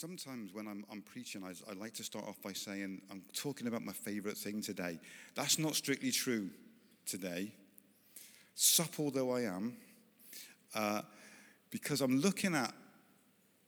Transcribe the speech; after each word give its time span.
sometimes 0.00 0.54
when 0.54 0.66
I'm, 0.66 0.82
I'm 0.90 1.02
preaching, 1.02 1.44
I, 1.44 1.50
I, 1.70 1.74
like 1.74 1.92
to 1.94 2.02
start 2.02 2.26
off 2.26 2.40
by 2.42 2.54
saying, 2.54 3.02
I'm 3.10 3.22
talking 3.34 3.66
about 3.66 3.84
my 3.84 3.92
favorite 3.92 4.38
thing 4.38 4.62
today. 4.62 4.98
That's 5.34 5.58
not 5.58 5.74
strictly 5.74 6.10
true 6.10 6.48
today, 7.04 7.52
supple 8.54 9.10
though 9.10 9.30
I 9.32 9.42
am, 9.42 9.76
uh, 10.74 11.02
because 11.70 12.00
I'm 12.00 12.18
looking 12.18 12.54
at 12.54 12.72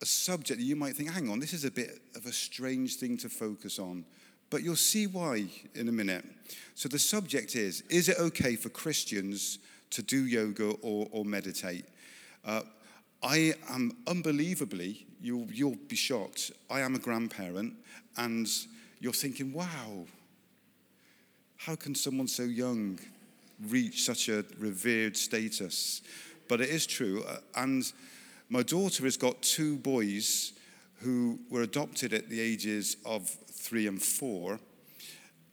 a 0.00 0.06
subject 0.06 0.58
that 0.58 0.64
you 0.64 0.74
might 0.74 0.96
think, 0.96 1.10
hang 1.10 1.28
on, 1.28 1.38
this 1.38 1.52
is 1.52 1.66
a 1.66 1.70
bit 1.70 2.00
of 2.16 2.24
a 2.24 2.32
strange 2.32 2.96
thing 2.96 3.18
to 3.18 3.28
focus 3.28 3.78
on. 3.78 4.06
But 4.48 4.62
you'll 4.62 4.76
see 4.76 5.06
why 5.06 5.44
in 5.74 5.88
a 5.88 5.92
minute. 5.92 6.24
So 6.74 6.88
the 6.88 6.98
subject 6.98 7.56
is 7.56 7.82
Is 7.82 8.08
it 8.08 8.18
okay 8.18 8.56
for 8.56 8.70
Christians 8.70 9.58
to 9.90 10.02
do 10.02 10.24
yoga 10.24 10.70
or, 10.80 11.08
or 11.10 11.26
meditate? 11.26 11.84
Uh, 12.42 12.62
I 13.22 13.54
am 13.70 13.96
unbelievably, 14.06 15.06
you'll, 15.20 15.46
you'll 15.52 15.76
be 15.88 15.96
shocked. 15.96 16.50
I 16.68 16.80
am 16.80 16.96
a 16.96 16.98
grandparent, 16.98 17.74
and 18.16 18.48
you're 19.00 19.12
thinking, 19.12 19.52
wow, 19.52 20.06
how 21.56 21.76
can 21.76 21.94
someone 21.94 22.26
so 22.26 22.42
young 22.42 22.98
reach 23.68 24.04
such 24.04 24.28
a 24.28 24.44
revered 24.58 25.16
status? 25.16 26.02
But 26.48 26.60
it 26.60 26.70
is 26.70 26.84
true. 26.84 27.22
Uh, 27.28 27.36
and 27.54 27.90
my 28.48 28.62
daughter 28.62 29.04
has 29.04 29.16
got 29.16 29.40
two 29.40 29.76
boys 29.76 30.52
who 30.96 31.38
were 31.48 31.62
adopted 31.62 32.12
at 32.12 32.28
the 32.28 32.40
ages 32.40 32.96
of 33.06 33.28
three 33.28 33.86
and 33.86 34.02
four 34.02 34.58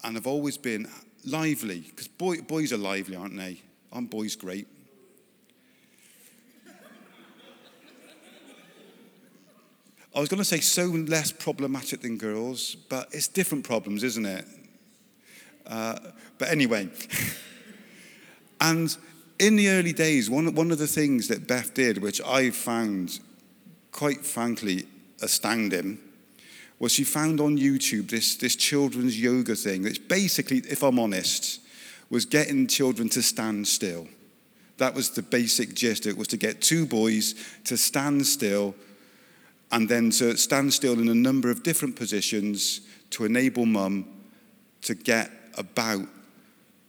and 0.03 0.15
have 0.15 0.27
always 0.27 0.57
been 0.57 0.87
lively, 1.23 1.81
because 1.81 2.07
boy, 2.07 2.37
boys 2.41 2.73
are 2.73 2.77
lively, 2.77 3.15
aren't 3.15 3.37
they? 3.37 3.61
Aren't 3.91 4.09
boys 4.09 4.35
great? 4.35 4.67
I 10.19 10.21
was 10.21 10.27
going 10.27 10.39
to 10.39 10.43
say 10.43 10.59
so 10.59 10.83
less 10.83 11.31
problematic 11.31 12.01
than 12.01 12.17
girls, 12.17 12.75
but 12.75 13.07
it's 13.13 13.29
different 13.29 13.63
problems, 13.63 14.03
isn't 14.03 14.25
it? 14.25 14.43
Uh, 15.65 15.97
but 16.37 16.49
anyway, 16.49 16.89
and 18.59 18.97
in 19.39 19.55
the 19.55 19.69
early 19.69 19.93
days, 19.93 20.29
one, 20.29 20.53
one 20.55 20.71
of 20.71 20.77
the 20.77 20.87
things 20.87 21.29
that 21.29 21.47
Beth 21.47 21.73
did, 21.73 21.99
which 21.99 22.19
I 22.21 22.49
found 22.49 23.21
quite 23.93 24.25
frankly 24.25 24.87
astounding, 25.21 25.99
was 26.79 26.91
she 26.91 27.05
found 27.05 27.39
on 27.39 27.57
YouTube 27.57 28.09
this, 28.09 28.35
this 28.35 28.57
children's 28.57 29.17
yoga 29.17 29.55
thing, 29.55 29.83
which 29.83 30.05
basically, 30.09 30.57
if 30.69 30.83
I'm 30.83 30.99
honest, 30.99 31.61
was 32.09 32.25
getting 32.25 32.67
children 32.67 33.07
to 33.07 33.21
stand 33.21 33.69
still. 33.69 34.09
That 34.79 34.95
was 34.95 35.11
the 35.11 35.21
basic 35.21 35.75
gist. 35.75 36.05
It 36.05 36.17
was 36.17 36.27
to 36.27 36.37
get 36.37 36.61
two 36.61 36.85
boys 36.85 37.35
to 37.63 37.77
stand 37.77 38.27
still 38.27 38.75
and 39.71 39.87
then 39.87 40.09
to 40.11 40.35
stand 40.37 40.73
still 40.73 40.99
in 40.99 41.09
a 41.09 41.15
number 41.15 41.49
of 41.49 41.63
different 41.63 41.95
positions 41.95 42.81
to 43.11 43.25
enable 43.25 43.65
mum 43.65 44.05
to 44.81 44.95
get 44.95 45.31
about 45.57 46.07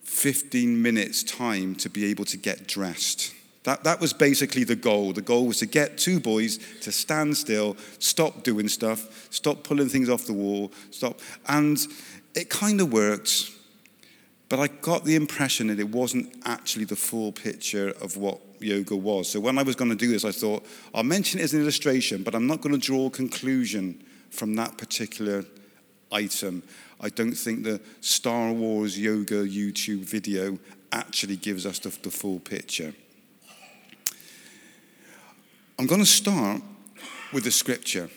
15 0.04 0.80
minutes 0.80 1.22
time 1.22 1.74
to 1.76 1.88
be 1.88 2.04
able 2.06 2.24
to 2.24 2.36
get 2.36 2.66
dressed. 2.66 3.34
That, 3.64 3.84
that 3.84 4.00
was 4.00 4.12
basically 4.12 4.64
the 4.64 4.76
goal. 4.76 5.12
The 5.12 5.20
goal 5.20 5.46
was 5.46 5.58
to 5.58 5.66
get 5.66 5.98
two 5.98 6.18
boys 6.18 6.58
to 6.80 6.90
stand 6.90 7.36
still, 7.36 7.76
stop 7.98 8.42
doing 8.42 8.68
stuff, 8.68 9.28
stop 9.30 9.62
pulling 9.64 9.88
things 9.88 10.08
off 10.08 10.24
the 10.24 10.32
wall, 10.32 10.72
stop. 10.90 11.20
And 11.46 11.78
it 12.34 12.48
kind 12.48 12.80
of 12.80 12.92
worked, 12.92 13.50
but 14.48 14.58
I 14.58 14.68
got 14.68 15.04
the 15.04 15.14
impression 15.14 15.66
that 15.66 15.78
it 15.78 15.90
wasn't 15.90 16.34
actually 16.44 16.86
the 16.86 16.96
full 16.96 17.32
picture 17.32 17.90
of 18.00 18.16
what 18.16 18.40
yoga 18.62 18.96
was. 18.96 19.28
So 19.28 19.40
when 19.40 19.58
I 19.58 19.62
was 19.62 19.76
going 19.76 19.90
to 19.90 19.96
do 19.96 20.08
this, 20.08 20.24
I 20.24 20.32
thought, 20.32 20.66
I'll 20.94 21.02
mention 21.02 21.40
it 21.40 21.44
as 21.44 21.54
an 21.54 21.60
illustration, 21.60 22.22
but 22.22 22.34
I'm 22.34 22.46
not 22.46 22.60
going 22.60 22.74
to 22.74 22.80
draw 22.80 23.06
a 23.06 23.10
conclusion 23.10 24.02
from 24.30 24.54
that 24.56 24.78
particular 24.78 25.44
item. 26.12 26.62
I 27.00 27.08
don't 27.08 27.34
think 27.34 27.64
the 27.64 27.80
Star 28.00 28.52
Wars 28.52 28.98
yoga 28.98 29.46
YouTube 29.46 30.00
video 30.00 30.58
actually 30.92 31.36
gives 31.36 31.66
us 31.66 31.78
the, 31.78 31.90
the 32.02 32.10
full 32.10 32.40
picture. 32.40 32.92
I'm 35.78 35.86
going 35.86 36.00
to 36.00 36.06
start 36.06 36.62
with 37.32 37.44
the 37.44 37.50
scripture, 37.50 38.10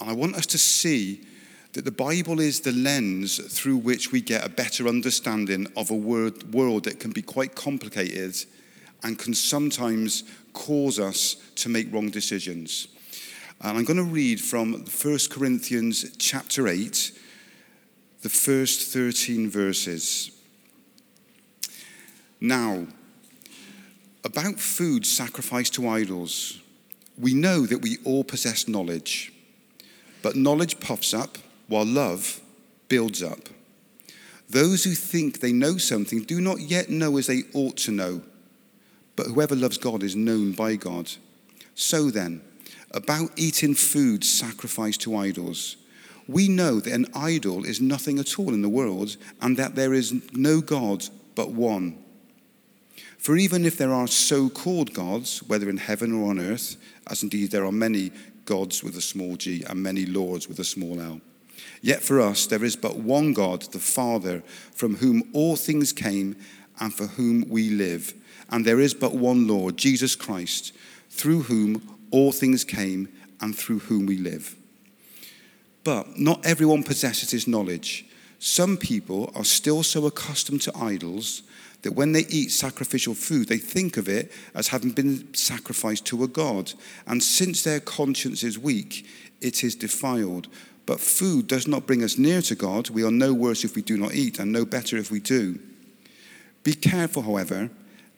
and 0.00 0.08
I 0.08 0.14
want 0.14 0.34
us 0.34 0.46
to 0.46 0.58
see 0.58 1.26
that 1.72 1.84
the 1.84 1.90
Bible 1.90 2.40
is 2.40 2.60
the 2.60 2.72
lens 2.72 3.38
through 3.38 3.78
which 3.78 4.12
we 4.12 4.20
get 4.20 4.44
a 4.44 4.48
better 4.48 4.88
understanding 4.88 5.66
of 5.76 5.90
a 5.90 5.94
word, 5.94 6.52
world 6.52 6.84
that 6.84 7.00
can 7.00 7.10
be 7.10 7.22
quite 7.22 7.54
complicated 7.54 8.36
and 9.02 9.18
can 9.18 9.34
sometimes 9.34 10.24
cause 10.52 10.98
us 10.98 11.36
to 11.56 11.68
make 11.68 11.92
wrong 11.92 12.10
decisions. 12.10 12.88
And 13.60 13.78
I'm 13.78 13.84
going 13.84 13.96
to 13.96 14.02
read 14.02 14.40
from 14.40 14.72
1 14.84 15.18
Corinthians 15.30 16.16
chapter 16.16 16.66
8, 16.68 17.12
the 18.22 18.28
first 18.28 18.92
13 18.92 19.48
verses. 19.48 20.30
Now, 22.40 22.86
about 24.24 24.58
food 24.58 25.06
sacrificed 25.06 25.74
to 25.74 25.88
idols, 25.88 26.60
we 27.18 27.34
know 27.34 27.66
that 27.66 27.82
we 27.82 27.98
all 28.04 28.24
possess 28.24 28.66
knowledge, 28.66 29.32
but 30.22 30.36
knowledge 30.36 30.80
puffs 30.80 31.14
up, 31.14 31.38
while 31.68 31.86
love 31.86 32.40
builds 32.88 33.22
up. 33.22 33.48
Those 34.50 34.84
who 34.84 34.92
think 34.92 35.40
they 35.40 35.52
know 35.52 35.78
something 35.78 36.24
do 36.24 36.40
not 36.40 36.60
yet 36.60 36.90
know 36.90 37.16
as 37.16 37.26
they 37.26 37.44
ought 37.54 37.76
to 37.78 37.90
know 37.90 38.22
but 39.16 39.26
whoever 39.26 39.54
loves 39.54 39.78
God 39.78 40.02
is 40.02 40.16
known 40.16 40.52
by 40.52 40.76
God. 40.76 41.10
So 41.74 42.10
then, 42.10 42.42
about 42.92 43.30
eating 43.36 43.74
food 43.74 44.24
sacrificed 44.24 45.00
to 45.02 45.16
idols, 45.16 45.76
we 46.28 46.48
know 46.48 46.80
that 46.80 46.92
an 46.92 47.06
idol 47.14 47.64
is 47.64 47.80
nothing 47.80 48.18
at 48.18 48.38
all 48.38 48.54
in 48.54 48.62
the 48.62 48.68
world 48.68 49.16
and 49.40 49.56
that 49.56 49.74
there 49.74 49.92
is 49.92 50.14
no 50.32 50.60
God 50.60 51.04
but 51.34 51.50
one. 51.50 51.98
For 53.18 53.36
even 53.36 53.64
if 53.64 53.76
there 53.76 53.92
are 53.92 54.08
so 54.08 54.48
called 54.48 54.94
gods, 54.94 55.42
whether 55.44 55.68
in 55.68 55.76
heaven 55.76 56.12
or 56.12 56.30
on 56.30 56.40
earth, 56.40 56.76
as 57.08 57.22
indeed 57.22 57.50
there 57.50 57.64
are 57.64 57.72
many 57.72 58.10
gods 58.44 58.82
with 58.82 58.96
a 58.96 59.00
small 59.00 59.36
g 59.36 59.62
and 59.68 59.82
many 59.82 60.06
lords 60.06 60.48
with 60.48 60.58
a 60.58 60.64
small 60.64 61.00
l, 61.00 61.20
yet 61.80 62.02
for 62.02 62.20
us 62.20 62.46
there 62.46 62.64
is 62.64 62.76
but 62.76 62.96
one 62.96 63.32
God, 63.32 63.62
the 63.72 63.78
Father, 63.78 64.42
from 64.74 64.96
whom 64.96 65.22
all 65.32 65.56
things 65.56 65.92
came 65.92 66.36
and 66.80 66.92
for 66.92 67.06
whom 67.06 67.48
we 67.48 67.70
live 67.70 68.14
and 68.52 68.64
there 68.64 68.78
is 68.78 68.94
but 68.94 69.14
one 69.14 69.48
Lord, 69.48 69.78
Jesus 69.78 70.14
Christ, 70.14 70.72
through 71.10 71.42
whom 71.42 71.98
all 72.10 72.30
things 72.30 72.62
came 72.62 73.08
and 73.40 73.56
through 73.56 73.80
whom 73.80 74.06
we 74.06 74.18
live. 74.18 74.54
But 75.82 76.18
not 76.18 76.44
everyone 76.44 76.84
possesses 76.84 77.30
this 77.30 77.48
knowledge. 77.48 78.06
Some 78.38 78.76
people 78.76 79.32
are 79.34 79.44
still 79.44 79.82
so 79.82 80.06
accustomed 80.06 80.60
to 80.62 80.76
idols 80.76 81.42
that 81.82 81.94
when 81.94 82.12
they 82.12 82.26
eat 82.28 82.50
sacrificial 82.52 83.14
food, 83.14 83.48
they 83.48 83.58
think 83.58 83.96
of 83.96 84.08
it 84.08 84.30
as 84.54 84.68
having 84.68 84.90
been 84.90 85.34
sacrificed 85.34 86.04
to 86.06 86.22
a 86.22 86.28
god. 86.28 86.72
And 87.06 87.22
since 87.22 87.62
their 87.62 87.80
conscience 87.80 88.44
is 88.44 88.58
weak, 88.58 89.06
it 89.40 89.64
is 89.64 89.74
defiled. 89.74 90.46
But 90.86 91.00
food 91.00 91.46
does 91.46 91.66
not 91.66 91.86
bring 91.86 92.04
us 92.04 92.18
near 92.18 92.42
to 92.42 92.54
God. 92.54 92.90
We 92.90 93.04
are 93.04 93.10
no 93.10 93.32
worse 93.32 93.64
if 93.64 93.74
we 93.74 93.82
do 93.82 93.96
not 93.96 94.14
eat, 94.14 94.38
and 94.38 94.52
no 94.52 94.64
better 94.64 94.96
if 94.96 95.10
we 95.10 95.20
do. 95.20 95.58
Be 96.62 96.74
careful, 96.74 97.22
however, 97.22 97.70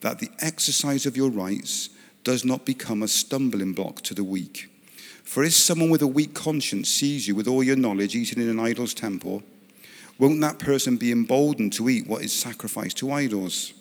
that 0.04 0.18
the 0.18 0.28
exercise 0.40 1.06
of 1.06 1.16
your 1.16 1.30
rights 1.30 1.88
does 2.24 2.44
not 2.44 2.66
become 2.66 3.02
a 3.02 3.08
stumbling 3.08 3.72
block 3.72 4.02
to 4.02 4.12
the 4.12 4.22
weak. 4.22 4.68
For 5.24 5.42
if 5.42 5.54
someone 5.54 5.88
with 5.88 6.02
a 6.02 6.06
weak 6.06 6.34
conscience 6.34 6.90
sees 6.90 7.26
you 7.26 7.34
with 7.34 7.48
all 7.48 7.64
your 7.64 7.74
knowledge 7.74 8.14
eating 8.14 8.42
in 8.42 8.50
an 8.50 8.60
idol's 8.60 8.92
temple, 8.92 9.42
won't 10.18 10.42
that 10.42 10.58
person 10.58 10.98
be 10.98 11.10
emboldened 11.10 11.72
to 11.72 11.88
eat 11.88 12.06
what 12.06 12.20
is 12.20 12.34
sacrificed 12.34 12.98
to 12.98 13.12
idols? 13.12 13.72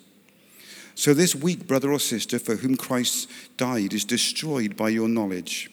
So, 0.95 1.13
this 1.13 1.35
weak 1.35 1.67
brother 1.67 1.91
or 1.91 1.99
sister 1.99 2.39
for 2.39 2.55
whom 2.55 2.77
Christ 2.77 3.29
died 3.57 3.93
is 3.93 4.05
destroyed 4.05 4.77
by 4.77 4.89
your 4.89 5.09
knowledge. 5.09 5.69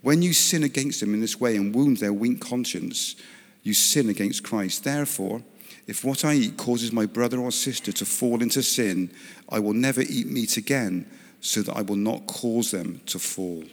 When 0.00 0.22
you 0.22 0.32
sin 0.32 0.62
against 0.62 1.00
them 1.00 1.12
in 1.12 1.20
this 1.20 1.38
way 1.38 1.56
and 1.56 1.74
wound 1.74 1.98
their 1.98 2.14
weak 2.14 2.40
conscience, 2.40 3.16
you 3.62 3.74
sin 3.74 4.08
against 4.08 4.44
Christ. 4.44 4.84
Therefore, 4.84 5.42
if 5.88 6.04
what 6.04 6.22
I 6.22 6.34
eat 6.34 6.58
causes 6.58 6.92
my 6.92 7.06
brother 7.06 7.38
or 7.38 7.50
sister 7.50 7.92
to 7.92 8.04
fall 8.04 8.42
into 8.42 8.62
sin, 8.62 9.10
I 9.48 9.58
will 9.58 9.74
never 9.74 10.02
eat 10.02 10.26
meat 10.26 10.56
again, 10.56 11.06
so 11.40 11.62
that 11.62 11.76
I 11.76 11.82
will 11.82 11.96
not 11.96 12.26
cause 12.26 12.70
them 12.70 13.00
to 13.06 13.18
fall. 13.18 13.64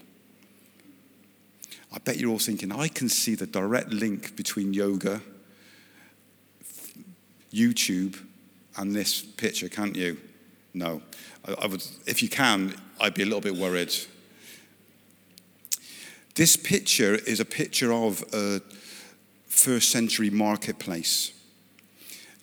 I 1.92 1.98
bet 2.00 2.18
you're 2.18 2.32
all 2.32 2.40
thinking, 2.40 2.72
I 2.72 2.88
can 2.88 3.10
see 3.10 3.36
the 3.36 3.48
direct 3.48 3.90
link 3.90 4.36
between 4.36 4.74
yoga, 4.74 5.22
YouTube, 7.54 8.18
and 8.78 8.94
this 8.94 9.22
picture, 9.22 9.70
can't 9.70 9.96
you? 9.96 10.18
No. 10.74 11.02
I, 11.48 11.54
I 11.54 11.68
would, 11.68 11.84
if 12.06 12.22
you 12.22 12.30
can, 12.30 12.76
I'd 13.00 13.14
be 13.14 13.24
a 13.24 13.26
little 13.26 13.42
bit 13.42 13.56
worried. 13.56 13.94
This 16.36 16.58
picture 16.58 17.16
is 17.16 17.40
a 17.40 17.46
picture 17.46 17.94
of 17.94 18.24
a 18.34 18.62
first 19.48 19.90
century 19.90 20.30
marketplace. 20.30 21.32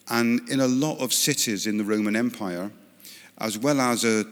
And 0.09 0.49
in 0.49 0.59
a 0.59 0.67
lot 0.67 0.99
of 0.99 1.13
cities 1.13 1.67
in 1.67 1.77
the 1.77 1.83
Roman 1.83 2.15
Empire, 2.15 2.71
as 3.43 3.57
well 3.57 3.81
as 3.81 4.05
a 4.05 4.25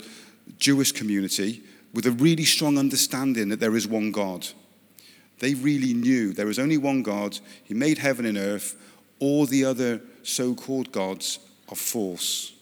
Jewish 0.58 0.94
community 0.94 1.62
with 1.94 2.08
a 2.08 2.12
really 2.12 2.46
strong 2.46 2.78
understanding 2.78 3.50
that 3.50 3.60
there 3.60 3.75
is 3.75 3.86
one 3.86 4.12
God. 4.12 4.48
They 5.40 5.54
really 5.54 5.94
knew 5.94 6.31
there 6.31 6.50
is 6.50 6.58
only 6.58 6.78
one 6.78 7.04
God. 7.04 7.38
He 7.63 7.74
made 7.74 7.98
heaven 7.98 8.25
and 8.25 8.38
earth. 8.38 8.75
All 9.19 9.46
the 9.46 9.66
other 9.66 10.02
so 10.24 10.56
called 10.56 10.94
gods 10.94 11.40
are 11.68 11.75
false. 11.75 12.54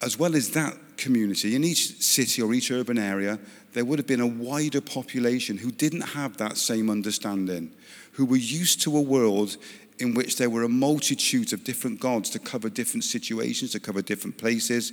As 0.00 0.16
well 0.16 0.36
as 0.36 0.50
that 0.50 0.76
community, 0.96 1.56
in 1.56 1.64
each 1.64 2.00
city 2.00 2.40
or 2.40 2.54
each 2.54 2.70
urban 2.70 2.98
area, 2.98 3.40
there 3.72 3.84
would 3.84 3.98
have 3.98 4.06
been 4.06 4.20
a 4.20 4.26
wider 4.26 4.80
population 4.80 5.58
who 5.58 5.72
didn't 5.72 6.02
have 6.02 6.36
that 6.36 6.56
same 6.56 6.90
understanding, 6.90 7.72
who 8.12 8.24
were 8.24 8.36
used 8.36 8.82
to 8.82 8.96
a 8.96 9.00
world 9.00 9.56
in 9.98 10.14
which 10.14 10.36
there 10.36 10.50
were 10.50 10.62
a 10.62 10.68
multitude 10.68 11.52
of 11.52 11.64
different 11.64 12.00
gods 12.00 12.30
to 12.30 12.38
cover 12.38 12.68
different 12.68 13.04
situations, 13.04 13.72
to 13.72 13.80
cover 13.80 14.02
different 14.02 14.38
places. 14.38 14.92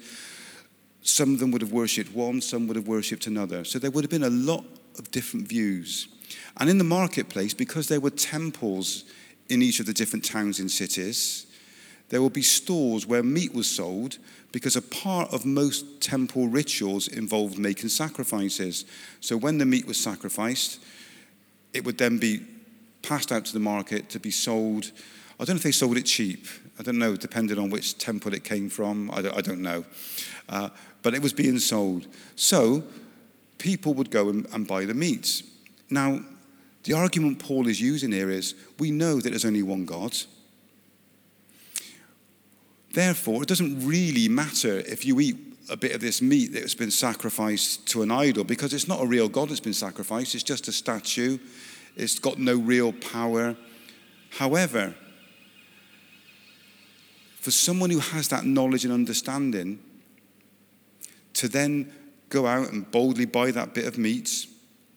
Some 1.01 1.33
of 1.33 1.39
them 1.39 1.51
would 1.51 1.61
have 1.61 1.71
worshipped 1.71 2.13
one, 2.13 2.41
some 2.41 2.67
would 2.67 2.75
have 2.75 2.87
worshipped 2.87 3.27
another. 3.27 3.63
So 3.63 3.77
there 3.77 3.91
would 3.91 4.03
have 4.03 4.11
been 4.11 4.23
a 4.23 4.29
lot 4.29 4.65
of 4.97 5.11
different 5.11 5.47
views. 5.47 6.07
And 6.57 6.69
in 6.69 6.77
the 6.77 6.83
marketplace, 6.83 7.53
because 7.53 7.87
there 7.87 7.99
were 7.99 8.09
temples 8.09 9.03
in 9.49 9.61
each 9.61 9.79
of 9.79 9.85
the 9.85 9.93
different 9.93 10.25
towns 10.25 10.59
and 10.59 10.71
cities, 10.71 11.45
there 12.09 12.21
would 12.21 12.33
be 12.33 12.41
stores 12.41 13.05
where 13.05 13.23
meat 13.23 13.53
was 13.53 13.69
sold 13.69 14.17
because 14.51 14.75
a 14.75 14.81
part 14.81 15.33
of 15.33 15.45
most 15.45 16.01
temple 16.01 16.47
rituals 16.47 17.07
involved 17.07 17.57
making 17.57 17.89
sacrifices. 17.89 18.85
So 19.19 19.37
when 19.37 19.57
the 19.57 19.65
meat 19.65 19.85
was 19.85 20.01
sacrificed, 20.01 20.79
it 21.73 21.83
would 21.83 21.97
then 21.97 22.17
be 22.17 22.41
passed 23.07 23.31
out 23.31 23.45
to 23.45 23.53
the 23.53 23.59
market 23.59 24.09
to 24.09 24.19
be 24.19 24.31
sold. 24.31 24.91
I 25.39 25.45
don't 25.45 25.55
know 25.55 25.59
if 25.59 25.63
they 25.63 25.71
sold 25.71 25.97
it 25.97 26.05
cheap. 26.05 26.47
I 26.79 26.83
don't 26.83 26.97
know, 26.97 27.15
depending 27.15 27.59
on 27.59 27.69
which 27.69 27.97
temple 27.97 28.33
it 28.33 28.43
came 28.43 28.69
from. 28.69 29.11
I 29.11 29.21
don't, 29.21 29.37
I 29.37 29.41
don't 29.41 29.61
know. 29.61 29.85
Uh, 30.49 30.69
but 31.01 31.13
it 31.13 31.21
was 31.21 31.33
being 31.33 31.59
sold. 31.59 32.07
So 32.35 32.83
people 33.57 33.93
would 33.93 34.11
go 34.11 34.29
and, 34.29 34.47
and 34.53 34.67
buy 34.67 34.85
the 34.85 34.93
meat. 34.93 35.43
Now, 35.89 36.21
the 36.83 36.93
argument 36.93 37.39
Paul 37.39 37.67
is 37.67 37.79
using 37.81 38.11
here 38.11 38.29
is 38.29 38.55
we 38.79 38.91
know 38.91 39.19
that 39.19 39.29
there's 39.29 39.45
only 39.45 39.63
one 39.63 39.85
God. 39.85 40.15
Therefore, 42.93 43.41
it 43.43 43.49
doesn't 43.49 43.85
really 43.85 44.29
matter 44.29 44.79
if 44.79 45.05
you 45.05 45.19
eat 45.19 45.37
a 45.69 45.75
bit 45.75 45.93
of 45.93 46.01
this 46.01 46.21
meat 46.21 46.53
that's 46.53 46.75
been 46.75 46.91
sacrificed 46.91 47.87
to 47.87 48.01
an 48.01 48.11
idol 48.11 48.43
because 48.43 48.73
it's 48.73 48.87
not 48.87 49.01
a 49.01 49.05
real 49.05 49.27
God 49.27 49.49
that's 49.49 49.59
been 49.59 49.73
sacrificed, 49.73 50.35
it's 50.35 50.43
just 50.43 50.67
a 50.67 50.71
statue. 50.71 51.37
It's 51.95 52.19
got 52.19 52.37
no 52.37 52.55
real 52.55 52.91
power. 52.93 53.55
However, 54.31 54.95
for 57.39 57.51
someone 57.51 57.89
who 57.89 57.99
has 57.99 58.27
that 58.29 58.45
knowledge 58.45 58.85
and 58.85 58.93
understanding 58.93 59.79
to 61.33 61.47
then 61.47 61.93
go 62.29 62.47
out 62.47 62.71
and 62.71 62.89
boldly 62.91 63.25
buy 63.25 63.51
that 63.51 63.73
bit 63.73 63.85
of 63.85 63.97
meat, 63.97 64.47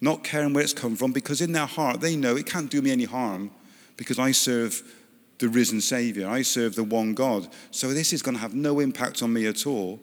not 0.00 0.24
caring 0.24 0.54
where 0.54 0.64
it's 0.64 0.72
come 0.72 0.96
from, 0.96 1.12
because 1.12 1.40
in 1.40 1.52
their 1.52 1.66
heart 1.66 2.00
they 2.00 2.16
know 2.16 2.36
it 2.36 2.46
can't 2.46 2.70
do 2.70 2.80
me 2.80 2.90
any 2.90 3.04
harm 3.04 3.50
because 3.96 4.18
I 4.18 4.32
serve 4.32 4.82
the 5.38 5.48
risen 5.48 5.80
Savior. 5.80 6.28
I 6.28 6.42
serve 6.42 6.74
the 6.74 6.84
one 6.84 7.14
God. 7.14 7.48
So 7.70 7.92
this 7.92 8.12
is 8.12 8.22
going 8.22 8.36
to 8.36 8.40
have 8.40 8.54
no 8.54 8.80
impact 8.80 9.22
on 9.22 9.32
me 9.32 9.46
at 9.46 9.66
all. 9.66 10.00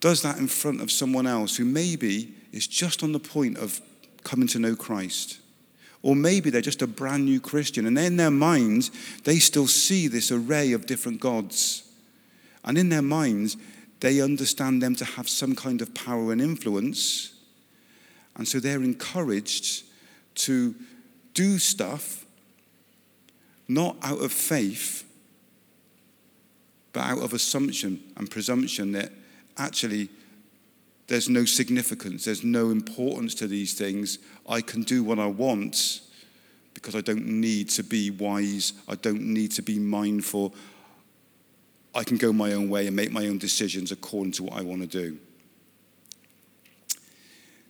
Does 0.00 0.22
that 0.22 0.38
in 0.38 0.46
front 0.46 0.80
of 0.80 0.90
someone 0.90 1.26
else 1.26 1.56
who 1.56 1.64
maybe 1.64 2.34
is 2.52 2.66
just 2.66 3.02
on 3.02 3.12
the 3.12 3.18
point 3.18 3.58
of 3.58 3.80
coming 4.26 4.48
to 4.48 4.58
know 4.58 4.74
Christ. 4.74 5.38
Or 6.02 6.16
maybe 6.16 6.50
they're 6.50 6.60
just 6.60 6.82
a 6.82 6.86
brand 6.86 7.24
new 7.24 7.40
Christian 7.40 7.86
and 7.86 7.98
in 7.98 8.16
their 8.16 8.30
minds, 8.30 8.90
they 9.24 9.38
still 9.38 9.68
see 9.68 10.08
this 10.08 10.30
array 10.30 10.72
of 10.72 10.86
different 10.86 11.20
gods. 11.20 11.84
And 12.64 12.76
in 12.76 12.88
their 12.88 13.02
minds, 13.02 13.56
they 14.00 14.20
understand 14.20 14.82
them 14.82 14.96
to 14.96 15.04
have 15.04 15.28
some 15.28 15.54
kind 15.54 15.80
of 15.80 15.94
power 15.94 16.32
and 16.32 16.40
influence. 16.40 17.32
And 18.34 18.46
so 18.46 18.58
they're 18.60 18.82
encouraged 18.82 19.84
to 20.46 20.74
do 21.32 21.58
stuff 21.58 22.26
not 23.68 23.96
out 24.02 24.22
of 24.22 24.32
faith, 24.32 25.04
but 26.92 27.00
out 27.00 27.22
of 27.22 27.32
assumption 27.32 28.02
and 28.16 28.30
presumption 28.30 28.92
that 28.92 29.12
actually 29.56 30.08
there's 31.06 31.28
no 31.28 31.44
significance, 31.44 32.24
there's 32.24 32.44
no 32.44 32.70
importance 32.70 33.34
to 33.36 33.46
these 33.46 33.74
things. 33.74 34.18
I 34.48 34.60
can 34.60 34.82
do 34.82 35.04
what 35.04 35.18
I 35.18 35.26
want 35.26 36.00
because 36.74 36.94
I 36.94 37.00
don't 37.00 37.26
need 37.26 37.68
to 37.70 37.82
be 37.82 38.10
wise, 38.10 38.72
I 38.88 38.96
don't 38.96 39.22
need 39.22 39.52
to 39.52 39.62
be 39.62 39.78
mindful. 39.78 40.54
I 41.94 42.04
can 42.04 42.18
go 42.18 42.32
my 42.32 42.52
own 42.52 42.68
way 42.68 42.86
and 42.86 42.94
make 42.94 43.10
my 43.10 43.26
own 43.26 43.38
decisions 43.38 43.90
according 43.90 44.32
to 44.32 44.42
what 44.44 44.58
I 44.58 44.62
want 44.62 44.82
to 44.82 44.86
do. 44.86 45.18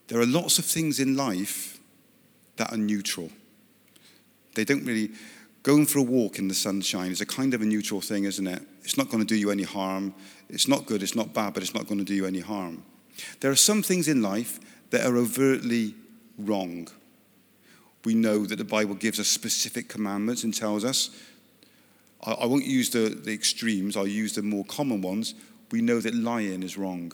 There 0.07 0.19
are 0.19 0.25
lots 0.25 0.59
of 0.59 0.65
things 0.65 0.99
in 0.99 1.15
life 1.15 1.79
that 2.57 2.73
are 2.73 2.77
neutral. 2.77 3.29
They 4.55 4.65
don't 4.65 4.83
really, 4.83 5.11
Going 5.67 5.85
for 5.85 5.99
a 5.99 6.03
walk 6.03 6.39
in 6.39 6.47
the 6.47 6.53
sunshine 6.53 7.11
is 7.11 7.19
a 7.19 7.25
kind 7.25 7.53
of 7.53 7.61
a 7.61 7.65
neutral 7.65 7.99
thing, 7.99 8.23
isn't 8.23 8.47
it? 8.47 8.61
It's 8.85 8.97
not 8.97 9.09
going 9.09 9.19
to 9.19 9.25
do 9.25 9.35
you 9.35 9.51
any 9.51 9.63
harm. 9.63 10.13
It's 10.47 10.65
not 10.65 10.85
good, 10.85 11.03
it's 11.03 11.13
not 11.13 11.33
bad, 11.33 11.53
but 11.53 11.61
it's 11.61 11.73
not 11.73 11.87
going 11.87 11.97
to 11.97 12.05
do 12.05 12.13
you 12.13 12.25
any 12.25 12.39
harm. 12.39 12.85
There 13.39 13.51
are 13.51 13.55
some 13.55 13.83
things 13.83 14.07
in 14.07 14.21
life 14.21 14.59
that 14.89 15.05
are 15.05 15.17
overtly 15.17 15.95
wrong. 16.37 16.87
We 18.05 18.13
know 18.13 18.45
that 18.45 18.55
the 18.57 18.63
Bible 18.63 18.95
gives 18.95 19.19
us 19.19 19.27
specific 19.27 19.89
commandments 19.89 20.43
and 20.43 20.53
tells 20.53 20.85
us. 20.85 21.09
I, 22.25 22.31
I 22.33 22.45
won't 22.45 22.65
use 22.65 22.89
the, 22.89 23.09
the 23.09 23.33
extremes, 23.33 23.97
I'll 23.97 24.07
use 24.07 24.33
the 24.33 24.43
more 24.43 24.65
common 24.65 25.01
ones. 25.01 25.35
We 25.71 25.81
know 25.81 25.99
that 25.99 26.15
lying 26.15 26.63
is 26.63 26.77
wrong. 26.77 27.11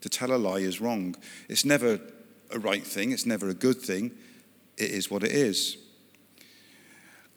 To 0.00 0.08
tell 0.08 0.32
a 0.32 0.36
lie 0.36 0.58
is 0.58 0.80
wrong. 0.80 1.14
It's 1.48 1.64
never 1.64 2.00
a 2.50 2.58
right 2.58 2.84
thing, 2.84 3.12
it's 3.12 3.26
never 3.26 3.48
a 3.48 3.54
good 3.54 3.80
thing. 3.80 4.12
It 4.78 4.90
is 4.90 5.10
what 5.10 5.22
it 5.22 5.32
is. 5.32 5.76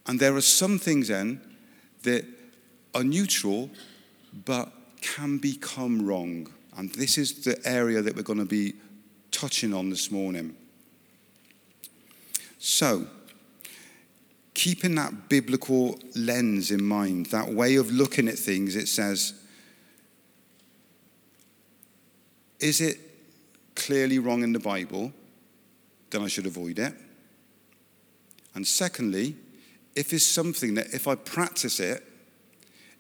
And 0.08 0.20
there 0.20 0.36
are 0.36 0.42
some 0.42 0.80
things 0.80 1.08
then 1.08 1.42
that 2.04 2.26
are 2.94 3.04
neutral 3.04 3.70
but 4.46 4.72
can 5.02 5.38
become 5.38 6.06
wrong. 6.06 6.48
And 6.76 6.92
this 6.94 7.18
is 7.18 7.44
the 7.44 7.60
area 7.66 8.02
that 8.02 8.16
we're 8.16 8.24
going 8.24 8.40
to 8.40 8.46
be 8.46 8.74
touching 9.32 9.74
on 9.74 9.90
this 9.90 10.12
morning. 10.12 10.56
So, 12.60 13.08
keeping 14.54 14.96
that 14.96 15.30
biblical 15.30 16.00
lens 16.16 16.72
in 16.72 16.84
mind, 16.84 17.28
that 17.28 17.50
way 17.50 17.76
of 17.76 17.92
looking 17.92 18.28
at 18.28 18.38
things, 18.38 18.76
it 18.76 18.88
says, 18.88 19.34
is 22.60 22.82
it 22.82 22.98
clearly 23.76 24.20
wrong 24.20 24.44
in 24.44 24.54
the 24.54 24.60
Bible? 24.60 25.12
Then 26.10 26.24
I 26.24 26.28
should 26.28 26.46
avoid 26.46 26.80
it. 26.80 26.94
And 28.56 28.66
secondly, 28.66 29.36
if 29.96 30.14
it's 30.14 30.26
something 30.26 30.74
that 30.76 30.94
if 30.94 31.08
I 31.08 31.16
practice 31.16 31.80
it, 31.80 32.04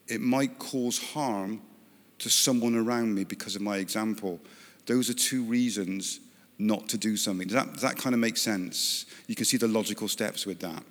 it 0.07 0.21
might 0.21 0.59
cause 0.59 0.99
harm 0.99 1.61
to 2.19 2.29
someone 2.29 2.75
around 2.75 3.13
me 3.13 3.23
because 3.23 3.55
of 3.55 3.61
my 3.61 3.77
example. 3.77 4.39
Those 4.85 5.09
are 5.09 5.13
two 5.13 5.43
reasons 5.43 6.19
not 6.57 6.87
to 6.89 6.97
do 6.97 7.17
something. 7.17 7.47
Does 7.47 7.55
that, 7.55 7.73
does 7.73 7.81
that 7.81 7.97
kind 7.97 8.13
of 8.13 8.19
make 8.19 8.37
sense? 8.37 9.05
You 9.27 9.35
can 9.35 9.45
see 9.45 9.57
the 9.57 9.67
logical 9.67 10.07
steps 10.07 10.45
with 10.45 10.59
that. 10.59 10.83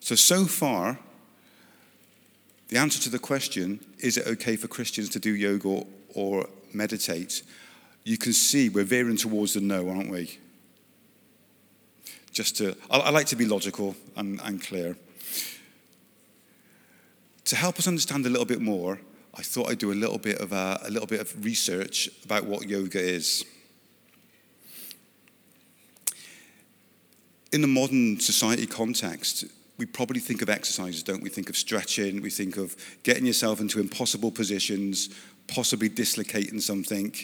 So, 0.00 0.14
so 0.14 0.46
far, 0.46 0.98
the 2.68 2.78
answer 2.78 3.00
to 3.02 3.10
the 3.10 3.18
question, 3.18 3.80
is 3.98 4.16
it 4.16 4.26
okay 4.26 4.56
for 4.56 4.68
Christians 4.68 5.08
to 5.10 5.18
do 5.18 5.34
yoga 5.34 5.84
or 6.14 6.48
meditate? 6.72 7.42
You 8.04 8.16
can 8.16 8.32
see 8.32 8.68
we're 8.68 8.84
veering 8.84 9.16
towards 9.16 9.54
the 9.54 9.60
no, 9.60 9.88
aren't 9.88 10.10
we? 10.10 10.38
just 12.38 12.56
to, 12.56 12.76
I, 12.88 12.98
I 12.98 13.10
like 13.10 13.26
to 13.26 13.36
be 13.36 13.46
logical 13.46 13.96
and, 14.16 14.40
and 14.44 14.62
clear. 14.62 14.96
To 17.48 17.56
help 17.56 17.78
us 17.78 17.88
understand 17.88 18.26
a 18.26 18.28
little 18.28 18.44
bit 18.44 18.60
more, 18.60 19.00
I 19.34 19.40
thought 19.40 19.70
I'd 19.70 19.78
do 19.78 19.90
a 19.90 19.94
little 19.94 20.18
bit 20.18 20.38
of 20.38 20.52
a, 20.52 20.80
a 20.84 20.90
little 20.90 21.06
bit 21.06 21.22
of 21.22 21.42
research 21.42 22.10
about 22.22 22.44
what 22.44 22.68
yoga 22.68 23.00
is. 23.00 23.42
In 27.50 27.62
the 27.62 27.66
modern 27.66 28.20
society 28.20 28.66
context, 28.66 29.46
we 29.78 29.86
probably 29.86 30.20
think 30.20 30.42
of 30.42 30.50
exercises, 30.50 31.02
don't 31.02 31.22
we? 31.22 31.30
Think 31.30 31.48
of 31.48 31.56
stretching, 31.56 32.20
we 32.20 32.28
think 32.28 32.58
of 32.58 32.76
getting 33.02 33.24
yourself 33.24 33.62
into 33.62 33.80
impossible 33.80 34.30
positions, 34.30 35.08
possibly 35.46 35.88
dislocating 35.88 36.60
something, 36.60 37.14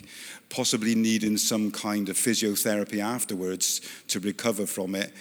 possibly 0.48 0.94
needing 0.94 1.36
some 1.36 1.70
kind 1.70 2.08
of 2.08 2.16
physiotherapy 2.16 3.00
afterwards 3.00 3.82
to 4.08 4.20
recover 4.20 4.64
from 4.64 4.94
it. 4.94 5.12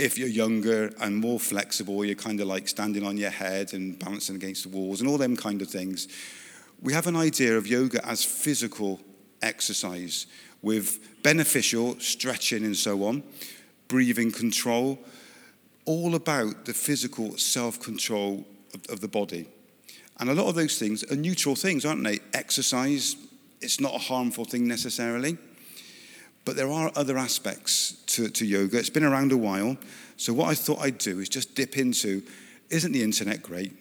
If 0.00 0.16
you're 0.16 0.28
younger 0.28 0.94
and 0.98 1.14
more 1.14 1.38
flexible, 1.38 2.06
you're 2.06 2.14
kind 2.14 2.40
of 2.40 2.46
like 2.46 2.68
standing 2.68 3.04
on 3.04 3.18
your 3.18 3.28
head 3.28 3.74
and 3.74 3.98
balancing 3.98 4.34
against 4.34 4.62
the 4.62 4.70
walls 4.70 5.02
and 5.02 5.10
all 5.10 5.18
them 5.18 5.36
kind 5.36 5.60
of 5.60 5.68
things. 5.68 6.08
We 6.80 6.94
have 6.94 7.06
an 7.06 7.16
idea 7.16 7.58
of 7.58 7.66
yoga 7.66 8.02
as 8.08 8.24
physical 8.24 8.98
exercise 9.42 10.26
with 10.62 11.22
beneficial 11.22 12.00
stretching 12.00 12.64
and 12.64 12.74
so 12.74 13.04
on, 13.04 13.22
breathing 13.88 14.32
control, 14.32 14.98
all 15.84 16.14
about 16.14 16.64
the 16.64 16.72
physical 16.72 17.36
self 17.36 17.78
control 17.78 18.46
of, 18.72 18.80
of 18.88 19.00
the 19.02 19.08
body. 19.08 19.48
And 20.18 20.30
a 20.30 20.34
lot 20.34 20.46
of 20.46 20.54
those 20.54 20.78
things 20.78 21.04
are 21.12 21.16
neutral 21.16 21.56
things, 21.56 21.84
aren't 21.84 22.04
they? 22.04 22.20
Exercise, 22.32 23.16
it's 23.60 23.80
not 23.80 23.94
a 23.94 23.98
harmful 23.98 24.46
thing 24.46 24.66
necessarily. 24.66 25.36
But 26.44 26.56
there 26.56 26.70
are 26.70 26.90
other 26.96 27.18
aspects 27.18 27.92
to, 28.06 28.28
to 28.30 28.46
yoga. 28.46 28.78
It's 28.78 28.90
been 28.90 29.04
around 29.04 29.32
a 29.32 29.36
while. 29.36 29.76
So, 30.16 30.32
what 30.32 30.48
I 30.48 30.54
thought 30.54 30.80
I'd 30.80 30.98
do 30.98 31.18
is 31.20 31.28
just 31.28 31.54
dip 31.54 31.76
into 31.76 32.22
isn't 32.70 32.92
the 32.92 33.02
internet 33.02 33.42
great? 33.42 33.72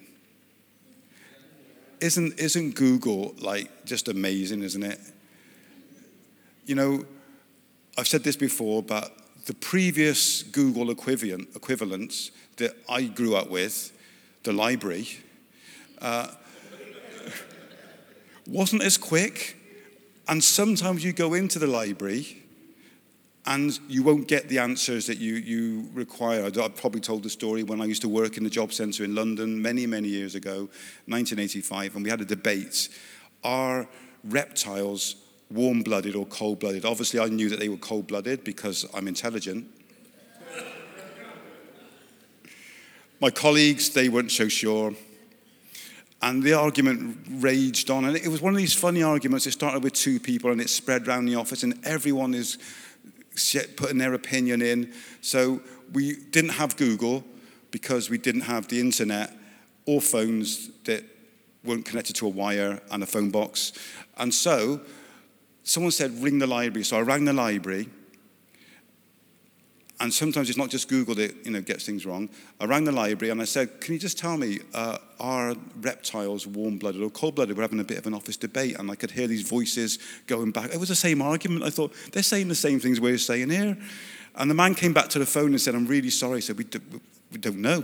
Isn't, 2.01 2.39
isn't 2.39 2.75
Google 2.75 3.35
like 3.39 3.85
just 3.85 4.07
amazing, 4.07 4.63
isn't 4.63 4.83
it? 4.83 4.99
You 6.65 6.75
know, 6.75 7.05
I've 7.97 8.07
said 8.07 8.23
this 8.23 8.35
before, 8.35 8.81
but 8.81 9.15
the 9.45 9.53
previous 9.53 10.43
Google 10.43 10.89
equivalent, 10.89 11.49
equivalents 11.55 12.31
that 12.57 12.75
I 12.87 13.03
grew 13.03 13.35
up 13.35 13.49
with, 13.49 13.91
the 14.43 14.53
library, 14.53 15.07
uh, 16.01 16.31
wasn't 18.47 18.83
as 18.83 18.97
quick. 18.97 19.57
And 20.27 20.43
sometimes 20.43 21.03
you 21.03 21.11
go 21.11 21.33
into 21.33 21.59
the 21.59 21.67
library 21.67 22.43
and 23.49 23.79
you 23.87 24.03
won't 24.03 24.27
get 24.27 24.47
the 24.47 24.59
answers 24.59 25.07
that 25.07 25.17
you, 25.17 25.33
you 25.33 25.89
require. 25.95 26.45
I've 26.45 26.75
probably 26.75 27.01
told 27.01 27.23
the 27.23 27.31
story 27.31 27.63
when 27.63 27.81
I 27.81 27.85
used 27.85 28.03
to 28.03 28.07
work 28.07 28.37
in 28.37 28.43
the 28.43 28.49
job 28.49 28.71
centre 28.71 29.03
in 29.03 29.15
London 29.15 29.59
many, 29.59 29.87
many 29.87 30.07
years 30.07 30.35
ago, 30.35 30.69
1985, 31.07 31.95
and 31.95 32.03
we 32.03 32.11
had 32.11 32.21
a 32.21 32.25
debate. 32.25 32.89
Are 33.43 33.87
reptiles 34.23 35.15
warm 35.49 35.81
blooded 35.81 36.15
or 36.15 36.27
cold 36.27 36.59
blooded? 36.59 36.85
Obviously, 36.85 37.19
I 37.19 37.25
knew 37.25 37.49
that 37.49 37.59
they 37.59 37.69
were 37.69 37.77
cold 37.77 38.05
blooded 38.05 38.43
because 38.43 38.85
I'm 38.93 39.07
intelligent. 39.07 39.65
My 43.19 43.31
colleagues, 43.31 43.89
they 43.89 44.09
weren't 44.09 44.31
so 44.31 44.47
sure. 44.47 44.93
And 46.21 46.43
the 46.43 46.53
argument 46.53 47.17
raged 47.31 47.89
on. 47.89 48.05
And 48.05 48.15
it 48.15 48.27
was 48.27 48.41
one 48.41 48.53
of 48.53 48.59
these 48.59 48.75
funny 48.75 49.01
arguments. 49.01 49.47
It 49.47 49.53
started 49.53 49.83
with 49.83 49.93
two 49.93 50.19
people 50.19 50.51
and 50.51 50.61
it 50.61 50.69
spread 50.69 51.07
around 51.07 51.25
the 51.25 51.35
office, 51.35 51.63
and 51.63 51.79
everyone 51.83 52.35
is 52.35 52.59
putting 53.75 53.97
their 53.97 54.13
opinion 54.13 54.61
in. 54.61 54.93
So 55.21 55.61
we 55.93 56.15
didn't 56.31 56.51
have 56.51 56.77
Google 56.77 57.23
because 57.71 58.09
we 58.09 58.17
didn't 58.17 58.41
have 58.41 58.67
the 58.67 58.79
internet 58.79 59.33
or 59.85 60.01
phones 60.01 60.69
that 60.83 61.03
weren't 61.63 61.85
connected 61.85 62.15
to 62.17 62.25
a 62.25 62.29
wire 62.29 62.81
and 62.91 63.03
a 63.03 63.05
phone 63.05 63.29
box. 63.29 63.73
And 64.17 64.33
so 64.33 64.81
someone 65.63 65.91
said, 65.91 66.21
ring 66.21 66.39
the 66.39 66.47
library. 66.47 66.83
So 66.83 66.97
I 66.97 67.01
rang 67.01 67.25
the 67.25 67.33
library 67.33 67.89
and 70.01 70.13
sometimes 70.13 70.49
it's 70.49 70.57
not 70.57 70.69
just 70.69 70.87
Google 70.87 71.15
that 71.15 71.45
you 71.45 71.51
know 71.51 71.61
gets 71.61 71.85
things 71.85 72.05
wrong. 72.05 72.29
Rang 72.61 72.85
the 72.85 72.91
library 72.91 73.31
and 73.31 73.41
I 73.41 73.45
said, 73.45 73.81
"Can 73.81 73.93
you 73.93 73.99
just 73.99 74.17
tell 74.17 74.37
me 74.37 74.59
uh, 74.73 74.97
are 75.19 75.55
reptiles 75.81 76.47
warm-blooded 76.47 77.01
or 77.01 77.09
cold-blooded?" 77.09 77.55
We're 77.55 77.63
having 77.63 77.79
a 77.79 77.83
bit 77.83 77.97
of 77.97 78.07
an 78.07 78.13
office 78.13 78.37
debate, 78.37 78.77
and 78.79 78.89
I 78.89 78.95
could 78.95 79.11
hear 79.11 79.27
these 79.27 79.41
voices 79.41 79.99
going 80.27 80.51
back. 80.51 80.73
It 80.73 80.79
was 80.79 80.89
the 80.89 80.95
same 80.95 81.21
argument. 81.21 81.63
I 81.63 81.69
thought 81.69 81.93
they're 82.11 82.23
saying 82.23 82.47
the 82.47 82.55
same 82.55 82.79
things 82.79 83.01
we're 83.01 83.17
saying 83.17 83.49
here, 83.49 83.77
and 84.35 84.49
the 84.49 84.55
man 84.55 84.75
came 84.75 84.93
back 84.93 85.09
to 85.09 85.19
the 85.19 85.25
phone 85.25 85.47
and 85.47 85.61
said, 85.61 85.75
"I'm 85.75 85.87
really 85.87 86.09
sorry." 86.09 86.37
I 86.37 86.41
said, 86.41 86.57
"We, 86.57 86.63
do, 86.63 86.79
we 87.31 87.37
don't 87.37 87.59
know." 87.59 87.83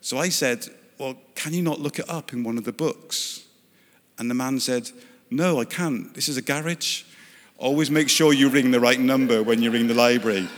So 0.00 0.18
I 0.18 0.28
said, 0.28 0.68
"Well, 0.98 1.16
can 1.34 1.52
you 1.52 1.62
not 1.62 1.80
look 1.80 1.98
it 1.98 2.08
up 2.08 2.32
in 2.32 2.44
one 2.44 2.58
of 2.58 2.64
the 2.64 2.72
books?" 2.72 3.44
And 4.18 4.30
the 4.30 4.34
man 4.34 4.60
said, 4.60 4.90
"No, 5.30 5.60
I 5.60 5.64
can't. 5.64 6.14
This 6.14 6.28
is 6.28 6.36
a 6.36 6.42
garage. 6.42 7.02
Always 7.56 7.90
make 7.90 8.08
sure 8.08 8.32
you 8.32 8.48
ring 8.48 8.70
the 8.70 8.78
right 8.78 9.00
number 9.00 9.42
when 9.42 9.62
you 9.62 9.72
ring 9.72 9.88
the 9.88 9.94
library." 9.94 10.48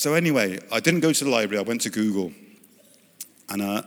So, 0.00 0.14
anyway, 0.14 0.58
I 0.72 0.80
didn't 0.80 1.00
go 1.00 1.12
to 1.12 1.24
the 1.24 1.28
library, 1.28 1.58
I 1.58 1.68
went 1.68 1.82
to 1.82 1.90
Google. 1.90 2.32
And 3.50 3.60
uh, 3.60 3.82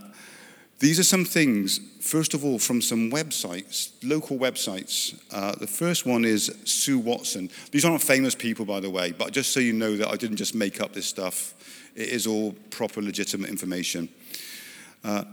these 0.78 1.00
are 1.00 1.04
some 1.04 1.26
things, 1.26 1.80
first 2.02 2.36
of 2.36 2.46
all, 2.46 2.60
from 2.60 2.84
some 2.84 3.10
websites, 3.10 3.94
local 4.04 4.38
websites. 4.38 5.20
Uh, 5.32 5.56
the 5.56 5.66
first 5.66 6.06
one 6.06 6.24
is 6.24 6.56
Sue 6.66 7.00
Watson. 7.00 7.50
These 7.72 7.84
aren't 7.84 8.04
famous 8.04 8.36
people, 8.36 8.64
by 8.64 8.80
the 8.80 8.92
way, 8.92 9.12
but 9.12 9.32
just 9.32 9.54
so 9.54 9.60
you 9.60 9.74
know 9.74 9.98
that 9.98 10.08
I 10.08 10.16
didn't 10.16 10.38
just 10.38 10.54
make 10.54 10.82
up 10.82 10.94
this 10.94 11.08
stuff, 11.08 11.56
it 11.96 12.10
is 12.10 12.28
all 12.28 12.52
proper, 12.70 13.02
legitimate 13.02 13.50
information. 13.50 14.08
Uh, 15.04 15.24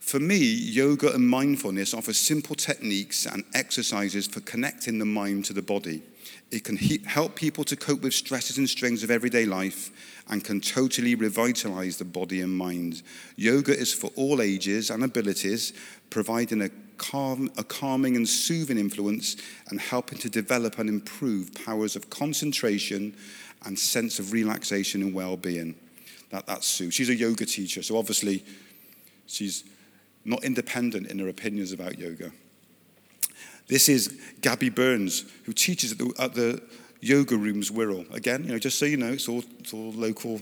for 0.00 0.18
me, 0.18 0.38
yoga 0.38 1.14
and 1.14 1.30
mindfulness 1.30 1.94
offer 1.94 2.12
simple 2.12 2.56
techniques 2.56 3.26
and 3.26 3.44
exercises 3.54 4.26
for 4.26 4.40
connecting 4.40 4.98
the 4.98 5.04
mind 5.04 5.44
to 5.44 5.52
the 5.52 5.62
body. 5.62 6.02
It 6.50 6.64
can 6.64 6.76
he- 6.76 7.02
help 7.04 7.34
people 7.34 7.64
to 7.64 7.76
cope 7.76 8.02
with 8.02 8.14
stresses 8.14 8.58
and 8.58 8.68
strains 8.68 9.02
of 9.02 9.10
everyday 9.10 9.46
life 9.46 9.90
and 10.28 10.44
can 10.44 10.60
totally 10.60 11.14
revitalize 11.14 11.98
the 11.98 12.04
body 12.04 12.40
and 12.40 12.56
mind. 12.56 13.02
Yoga 13.36 13.76
is 13.76 13.92
for 13.92 14.10
all 14.16 14.40
ages 14.40 14.90
and 14.90 15.02
abilities, 15.02 15.72
providing 16.10 16.62
a, 16.62 16.70
calm, 16.98 17.50
a 17.58 17.64
calming 17.64 18.16
and 18.16 18.28
soothing 18.28 18.78
influence 18.78 19.36
and 19.68 19.80
helping 19.80 20.18
to 20.18 20.30
develop 20.30 20.78
and 20.78 20.88
improve 20.88 21.52
powers 21.64 21.96
of 21.96 22.10
concentration 22.10 23.14
and 23.64 23.78
sense 23.78 24.18
of 24.18 24.32
relaxation 24.32 25.02
and 25.02 25.14
well 25.14 25.36
being. 25.36 25.74
That, 26.30 26.46
that's 26.46 26.66
Sue. 26.66 26.90
She's 26.90 27.08
a 27.08 27.14
yoga 27.14 27.46
teacher, 27.46 27.82
so 27.82 27.96
obviously 27.96 28.44
she's 29.26 29.64
not 30.24 30.44
independent 30.44 31.08
in 31.08 31.18
her 31.18 31.28
opinions 31.28 31.72
about 31.72 31.98
yoga. 31.98 32.32
This 33.68 33.88
is 33.88 34.16
Gabby 34.42 34.68
Burns, 34.68 35.24
who 35.44 35.52
teaches 35.52 35.92
at 35.92 35.98
the, 35.98 36.12
at 36.20 36.34
the 36.34 36.62
Yoga 37.00 37.36
Rooms 37.36 37.70
Wirral. 37.70 38.12
Again, 38.14 38.44
you 38.44 38.52
know, 38.52 38.58
just 38.60 38.78
so 38.78 38.84
you 38.86 38.96
know, 38.96 39.12
it's 39.12 39.28
all, 39.28 39.42
it's 39.58 39.74
all 39.74 39.92
local. 39.92 40.40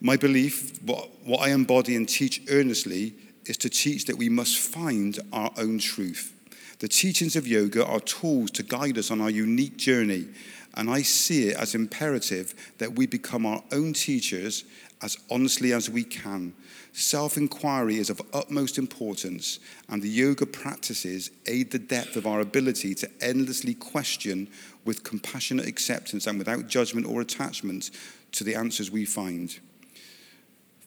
My 0.00 0.16
belief, 0.16 0.82
what, 0.82 1.08
what 1.24 1.40
I 1.40 1.50
embody 1.50 1.94
and 1.94 2.08
teach 2.08 2.42
earnestly, 2.50 3.14
is 3.46 3.56
to 3.58 3.68
teach 3.68 4.06
that 4.06 4.16
we 4.16 4.28
must 4.28 4.58
find 4.58 5.20
our 5.32 5.52
own 5.56 5.78
truth. 5.78 6.32
The 6.80 6.88
teachings 6.88 7.36
of 7.36 7.46
yoga 7.46 7.86
are 7.86 8.00
tools 8.00 8.50
to 8.52 8.64
guide 8.64 8.98
us 8.98 9.12
on 9.12 9.20
our 9.20 9.30
unique 9.30 9.76
journey, 9.76 10.26
and 10.74 10.90
I 10.90 11.02
see 11.02 11.48
it 11.48 11.56
as 11.56 11.76
imperative 11.76 12.54
that 12.78 12.96
we 12.96 13.06
become 13.06 13.46
our 13.46 13.62
own 13.70 13.92
teachers 13.92 14.64
as 15.00 15.16
honestly 15.30 15.72
as 15.72 15.88
we 15.88 16.02
can 16.02 16.54
Self 16.98 17.36
inquiry 17.36 17.98
is 17.98 18.08
of 18.08 18.22
utmost 18.32 18.78
importance, 18.78 19.60
and 19.90 20.00
the 20.00 20.08
yoga 20.08 20.46
practices 20.46 21.30
aid 21.44 21.70
the 21.70 21.78
depth 21.78 22.16
of 22.16 22.26
our 22.26 22.40
ability 22.40 22.94
to 22.94 23.10
endlessly 23.20 23.74
question 23.74 24.48
with 24.86 25.04
compassionate 25.04 25.66
acceptance 25.66 26.26
and 26.26 26.38
without 26.38 26.68
judgment 26.68 27.06
or 27.06 27.20
attachment 27.20 27.90
to 28.32 28.44
the 28.44 28.54
answers 28.54 28.90
we 28.90 29.04
find. 29.04 29.60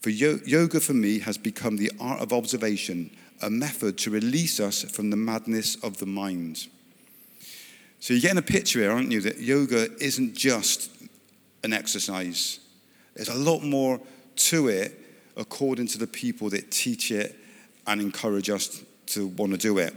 For 0.02 0.10
yoga, 0.10 0.80
for 0.80 0.94
me, 0.96 1.20
has 1.20 1.38
become 1.38 1.78
the 1.78 1.92
art 2.00 2.22
of 2.22 2.34
observation, 2.34 3.12
a 3.44 3.52
method 3.52 4.00
to 4.00 4.10
release 4.10 4.60
us 4.60 4.82
from 4.82 5.12
the 5.12 5.16
madness 5.16 5.76
of 5.84 5.98
the 5.98 6.08
mind. 6.08 6.70
So 8.00 8.16
you're 8.16 8.22
getting 8.22 8.40
a 8.40 8.42
picture 8.42 8.80
here, 8.80 8.92
aren't 8.92 9.12
you, 9.12 9.22
that 9.22 9.38
yoga 9.38 9.90
isn't 10.04 10.34
just 10.34 10.90
an 11.64 11.72
exercise. 11.72 12.62
There's 13.14 13.30
a 13.30 13.36
lot 13.36 13.62
more 13.62 14.02
to 14.38 14.70
it 14.70 14.99
according 15.40 15.88
to 15.88 15.98
the 15.98 16.06
people 16.06 16.50
that 16.50 16.70
teach 16.70 17.12
it 17.12 17.36
and 17.88 18.02
encourage 18.02 18.50
us 18.50 18.84
to 19.08 19.28
want 19.28 19.54
to 19.54 19.58
do 19.58 19.80
it. 19.80 19.96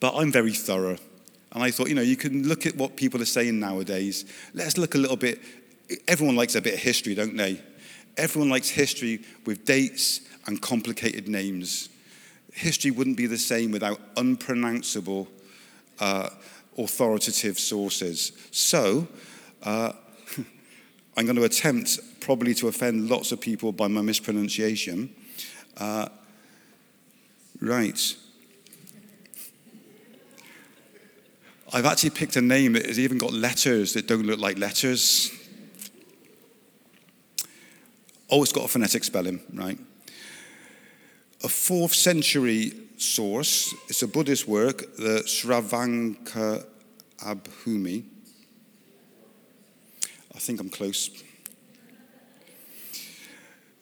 But 0.00 0.16
I'm 0.16 0.32
very 0.32 0.52
thorough. 0.52 0.96
And 1.52 1.62
I 1.62 1.70
thought, 1.70 1.88
you 1.88 1.94
know, 1.94 2.02
you 2.02 2.16
can 2.16 2.48
look 2.48 2.66
at 2.66 2.74
what 2.74 2.96
people 2.96 3.22
are 3.22 3.26
saying 3.26 3.60
nowadays. 3.60 4.24
Let's 4.54 4.76
look 4.76 4.96
a 4.96 4.98
little 4.98 5.16
bit. 5.16 5.40
Everyone 6.08 6.34
likes 6.34 6.56
a 6.56 6.62
bit 6.62 6.74
of 6.74 6.80
history, 6.80 7.14
don't 7.14 7.36
they? 7.36 7.60
Everyone 8.16 8.48
likes 8.48 8.70
history 8.70 9.20
with 9.44 9.64
dates 9.64 10.22
and 10.46 10.60
complicated 10.60 11.28
names. 11.28 11.90
History 12.52 12.90
wouldn't 12.90 13.16
be 13.16 13.26
the 13.26 13.38
same 13.38 13.70
without 13.70 14.00
unpronounceable, 14.16 15.28
uh, 16.00 16.30
authoritative 16.78 17.58
sources. 17.58 18.32
So, 18.50 19.06
uh, 19.62 19.92
I'm 21.16 21.26
going 21.26 21.36
to 21.36 21.44
attempt 21.44 22.00
probably 22.24 22.54
to 22.54 22.68
offend 22.68 23.10
lots 23.10 23.32
of 23.32 23.40
people 23.40 23.70
by 23.70 23.86
my 23.86 24.00
mispronunciation. 24.00 25.14
Uh, 25.76 26.08
right. 27.60 28.16
I've 31.70 31.84
actually 31.84 32.10
picked 32.10 32.36
a 32.36 32.40
name 32.40 32.72
that 32.72 32.86
has 32.86 32.98
even 32.98 33.18
got 33.18 33.34
letters 33.34 33.92
that 33.92 34.06
don't 34.06 34.24
look 34.24 34.40
like 34.40 34.58
letters. 34.58 35.30
Oh, 38.30 38.42
it's 38.42 38.52
got 38.52 38.64
a 38.64 38.68
phonetic 38.68 39.04
spelling, 39.04 39.40
right? 39.52 39.78
A 41.42 41.48
fourth 41.48 41.92
century 41.92 42.72
source, 42.96 43.74
it's 43.90 44.02
a 44.02 44.08
Buddhist 44.08 44.48
work, 44.48 44.96
the 44.96 45.24
Sravanka 45.26 46.64
Abhumi. 47.18 48.04
I 50.34 50.38
think 50.38 50.58
I'm 50.60 50.70
close. 50.70 51.10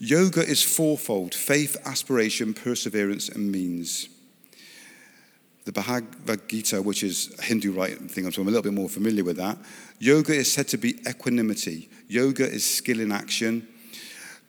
Yoga 0.05 0.45
is 0.45 0.65
fourfold 0.65 1.33
faith, 1.33 1.77
aspiration, 1.85 2.55
perseverance, 2.55 3.29
and 3.29 3.53
means. 3.53 4.09
The 5.65 5.71
Bhagavad 5.71 6.49
Gita, 6.49 6.83
which 6.83 7.05
is 7.05 7.33
a 7.39 7.43
Hindu 7.43 7.71
writing 7.71 8.09
thing, 8.09 8.27
I'm 8.27 8.33
a 8.33 8.51
little 8.51 8.63
bit 8.63 8.73
more 8.73 8.89
familiar 8.89 9.23
with 9.23 9.37
that. 9.37 9.59
Yoga 10.01 10.35
is 10.35 10.53
said 10.53 10.67
to 10.69 10.77
be 10.77 10.99
equanimity. 11.09 11.89
Yoga 12.09 12.51
is 12.51 12.69
skill 12.69 12.99
in 12.99 13.13
action. 13.13 13.69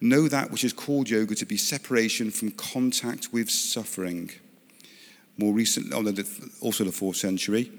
Know 0.02 0.28
that 0.28 0.50
which 0.50 0.64
is 0.64 0.74
called 0.74 1.08
yoga 1.08 1.36
to 1.36 1.46
be 1.46 1.58
separation 1.58 2.32
from 2.32 2.50
contact 2.50 3.32
with 3.32 3.52
suffering. 3.52 4.32
more 5.38 5.54
recently, 5.54 5.92
oh, 5.94 6.66
also 6.66 6.84
the 6.84 6.92
fourth 6.92 7.18
century. 7.18 7.72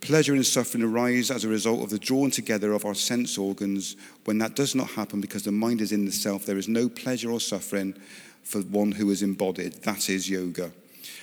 Pleasure 0.00 0.32
and 0.32 0.46
suffering 0.46 0.82
arise 0.82 1.30
as 1.30 1.44
a 1.44 1.48
result 1.48 1.82
of 1.82 1.90
the 1.90 1.98
drawing 1.98 2.30
together 2.30 2.72
of 2.72 2.84
our 2.84 2.94
sense 2.94 3.36
organs. 3.36 3.96
When 4.24 4.38
that 4.38 4.56
does 4.56 4.74
not 4.74 4.88
happen 4.90 5.20
because 5.20 5.42
the 5.42 5.52
mind 5.52 5.80
is 5.80 5.92
in 5.92 6.06
the 6.06 6.12
self, 6.12 6.46
there 6.46 6.56
is 6.56 6.68
no 6.68 6.88
pleasure 6.88 7.30
or 7.30 7.40
suffering 7.40 7.94
for 8.42 8.60
one 8.62 8.92
who 8.92 9.10
is 9.10 9.22
embodied. 9.22 9.74
That 9.82 10.08
is 10.08 10.28
yoga. 10.28 10.72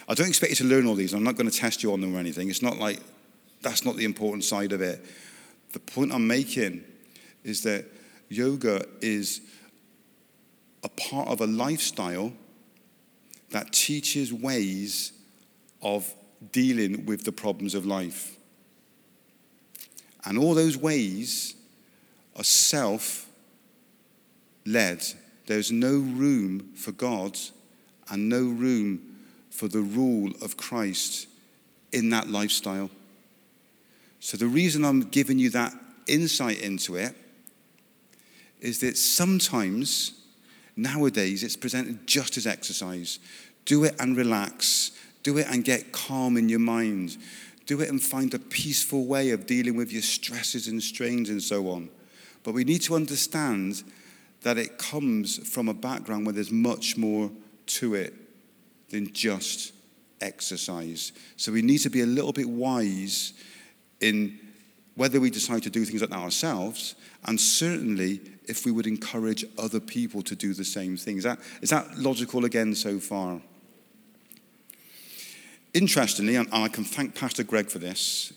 I 0.08 0.14
don't 0.14 0.28
expect 0.28 0.52
you 0.52 0.56
to 0.58 0.64
learn 0.66 0.86
all 0.86 0.96
these. 0.96 1.14
I'm 1.14 1.24
not 1.24 1.36
going 1.36 1.50
to 1.50 1.58
test 1.58 1.82
you 1.82 1.92
on 1.92 2.02
them 2.02 2.16
or 2.16 2.20
anything. 2.20 2.50
It's 2.50 2.62
not 2.62 2.78
like 2.78 3.02
that's 3.62 3.84
not 3.84 3.96
the 3.96 4.06
important 4.06 4.44
side 4.44 4.72
of 4.72 4.82
it. 4.82 5.04
The 5.74 5.80
point 5.80 6.14
I'm 6.14 6.28
making 6.28 6.84
is 7.44 7.64
that 7.64 7.86
yoga 8.30 8.86
is 9.02 9.42
a 10.84 10.90
part 10.90 11.28
of 11.28 11.42
a 11.42 11.48
lifestyle 11.48 12.32
that 13.50 13.74
teaches 13.74 14.32
ways 14.32 15.14
of 15.82 16.14
dealing 16.52 17.06
with 17.06 17.24
the 17.24 17.32
problems 17.32 17.74
of 17.74 17.86
life. 17.86 18.37
And 20.28 20.38
all 20.38 20.54
those 20.54 20.78
ways 20.78 21.56
are 22.36 22.44
self 22.44 23.30
led. 24.66 25.06
There's 25.46 25.72
no 25.72 25.94
room 26.00 26.74
for 26.76 26.92
God 26.92 27.40
and 28.10 28.28
no 28.28 28.42
room 28.42 29.20
for 29.50 29.70
the 29.70 29.80
rule 29.80 30.34
of 30.42 30.58
Christ 30.58 31.28
in 31.94 32.10
that 32.10 32.30
lifestyle. 32.30 32.90
So, 34.20 34.36
the 34.36 34.48
reason 34.48 34.84
I'm 34.84 35.02
giving 35.02 35.40
you 35.40 35.50
that 35.52 35.74
insight 36.08 36.60
into 36.60 36.98
it 36.98 37.16
is 38.60 38.80
that 38.82 38.98
sometimes 38.98 40.12
nowadays 40.76 41.42
it's 41.42 41.56
presented 41.56 42.06
just 42.06 42.36
as 42.36 42.46
exercise. 42.46 43.20
Do 43.64 43.86
it 43.86 43.96
and 43.98 44.18
relax, 44.18 44.92
do 45.24 45.38
it 45.38 45.48
and 45.50 45.64
get 45.64 45.94
calm 45.94 46.36
in 46.36 46.50
your 46.50 46.60
mind. 46.60 47.16
Do 47.68 47.80
it 47.82 47.90
and 47.90 48.02
find 48.02 48.34
a 48.34 48.40
peaceful 48.40 49.06
way 49.06 49.30
of 49.30 49.46
dealing 49.46 49.78
with 49.78 49.94
your 49.94 50.02
stresses 50.02 50.68
and 50.68 50.82
strains 50.82 51.30
and 51.30 51.42
so 51.42 51.70
on. 51.70 51.90
But 52.44 52.54
we 52.54 52.64
need 52.64 52.82
to 52.84 52.96
understand 52.96 53.84
that 54.42 54.58
it 54.58 54.78
comes 54.78 55.48
from 55.48 55.68
a 55.68 55.74
background 55.74 56.26
where 56.26 56.34
there's 56.34 56.52
much 56.52 56.98
more 56.98 57.30
to 57.68 57.94
it 57.94 58.14
than 58.90 59.14
just 59.14 59.74
exercise. 60.22 61.12
So 61.36 61.52
we 61.52 61.62
need 61.62 61.80
to 61.80 61.90
be 61.90 62.02
a 62.02 62.06
little 62.06 62.34
bit 62.34 62.50
wise 62.50 63.34
in 64.00 64.40
whether 64.96 65.20
we 65.20 65.30
decide 65.30 65.62
to 65.64 65.70
do 65.70 65.86
things 65.86 66.02
like 66.02 66.10
that 66.10 66.20
ourselves, 66.20 66.96
and 67.26 67.40
certainly 67.40 68.20
if 68.46 68.66
we 68.66 68.72
would 68.72 68.88
encourage 68.88 69.46
other 69.58 69.80
people 69.80 70.24
to 70.24 70.36
do 70.36 70.54
the 70.54 70.66
same 70.66 70.98
things. 70.98 71.20
Is 71.20 71.24
that, 71.26 71.40
is 71.62 71.70
that 71.70 71.98
logical 71.98 72.46
again 72.46 72.74
so 72.74 73.00
far? 73.00 73.42
Interestingly, 75.74 76.36
and 76.36 76.48
I 76.52 76.68
can 76.70 76.84
thank 76.84 77.16
Pastor 77.16 77.44
Greg 77.44 77.70
for 77.70 77.80
this, 77.80 78.34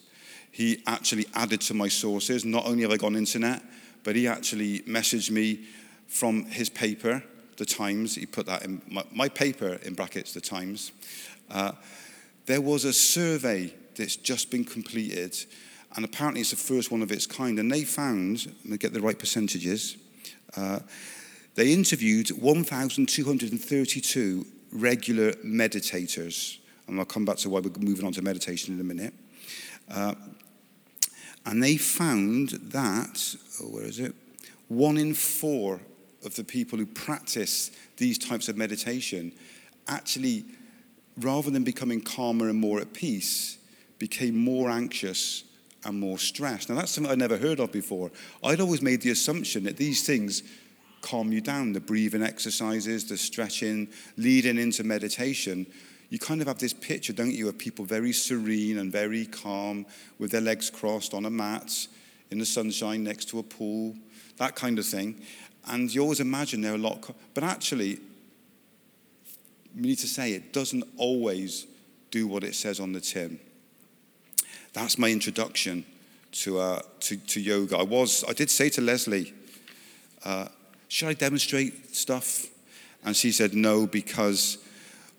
he 0.50 0.82
actually 0.86 1.26
added 1.34 1.60
to 1.62 1.74
my 1.74 1.88
sources. 1.88 2.44
Not 2.44 2.66
only 2.66 2.82
have 2.82 2.90
I 2.90 2.96
gone 2.96 3.16
internet, 3.16 3.62
but 4.02 4.16
he 4.16 4.26
actually 4.26 4.80
messaged 4.80 5.30
me 5.30 5.60
from 6.08 6.44
his 6.46 6.68
paper, 6.68 7.22
The 7.56 7.64
Times. 7.64 8.16
He 8.16 8.26
put 8.26 8.46
that 8.46 8.64
in 8.64 8.82
my, 8.88 9.04
my 9.12 9.28
paper 9.28 9.78
in 9.84 9.94
brackets, 9.94 10.34
The 10.34 10.40
Times. 10.40 10.90
Uh, 11.50 11.72
there 12.46 12.60
was 12.60 12.84
a 12.84 12.92
survey 12.92 13.72
that's 13.94 14.16
just 14.16 14.50
been 14.50 14.64
completed, 14.64 15.36
and 15.94 16.04
apparently 16.04 16.40
it's 16.40 16.50
the 16.50 16.56
first 16.56 16.90
one 16.90 17.00
of 17.00 17.12
its 17.12 17.26
kind. 17.26 17.58
And 17.58 17.70
they 17.70 17.84
found, 17.84 18.46
let 18.64 18.66
me 18.66 18.76
get 18.76 18.92
the 18.92 19.00
right 19.00 19.18
percentages, 19.18 19.96
uh, 20.56 20.80
they 21.54 21.72
interviewed 21.72 22.30
1,232 22.30 24.46
regular 24.72 25.32
meditators 25.32 26.59
and 26.90 26.98
I'll 26.98 27.06
come 27.06 27.24
back 27.24 27.36
to 27.38 27.50
why 27.50 27.60
we're 27.60 27.70
moving 27.78 28.04
on 28.04 28.12
to 28.12 28.22
meditation 28.22 28.74
in 28.74 28.80
a 28.80 28.84
minute. 28.84 29.14
Uh, 29.90 30.14
and 31.46 31.62
they 31.62 31.76
found 31.76 32.50
that, 32.50 33.36
oh, 33.60 33.66
where 33.66 33.84
is 33.84 33.98
it? 33.98 34.14
One 34.68 34.98
in 34.98 35.14
four 35.14 35.80
of 36.24 36.36
the 36.36 36.44
people 36.44 36.78
who 36.78 36.86
practice 36.86 37.70
these 37.96 38.18
types 38.18 38.48
of 38.48 38.56
meditation 38.56 39.32
actually, 39.88 40.44
rather 41.18 41.50
than 41.50 41.64
becoming 41.64 42.00
calmer 42.00 42.48
and 42.48 42.60
more 42.60 42.80
at 42.80 42.92
peace, 42.92 43.58
became 43.98 44.36
more 44.36 44.70
anxious 44.70 45.44
and 45.84 45.98
more 45.98 46.18
stressed. 46.18 46.68
Now, 46.68 46.76
that's 46.76 46.92
something 46.92 47.10
I'd 47.10 47.18
never 47.18 47.38
heard 47.38 47.58
of 47.58 47.72
before. 47.72 48.10
I'd 48.44 48.60
always 48.60 48.82
made 48.82 49.00
the 49.00 49.10
assumption 49.10 49.64
that 49.64 49.76
these 49.76 50.06
things 50.06 50.42
calm 51.00 51.32
you 51.32 51.40
down 51.40 51.72
the 51.72 51.80
breathing 51.80 52.22
exercises, 52.22 53.08
the 53.08 53.16
stretching, 53.16 53.88
leading 54.16 54.58
into 54.58 54.84
meditation 54.84 55.66
you 56.10 56.18
kind 56.18 56.40
of 56.40 56.48
have 56.48 56.58
this 56.58 56.72
picture, 56.72 57.12
don't 57.12 57.32
you, 57.32 57.48
of 57.48 57.56
people 57.56 57.84
very 57.84 58.12
serene 58.12 58.78
and 58.78 58.92
very 58.92 59.24
calm 59.24 59.86
with 60.18 60.32
their 60.32 60.40
legs 60.40 60.68
crossed 60.68 61.14
on 61.14 61.24
a 61.24 61.30
mat 61.30 61.86
in 62.30 62.38
the 62.38 62.44
sunshine 62.44 63.04
next 63.04 63.26
to 63.26 63.38
a 63.38 63.42
pool, 63.42 63.94
that 64.36 64.56
kind 64.56 64.78
of 64.78 64.86
thing. 64.86 65.20
And 65.68 65.92
you 65.92 66.02
always 66.02 66.20
imagine 66.20 66.60
they're 66.60 66.74
a 66.74 66.78
lot, 66.78 67.14
but 67.32 67.44
actually, 67.44 68.00
we 69.74 69.82
need 69.82 69.98
to 69.98 70.08
say 70.08 70.32
it 70.32 70.52
doesn't 70.52 70.84
always 70.96 71.66
do 72.10 72.26
what 72.26 72.42
it 72.42 72.56
says 72.56 72.80
on 72.80 72.92
the 72.92 73.00
tin. 73.00 73.38
That's 74.72 74.98
my 74.98 75.10
introduction 75.10 75.84
to, 76.32 76.58
uh, 76.58 76.82
to, 77.00 77.16
to 77.16 77.40
yoga. 77.40 77.78
I 77.78 77.82
was, 77.82 78.24
I 78.28 78.32
did 78.32 78.50
say 78.50 78.68
to 78.70 78.80
Leslie, 78.80 79.32
uh, 80.24 80.48
should 80.88 81.08
I 81.08 81.14
demonstrate 81.14 81.94
stuff? 81.94 82.46
And 83.04 83.16
she 83.16 83.30
said 83.30 83.54
no, 83.54 83.86
because 83.86 84.58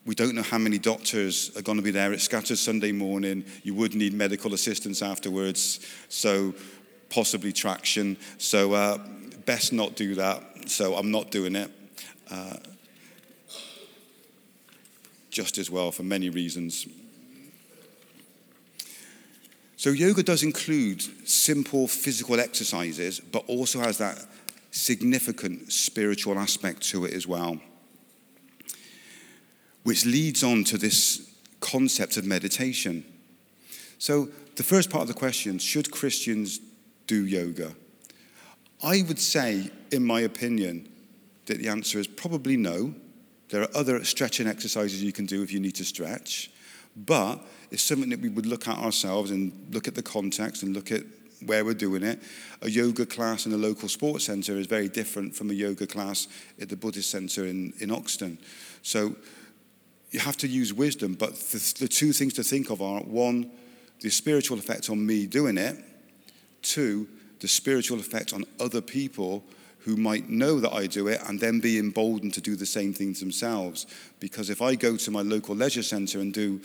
we 0.06 0.16
don't 0.16 0.34
know 0.34 0.42
how 0.42 0.58
many 0.58 0.80
doctors 0.80 1.56
are 1.56 1.62
going 1.62 1.78
to 1.78 1.84
be 1.84 1.92
there. 1.92 2.12
It's 2.12 2.24
scattered 2.24 2.58
Sunday 2.58 2.92
morning. 2.92 3.46
You 3.64 3.76
would 3.76 3.94
need 3.94 4.14
medical 4.14 4.54
assistance 4.54 5.02
afterwards, 5.02 5.80
so 6.10 6.56
possibly 7.10 7.54
traction. 7.54 8.18
So 8.40 8.74
uh, 8.74 8.98
best 9.46 9.74
not 9.74 9.96
do 9.96 10.16
that. 10.16 10.70
So 10.70 10.96
I'm 10.96 11.12
not 11.12 11.30
doing 11.30 11.56
it. 11.56 11.70
Uh, 12.30 12.56
just 15.30 15.58
as 15.58 15.70
well 15.70 15.92
for 15.92 16.04
many 16.04 16.30
reasons. 16.30 16.88
So, 19.78 19.90
yoga 19.90 20.22
does 20.22 20.44
include 20.44 21.02
simple 21.28 21.88
physical 21.88 22.40
exercises, 22.40 23.20
but 23.20 23.44
also 23.48 23.80
has 23.80 23.98
that 23.98 24.24
significant 24.70 25.72
spiritual 25.72 26.38
aspect 26.38 26.84
to 26.90 27.06
it 27.06 27.14
as 27.14 27.26
well 27.26 27.60
which 29.84 30.06
leads 30.06 30.44
on 30.44 30.64
to 30.66 30.78
this 30.78 31.30
concept 31.60 32.18
of 32.18 32.26
meditation. 32.26 33.06
So, 33.98 34.30
the 34.56 34.64
first 34.64 34.90
part 34.90 35.04
of 35.04 35.08
the 35.08 35.14
question 35.14 35.60
should 35.60 35.92
Christians 35.92 36.60
do 37.08 37.26
yoga? 37.26 37.74
I 38.84 39.04
would 39.08 39.20
say, 39.20 39.70
in 39.92 40.06
my 40.06 40.22
opinion, 40.22 40.90
that 41.46 41.60
the 41.60 41.70
answer 41.70 42.00
is 42.00 42.08
probably 42.08 42.58
no. 42.58 42.94
There 43.50 43.62
are 43.62 43.70
other 43.76 44.04
stretching 44.04 44.48
exercises 44.48 45.04
you 45.04 45.12
can 45.12 45.26
do 45.26 45.44
if 45.44 45.52
you 45.52 45.60
need 45.60 45.76
to 45.76 45.86
stretch, 45.86 46.52
but 46.96 47.40
it's 47.70 47.84
something 47.84 48.10
that 48.10 48.22
we 48.22 48.30
would 48.30 48.46
look 48.46 48.68
at 48.68 48.78
ourselves 48.78 49.32
and 49.32 49.52
look 49.72 49.88
at 49.88 49.96
the 49.96 50.04
context 50.04 50.64
and 50.64 50.74
look 50.74 50.92
at 50.92 51.04
where 51.46 51.66
we're 51.66 51.74
doing 51.74 52.04
it. 52.04 52.22
A 52.62 52.70
yoga 52.70 53.06
class 53.06 53.46
in 53.46 53.54
a 53.54 53.58
local 53.58 53.90
sports 53.90 54.26
centre 54.26 54.58
is 54.58 54.68
very 54.68 54.88
different 54.88 55.36
from 55.36 55.50
a 55.50 55.54
yoga 55.54 55.88
class 55.88 56.28
at 56.60 56.70
the 56.70 56.76
Buddhist 56.76 57.10
centre 57.10 57.46
in, 57.46 57.74
in 57.80 57.90
Oxton. 57.90 58.38
So 58.84 59.16
you 60.12 60.20
have 60.20 60.38
to 60.38 60.48
use 60.48 60.74
wisdom. 60.74 61.16
But 61.16 61.36
the, 61.36 61.76
the 61.80 61.88
two 61.88 62.14
things 62.14 62.34
to 62.34 62.44
think 62.44 62.70
of 62.70 62.82
are 62.82 63.02
one, 63.02 63.50
the 64.02 64.10
spiritual 64.10 64.60
effect 64.60 64.90
on 64.90 65.06
me 65.06 65.26
doing 65.26 65.58
it, 65.58 65.78
two, 66.62 67.08
the 67.40 67.48
spiritual 67.48 68.00
effect 68.00 68.34
on 68.34 68.46
other 68.60 68.82
people 68.82 69.44
who 69.80 69.96
might 69.96 70.30
know 70.30 70.60
that 70.60 70.74
I 70.74 70.86
do 70.86 71.08
it 71.08 71.22
and 71.28 71.40
then 71.40 71.60
be 71.60 71.80
emboldened 71.80 72.36
to 72.36 72.42
do 72.42 72.56
the 72.56 72.68
same 72.68 72.94
things 72.94 73.20
themselves. 73.20 73.88
Because 74.20 74.50
if 74.50 74.62
I 74.62 74.76
go 74.76 74.96
to 74.96 75.12
my 75.12 75.22
local 75.22 75.56
leisure 75.56 75.82
center 75.82 76.20
and 76.20 76.32
do 76.32 76.62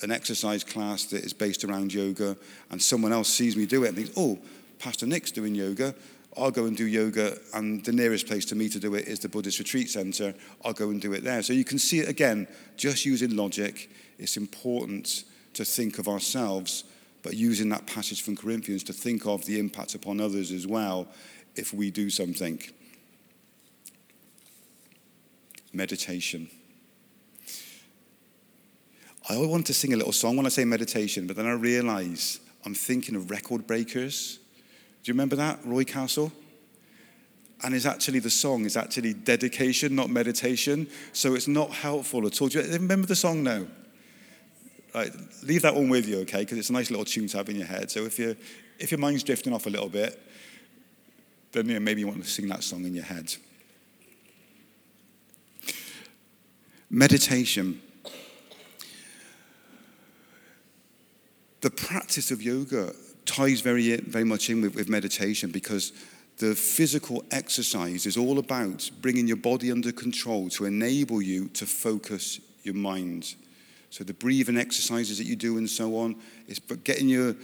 an 0.00 0.10
exercise 0.10 0.64
class 0.64 1.04
that 1.06 1.24
is 1.24 1.32
based 1.32 1.64
around 1.64 1.92
yoga 1.92 2.36
and 2.70 2.80
someone 2.80 3.12
else 3.12 3.28
sees 3.28 3.56
me 3.56 3.66
do 3.66 3.84
it 3.84 3.88
and 3.88 3.96
thinks, 3.96 4.12
oh, 4.16 4.38
Pastor 4.78 5.06
Nick's 5.06 5.30
doing 5.30 5.54
yoga, 5.54 5.94
I'll 6.36 6.50
go 6.50 6.66
and 6.66 6.76
do 6.76 6.86
yoga, 6.86 7.38
and 7.54 7.84
the 7.84 7.92
nearest 7.92 8.26
place 8.26 8.44
to 8.46 8.54
me 8.54 8.68
to 8.68 8.78
do 8.78 8.94
it 8.94 9.08
is 9.08 9.18
the 9.18 9.28
Buddhist 9.28 9.58
Retreat 9.58 9.90
Center. 9.90 10.34
I'll 10.64 10.72
go 10.72 10.90
and 10.90 11.00
do 11.00 11.12
it 11.12 11.24
there. 11.24 11.42
So 11.42 11.52
you 11.52 11.64
can 11.64 11.78
see 11.78 12.00
it 12.00 12.08
again, 12.08 12.46
just 12.76 13.04
using 13.04 13.34
logic. 13.34 13.90
It's 14.18 14.36
important 14.36 15.24
to 15.54 15.64
think 15.64 15.98
of 15.98 16.06
ourselves, 16.06 16.84
but 17.22 17.34
using 17.34 17.68
that 17.70 17.86
passage 17.86 18.22
from 18.22 18.36
Corinthians 18.36 18.84
to 18.84 18.92
think 18.92 19.26
of 19.26 19.44
the 19.46 19.58
impact 19.58 19.94
upon 19.94 20.20
others 20.20 20.52
as 20.52 20.66
well 20.66 21.08
if 21.56 21.72
we 21.72 21.90
do 21.90 22.10
something. 22.10 22.62
Meditation. 25.72 26.48
I 29.28 29.34
always 29.34 29.50
want 29.50 29.66
to 29.66 29.74
sing 29.74 29.92
a 29.92 29.96
little 29.96 30.12
song 30.12 30.36
when 30.36 30.46
I 30.46 30.50
say 30.50 30.64
meditation, 30.64 31.26
but 31.26 31.36
then 31.36 31.46
I 31.46 31.52
realize 31.52 32.40
I'm 32.64 32.74
thinking 32.74 33.14
of 33.14 33.30
record 33.30 33.66
breakers 33.66 34.38
do 35.02 35.10
you 35.10 35.14
remember 35.14 35.36
that, 35.36 35.60
Roy 35.64 35.84
Castle? 35.84 36.32
And 37.62 37.74
it's 37.74 37.86
actually 37.86 38.20
the 38.20 38.30
song 38.30 38.64
is 38.64 38.76
actually 38.76 39.14
dedication, 39.14 39.94
not 39.94 40.10
meditation. 40.10 40.88
So 41.12 41.34
it's 41.34 41.48
not 41.48 41.70
helpful 41.70 42.26
at 42.26 42.40
all. 42.40 42.48
Do 42.48 42.60
you 42.60 42.72
remember 42.72 43.06
the 43.06 43.16
song 43.16 43.42
now? 43.42 43.66
Right, 44.94 45.10
leave 45.42 45.62
that 45.62 45.74
one 45.74 45.88
with 45.88 46.08
you, 46.08 46.20
okay? 46.20 46.40
Because 46.40 46.58
it's 46.58 46.70
a 46.70 46.72
nice 46.72 46.90
little 46.90 47.04
tune 47.04 47.26
to 47.28 47.36
have 47.36 47.48
in 47.48 47.56
your 47.56 47.66
head. 47.66 47.90
So 47.90 48.04
if, 48.04 48.18
you 48.18 48.36
if 48.78 48.90
your 48.90 48.98
mind's 48.98 49.22
drifting 49.22 49.52
off 49.52 49.66
a 49.66 49.70
little 49.70 49.88
bit, 49.88 50.20
then 51.52 51.66
you 51.68 51.74
know, 51.74 51.80
maybe 51.80 52.00
you 52.00 52.06
want 52.06 52.22
to 52.22 52.28
sing 52.28 52.48
that 52.48 52.62
song 52.62 52.84
in 52.84 52.94
your 52.94 53.04
head. 53.04 53.34
Meditation. 56.90 57.82
The 61.60 61.70
practice 61.70 62.30
of 62.30 62.40
yoga 62.40 62.94
ties 63.28 63.60
very, 63.60 63.96
very 63.98 64.24
much 64.24 64.50
in 64.50 64.62
with, 64.62 64.74
with 64.74 64.88
meditation 64.88 65.50
because 65.50 65.92
the 66.38 66.54
physical 66.54 67.24
exercise 67.30 68.06
is 68.06 68.16
all 68.16 68.38
about 68.38 68.90
bringing 69.00 69.28
your 69.28 69.36
body 69.36 69.70
under 69.70 69.92
control 69.92 70.48
to 70.50 70.64
enable 70.64 71.20
you 71.20 71.48
to 71.48 71.66
focus 71.66 72.40
your 72.62 72.74
mind. 72.74 73.34
So 73.90 74.04
the 74.04 74.14
breathing 74.14 74.56
exercises 74.56 75.18
that 75.18 75.24
you 75.24 75.36
do 75.36 75.58
and 75.58 75.68
so 75.68 75.96
on, 75.96 76.16
it's 76.46 76.58
getting 76.58 77.08
your 77.08 77.36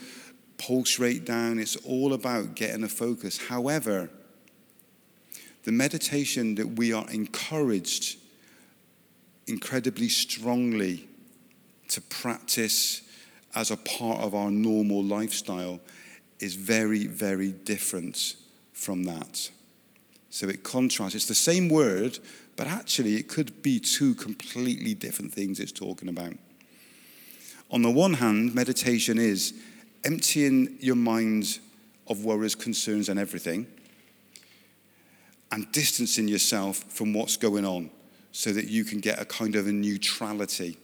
pulse 0.58 0.98
rate 0.98 1.24
down. 1.24 1.58
It's 1.58 1.76
all 1.76 2.12
about 2.12 2.54
getting 2.54 2.84
a 2.84 2.88
focus. 2.88 3.38
However, 3.48 4.10
the 5.64 5.72
meditation 5.72 6.54
that 6.56 6.76
we 6.76 6.92
are 6.92 7.08
encouraged 7.10 8.18
incredibly 9.46 10.08
strongly 10.08 11.08
to 11.88 12.00
practice 12.00 13.02
as 13.54 13.70
a 13.70 13.76
part 13.76 14.20
of 14.20 14.34
our 14.34 14.50
normal 14.50 15.02
lifestyle 15.02 15.80
is 16.40 16.54
very, 16.54 17.06
very 17.06 17.52
different 17.52 18.34
from 18.72 19.04
that. 19.04 19.50
So 20.30 20.48
it 20.48 20.64
contrasts. 20.64 21.14
It's 21.14 21.26
the 21.26 21.34
same 21.34 21.68
word, 21.68 22.18
but 22.56 22.66
actually 22.66 23.14
it 23.14 23.28
could 23.28 23.62
be 23.62 23.78
two 23.78 24.14
completely 24.14 24.94
different 24.94 25.32
things 25.32 25.60
it's 25.60 25.72
talking 25.72 26.08
about. 26.08 26.34
On 27.70 27.82
the 27.82 27.90
one 27.90 28.14
hand, 28.14 28.54
meditation 28.54 29.18
is 29.18 29.54
emptying 30.04 30.76
your 30.80 30.96
mind 30.96 31.58
of 32.06 32.24
worries, 32.24 32.54
concerns, 32.54 33.08
and 33.08 33.18
everything, 33.18 33.66
and 35.50 35.70
distancing 35.72 36.28
yourself 36.28 36.78
from 36.88 37.14
what's 37.14 37.36
going 37.36 37.64
on 37.64 37.90
so 38.32 38.52
that 38.52 38.66
you 38.66 38.84
can 38.84 38.98
get 38.98 39.20
a 39.20 39.24
kind 39.24 39.54
of 39.54 39.66
a 39.66 39.72
neutrality. 39.72 40.76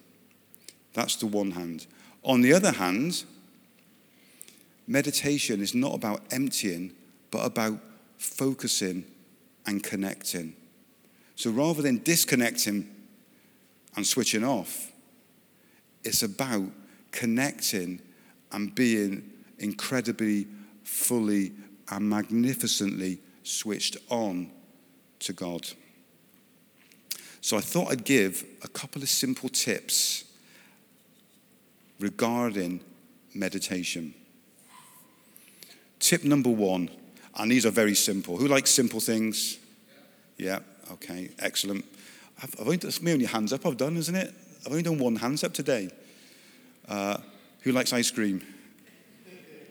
That's 0.94 1.16
the 1.16 1.26
one 1.26 1.50
hand. 1.50 1.86
On 2.22 2.42
the 2.42 2.52
other 2.52 2.72
hand, 2.72 3.24
meditation 4.86 5.60
is 5.60 5.74
not 5.74 5.94
about 5.94 6.22
emptying, 6.30 6.92
but 7.30 7.46
about 7.46 7.78
focusing 8.18 9.04
and 9.66 9.82
connecting. 9.82 10.54
So 11.36 11.50
rather 11.50 11.80
than 11.80 11.98
disconnecting 11.98 12.88
and 13.96 14.06
switching 14.06 14.44
off, 14.44 14.92
it's 16.04 16.22
about 16.22 16.70
connecting 17.12 18.00
and 18.52 18.74
being 18.74 19.30
incredibly, 19.58 20.46
fully, 20.82 21.52
and 21.90 22.08
magnificently 22.08 23.18
switched 23.42 23.96
on 24.10 24.50
to 25.20 25.32
God. 25.32 25.66
So 27.40 27.56
I 27.56 27.60
thought 27.60 27.90
I'd 27.90 28.04
give 28.04 28.44
a 28.62 28.68
couple 28.68 29.02
of 29.02 29.08
simple 29.08 29.48
tips 29.48 30.24
regarding 32.00 32.80
meditation. 33.34 34.14
Tip 35.98 36.24
number 36.24 36.50
one, 36.50 36.90
and 37.36 37.50
these 37.50 37.66
are 37.66 37.70
very 37.70 37.94
simple. 37.94 38.36
Who 38.36 38.48
likes 38.48 38.70
simple 38.70 39.00
things? 39.00 39.58
Yeah, 40.36 40.60
okay, 40.92 41.30
excellent. 41.38 41.84
I've, 42.42 42.54
I've 42.58 42.66
only, 42.66 42.76
that's 42.78 43.02
me 43.02 43.12
only 43.12 43.26
hands 43.26 43.52
up 43.52 43.66
I've 43.66 43.76
done, 43.76 43.96
isn't 43.96 44.14
it? 44.14 44.34
I've 44.64 44.72
only 44.72 44.82
done 44.82 44.98
one 44.98 45.16
hands 45.16 45.44
up 45.44 45.52
today. 45.52 45.90
Uh, 46.88 47.18
who 47.60 47.72
likes 47.72 47.92
ice 47.92 48.10
cream? 48.10 48.42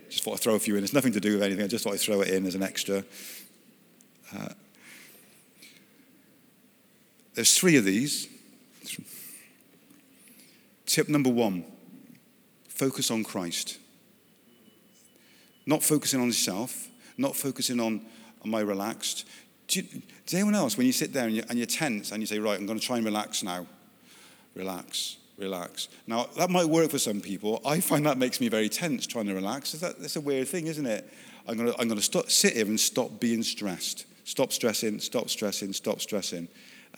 Just 0.09 0.23
thought 0.23 0.33
I'd 0.35 0.39
throw 0.39 0.55
a 0.55 0.59
few 0.59 0.75
in. 0.75 0.83
It's 0.83 0.93
nothing 0.93 1.13
to 1.13 1.19
do 1.19 1.33
with 1.33 1.43
anything. 1.43 1.63
I 1.63 1.67
just 1.67 1.83
thought 1.83 1.93
I'd 1.93 1.99
throw 1.99 2.21
it 2.21 2.29
in 2.29 2.45
as 2.45 2.55
an 2.55 2.63
extra. 2.63 3.03
Uh, 4.35 4.49
there's 7.33 7.57
three 7.57 7.77
of 7.77 7.85
these. 7.85 8.27
Tip 10.85 11.07
number 11.09 11.29
one 11.29 11.63
focus 12.79 13.11
on 13.11 13.25
Christ. 13.25 13.77
Not 15.65 15.83
focusing 15.83 16.21
on 16.21 16.27
yourself, 16.27 16.87
not 17.17 17.35
focusing 17.35 17.81
on, 17.81 18.01
am 18.45 18.55
I 18.55 18.61
relaxed? 18.61 19.27
Do 19.67 19.81
you, 19.81 20.01
does 20.25 20.33
anyone 20.33 20.55
else, 20.55 20.77
when 20.77 20.87
you 20.87 20.93
sit 20.93 21.11
there 21.11 21.25
and 21.25 21.35
you're, 21.35 21.45
and 21.49 21.59
you're 21.59 21.65
tense 21.65 22.13
and 22.13 22.21
you 22.21 22.25
say, 22.25 22.39
right, 22.39 22.57
I'm 22.57 22.65
going 22.65 22.79
to 22.79 22.85
try 22.85 22.95
and 22.95 23.05
relax 23.05 23.43
now, 23.43 23.67
relax, 24.55 25.17
relax. 25.37 25.89
Now, 26.07 26.27
that 26.37 26.49
might 26.49 26.67
work 26.67 26.89
for 26.89 26.99
some 26.99 27.19
people. 27.19 27.61
I 27.65 27.81
find 27.81 28.05
that 28.05 28.17
makes 28.17 28.39
me 28.39 28.47
very 28.47 28.69
tense 28.69 29.05
trying 29.05 29.27
to 29.27 29.35
relax. 29.35 29.73
That, 29.73 29.99
that's 29.99 30.15
a 30.15 30.21
weird 30.21 30.47
thing, 30.47 30.67
isn't 30.67 30.85
it? 30.85 31.11
I'm 31.49 31.57
going 31.57 31.73
to, 31.73 31.81
I'm 31.81 31.89
going 31.89 31.99
to 31.99 32.05
stop, 32.05 32.31
sit 32.31 32.53
here 32.53 32.65
and 32.65 32.79
stop 32.79 33.19
being 33.19 33.43
stressed. 33.43 34.05
Stop 34.23 34.53
stressing, 34.53 34.99
stop 35.01 35.29
stressing, 35.29 35.73
stop 35.73 35.99
stressing. 35.99 36.47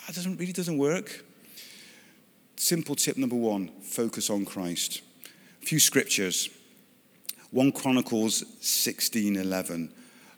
That 0.06 0.16
doesn't, 0.16 0.38
really 0.38 0.54
doesn't 0.54 0.78
work. 0.78 1.26
Simple 2.56 2.94
tip 2.94 3.18
number 3.18 3.36
one 3.36 3.72
focus 3.82 4.30
on 4.30 4.46
Christ. 4.46 5.02
A 5.62 5.66
few 5.66 5.80
scriptures. 5.80 6.50
1 7.52 7.72
Chronicles 7.74 8.44
16:11. 8.62 9.92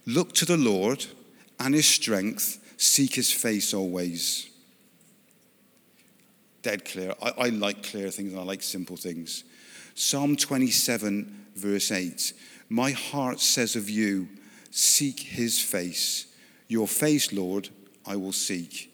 Look 0.05 0.33
to 0.33 0.45
the 0.45 0.57
Lord 0.57 1.05
and 1.59 1.73
his 1.73 1.85
strength, 1.85 2.59
seek 2.77 3.15
his 3.15 3.31
face 3.31 3.73
always. 3.73 4.49
Dead 6.61 6.85
clear. 6.85 7.13
I, 7.21 7.29
I 7.37 7.49
like 7.49 7.83
clear 7.83 8.09
things 8.09 8.31
and 8.31 8.41
I 8.41 8.43
like 8.43 8.63
simple 8.63 8.97
things. 8.97 9.43
Psalm 9.95 10.35
27, 10.35 11.45
verse 11.55 11.91
8. 11.91 12.33
My 12.69 12.91
heart 12.91 13.39
says 13.39 13.75
of 13.75 13.89
you, 13.89 14.27
seek 14.71 15.19
his 15.19 15.59
face. 15.59 16.27
Your 16.67 16.87
face, 16.87 17.31
Lord, 17.31 17.69
I 18.05 18.15
will 18.15 18.31
seek. 18.33 18.91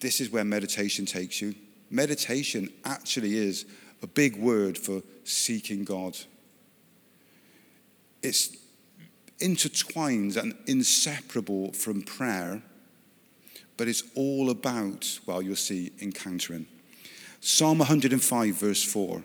This 0.00 0.20
is 0.20 0.30
where 0.30 0.44
meditation 0.44 1.04
takes 1.04 1.42
you. 1.42 1.54
Meditation 1.90 2.70
actually 2.84 3.36
is 3.36 3.66
a 4.02 4.06
big 4.06 4.36
word 4.36 4.78
for 4.78 5.02
seeking 5.28 5.84
God. 5.84 6.16
It's 8.22 8.56
intertwined 9.40 10.36
and 10.36 10.54
inseparable 10.66 11.72
from 11.72 12.02
prayer, 12.02 12.62
but 13.76 13.88
it's 13.88 14.02
all 14.14 14.50
about, 14.50 15.20
well, 15.26 15.40
you'll 15.40 15.56
see, 15.56 15.92
encountering. 16.00 16.66
Psalm 17.40 17.78
105, 17.78 18.54
verse 18.54 18.82
4 18.82 19.22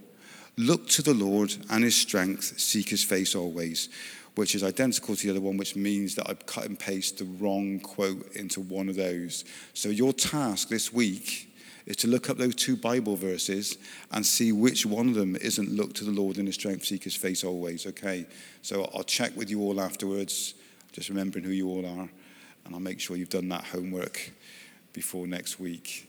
Look 0.56 0.88
to 0.90 1.02
the 1.02 1.16
Lord 1.16 1.56
and 1.72 1.84
his 1.84 1.96
strength, 1.96 2.60
seek 2.60 2.90
his 2.90 3.04
face 3.04 3.34
always, 3.34 3.90
which 4.36 4.54
is 4.54 4.64
identical 4.64 5.16
to 5.16 5.24
the 5.24 5.32
other 5.32 5.42
one, 5.42 5.58
which 5.58 5.76
means 5.76 6.14
that 6.16 6.30
I've 6.30 6.46
cut 6.46 6.66
and 6.66 6.78
pasted 6.78 7.20
the 7.20 7.44
wrong 7.44 7.80
quote 7.80 8.36
into 8.36 8.62
one 8.62 8.88
of 8.88 8.96
those. 8.96 9.46
So 9.74 9.90
your 9.90 10.14
task 10.14 10.70
this 10.70 10.94
week 10.94 11.53
is 11.86 11.98
to 11.98 12.08
look 12.08 12.30
up 12.30 12.38
those 12.38 12.56
two 12.56 12.76
Bible 12.76 13.16
verses 13.16 13.78
and 14.12 14.26
see 14.26 14.52
which 14.52 14.86
one 14.86 15.10
of 15.10 15.16
them 15.16 15.36
isn't 15.36 15.70
look 15.70 15.94
to 15.94 16.06
the 16.06 16.12
Lord 16.12 16.38
in 16.38 16.46
his 16.46 16.56
strength, 16.56 16.86
seek 16.86 17.04
his 17.04 17.16
face 17.16 17.44
always. 17.44 17.86
Okay, 17.86 18.26
so 18.62 18.90
I'll 18.94 19.04
check 19.04 19.36
with 19.36 19.50
you 19.50 19.62
all 19.62 19.82
afterwards, 19.82 20.54
just 20.92 21.10
remembering 21.10 21.44
who 21.44 21.52
you 21.52 21.68
all 21.68 21.86
are, 21.86 22.10
and 22.66 22.74
I'll 22.74 22.80
make 22.80 23.00
sure 23.00 23.18
you've 23.18 23.30
done 23.30 23.50
that 23.50 23.66
homework 23.66 24.32
before 24.94 25.28
next 25.28 25.60
week. 25.60 26.08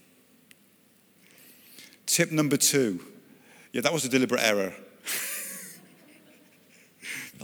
Tip 2.07 2.31
number 2.31 2.57
two. 2.57 3.01
Yeah, 3.73 3.81
that 3.81 3.93
was 3.93 4.05
a 4.05 4.09
deliberate 4.09 4.43
error. 4.43 4.73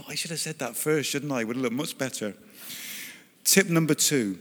I 0.07 0.15
should 0.15 0.31
have 0.31 0.39
said 0.39 0.59
that 0.59 0.75
first, 0.75 1.09
shouldn't 1.09 1.31
I? 1.31 1.43
Would 1.43 1.57
have 1.57 1.63
looked 1.63 1.75
much 1.75 1.97
better. 1.97 2.33
Tip 3.43 3.67
number 3.67 3.93
two 3.93 4.39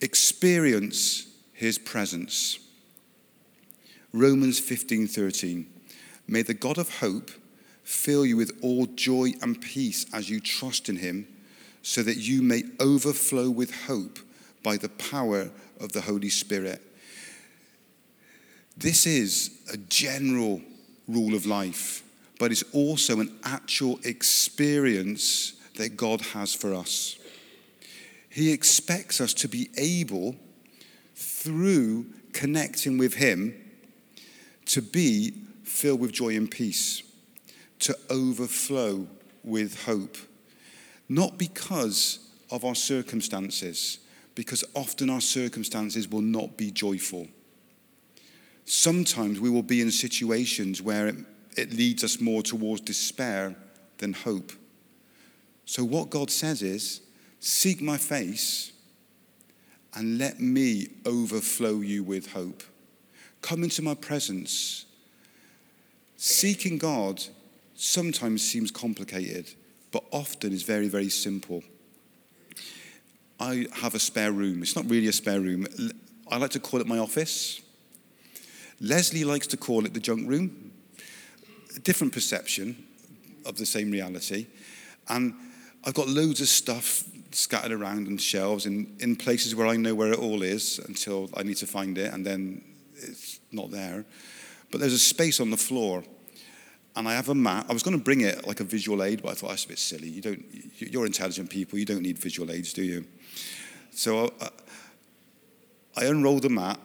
experience 0.00 1.29
his 1.60 1.78
presence. 1.78 2.58
Romans 4.14 4.58
15:13. 4.58 5.66
May 6.26 6.40
the 6.40 6.54
God 6.54 6.78
of 6.78 6.88
hope 7.00 7.30
fill 7.84 8.24
you 8.24 8.38
with 8.38 8.56
all 8.62 8.86
joy 8.86 9.34
and 9.42 9.60
peace 9.60 10.06
as 10.10 10.30
you 10.30 10.40
trust 10.40 10.88
in 10.88 10.96
him, 10.96 11.28
so 11.82 12.02
that 12.02 12.16
you 12.16 12.40
may 12.40 12.62
overflow 12.80 13.50
with 13.50 13.72
hope 13.86 14.20
by 14.62 14.78
the 14.78 14.88
power 14.88 15.50
of 15.78 15.92
the 15.92 16.00
Holy 16.00 16.30
Spirit. 16.30 16.80
This 18.74 19.06
is 19.06 19.50
a 19.70 19.76
general 19.76 20.62
rule 21.06 21.34
of 21.34 21.44
life, 21.44 22.02
but 22.38 22.50
it's 22.50 22.64
also 22.72 23.20
an 23.20 23.38
actual 23.44 24.00
experience 24.02 25.52
that 25.74 25.94
God 25.94 26.22
has 26.32 26.54
for 26.54 26.74
us. 26.74 27.16
He 28.30 28.50
expects 28.50 29.20
us 29.20 29.34
to 29.34 29.48
be 29.48 29.68
able 29.76 30.36
through 31.40 32.04
connecting 32.34 32.98
with 32.98 33.14
Him 33.14 33.54
to 34.66 34.82
be 34.82 35.32
filled 35.64 36.00
with 36.00 36.12
joy 36.12 36.36
and 36.36 36.50
peace, 36.50 37.02
to 37.78 37.96
overflow 38.10 39.06
with 39.42 39.84
hope. 39.84 40.18
Not 41.08 41.38
because 41.38 42.30
of 42.50 42.64
our 42.64 42.74
circumstances, 42.74 44.00
because 44.34 44.64
often 44.74 45.08
our 45.08 45.22
circumstances 45.22 46.08
will 46.08 46.20
not 46.20 46.58
be 46.58 46.70
joyful. 46.70 47.26
Sometimes 48.66 49.40
we 49.40 49.48
will 49.48 49.62
be 49.62 49.80
in 49.80 49.90
situations 49.90 50.82
where 50.82 51.08
it, 51.08 51.16
it 51.56 51.72
leads 51.72 52.04
us 52.04 52.20
more 52.20 52.42
towards 52.42 52.82
despair 52.82 53.56
than 53.96 54.12
hope. 54.12 54.52
So, 55.64 55.84
what 55.84 56.10
God 56.10 56.30
says 56.30 56.62
is, 56.62 57.00
Seek 57.40 57.80
my 57.80 57.96
face 57.96 58.72
and 59.94 60.18
let 60.18 60.40
me 60.40 60.88
overflow 61.04 61.80
you 61.80 62.02
with 62.02 62.32
hope. 62.32 62.62
Come 63.42 63.64
into 63.64 63.82
my 63.82 63.94
presence. 63.94 64.84
Seeking 66.16 66.78
God 66.78 67.22
sometimes 67.74 68.42
seems 68.42 68.70
complicated, 68.70 69.50
but 69.90 70.04
often 70.12 70.52
is 70.52 70.62
very, 70.62 70.88
very 70.88 71.08
simple. 71.08 71.62
I 73.40 73.66
have 73.76 73.94
a 73.94 73.98
spare 73.98 74.32
room. 74.32 74.62
It's 74.62 74.76
not 74.76 74.88
really 74.88 75.08
a 75.08 75.12
spare 75.12 75.40
room. 75.40 75.66
I 76.30 76.36
like 76.36 76.50
to 76.50 76.60
call 76.60 76.80
it 76.80 76.86
my 76.86 76.98
office. 76.98 77.62
Leslie 78.80 79.24
likes 79.24 79.46
to 79.48 79.56
call 79.56 79.86
it 79.86 79.94
the 79.94 80.00
junk 80.00 80.28
room. 80.28 80.72
A 81.74 81.80
different 81.80 82.12
perception 82.12 82.84
of 83.46 83.56
the 83.56 83.66
same 83.66 83.90
reality. 83.90 84.46
And 85.08 85.34
I've 85.84 85.94
got 85.94 86.08
loads 86.08 86.40
of 86.42 86.48
stuff 86.48 87.04
scattered 87.32 87.72
around 87.72 88.08
on 88.08 88.16
shelves 88.16 88.66
in, 88.66 88.96
in 89.00 89.16
places 89.16 89.54
where 89.54 89.66
I 89.66 89.76
know 89.76 89.94
where 89.94 90.12
it 90.12 90.18
all 90.18 90.42
is 90.42 90.78
until 90.86 91.30
I 91.34 91.42
need 91.42 91.56
to 91.58 91.66
find 91.66 91.96
it, 91.98 92.12
and 92.12 92.26
then 92.26 92.62
it's 92.94 93.40
not 93.52 93.70
there. 93.70 94.04
But 94.70 94.80
there's 94.80 94.92
a 94.92 94.98
space 94.98 95.40
on 95.40 95.50
the 95.50 95.56
floor, 95.56 96.04
and 96.96 97.08
I 97.08 97.14
have 97.14 97.28
a 97.28 97.34
mat. 97.34 97.66
I 97.68 97.72
was 97.72 97.82
going 97.82 97.96
to 97.96 98.02
bring 98.02 98.20
it 98.20 98.46
like 98.46 98.60
a 98.60 98.64
visual 98.64 99.02
aid, 99.02 99.22
but 99.22 99.30
I 99.30 99.34
thought 99.34 99.50
that's 99.50 99.64
a 99.64 99.68
bit 99.68 99.78
silly. 99.78 100.08
You 100.08 100.20
don't, 100.20 100.44
you're 100.78 101.06
intelligent 101.06 101.50
people. 101.50 101.78
You 101.78 101.84
don't 101.84 102.02
need 102.02 102.18
visual 102.18 102.50
aids, 102.50 102.72
do 102.72 102.82
you? 102.82 103.04
So 103.92 104.32
I, 104.40 104.48
I 105.96 106.04
unroll 106.06 106.40
the 106.40 106.50
mat, 106.50 106.78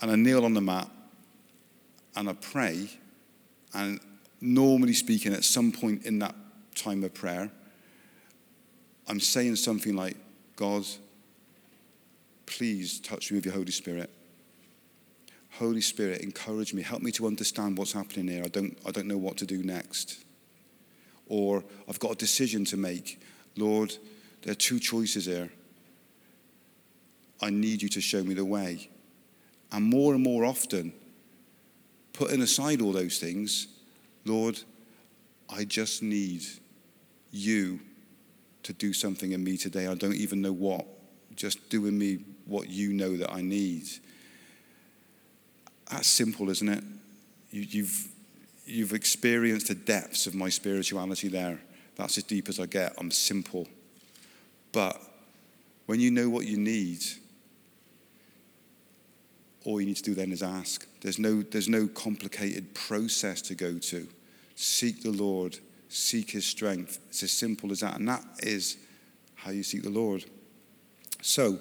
and 0.00 0.10
I 0.10 0.16
kneel 0.16 0.44
on 0.44 0.54
the 0.54 0.60
mat, 0.60 0.88
and 2.16 2.28
I 2.28 2.32
pray. 2.34 2.88
And 3.74 4.00
normally 4.40 4.94
speaking, 4.94 5.32
at 5.32 5.44
some 5.44 5.70
point 5.70 6.04
in 6.04 6.18
that 6.20 6.34
time 6.74 7.04
of 7.04 7.14
prayer, 7.14 7.50
I'm 9.10 9.18
saying 9.18 9.56
something 9.56 9.96
like, 9.96 10.16
God, 10.54 10.84
please 12.46 13.00
touch 13.00 13.32
me 13.32 13.38
with 13.38 13.44
your 13.44 13.54
Holy 13.54 13.72
Spirit. 13.72 14.08
Holy 15.54 15.80
Spirit, 15.80 16.20
encourage 16.20 16.72
me. 16.72 16.82
Help 16.82 17.02
me 17.02 17.10
to 17.12 17.26
understand 17.26 17.76
what's 17.76 17.92
happening 17.92 18.28
here. 18.28 18.44
I 18.44 18.48
don't, 18.48 18.78
I 18.86 18.92
don't 18.92 19.08
know 19.08 19.18
what 19.18 19.36
to 19.38 19.46
do 19.46 19.64
next. 19.64 20.24
Or 21.26 21.64
I've 21.88 21.98
got 21.98 22.12
a 22.12 22.14
decision 22.14 22.64
to 22.66 22.76
make. 22.76 23.20
Lord, 23.56 23.92
there 24.42 24.52
are 24.52 24.54
two 24.54 24.78
choices 24.78 25.26
here. 25.26 25.50
I 27.42 27.50
need 27.50 27.82
you 27.82 27.88
to 27.88 28.00
show 28.00 28.22
me 28.22 28.34
the 28.34 28.44
way. 28.44 28.90
And 29.72 29.86
more 29.86 30.14
and 30.14 30.22
more 30.22 30.44
often, 30.44 30.92
putting 32.12 32.42
aside 32.42 32.80
all 32.80 32.92
those 32.92 33.18
things, 33.18 33.66
Lord, 34.24 34.60
I 35.52 35.64
just 35.64 36.00
need 36.00 36.44
you 37.32 37.80
to 38.62 38.72
do 38.72 38.92
something 38.92 39.32
in 39.32 39.42
me 39.42 39.56
today. 39.56 39.86
I 39.86 39.94
don't 39.94 40.14
even 40.14 40.42
know 40.42 40.52
what. 40.52 40.86
Just 41.36 41.70
do 41.70 41.86
in 41.86 41.98
me 41.98 42.18
what 42.46 42.68
you 42.68 42.92
know 42.92 43.16
that 43.16 43.32
I 43.32 43.40
need. 43.40 43.84
That's 45.90 46.08
simple, 46.08 46.50
isn't 46.50 46.68
it? 46.68 46.84
You, 47.50 47.62
you've, 47.62 48.08
you've 48.66 48.92
experienced 48.92 49.68
the 49.68 49.74
depths 49.74 50.26
of 50.26 50.34
my 50.34 50.48
spirituality 50.48 51.28
there. 51.28 51.60
That's 51.96 52.18
as 52.18 52.24
deep 52.24 52.48
as 52.48 52.60
I 52.60 52.66
get. 52.66 52.94
I'm 52.98 53.10
simple. 53.10 53.66
But 54.72 55.00
when 55.86 56.00
you 56.00 56.10
know 56.10 56.28
what 56.28 56.46
you 56.46 56.56
need, 56.56 57.02
all 59.64 59.80
you 59.80 59.86
need 59.86 59.96
to 59.96 60.02
do 60.02 60.14
then 60.14 60.32
is 60.32 60.42
ask. 60.42 60.86
There's 61.00 61.18
no, 61.18 61.42
there's 61.42 61.68
no 61.68 61.88
complicated 61.88 62.74
process 62.74 63.42
to 63.42 63.54
go 63.54 63.78
to. 63.78 64.06
Seek 64.54 65.02
the 65.02 65.10
Lord 65.10 65.58
seek 65.90 66.30
his 66.30 66.46
strength. 66.46 67.00
It's 67.08 67.22
as 67.24 67.32
simple 67.32 67.72
as 67.72 67.80
that. 67.80 67.98
And 67.98 68.08
that 68.08 68.24
is 68.42 68.78
how 69.34 69.50
you 69.50 69.62
seek 69.62 69.82
the 69.82 69.90
Lord. 69.90 70.24
So, 71.20 71.58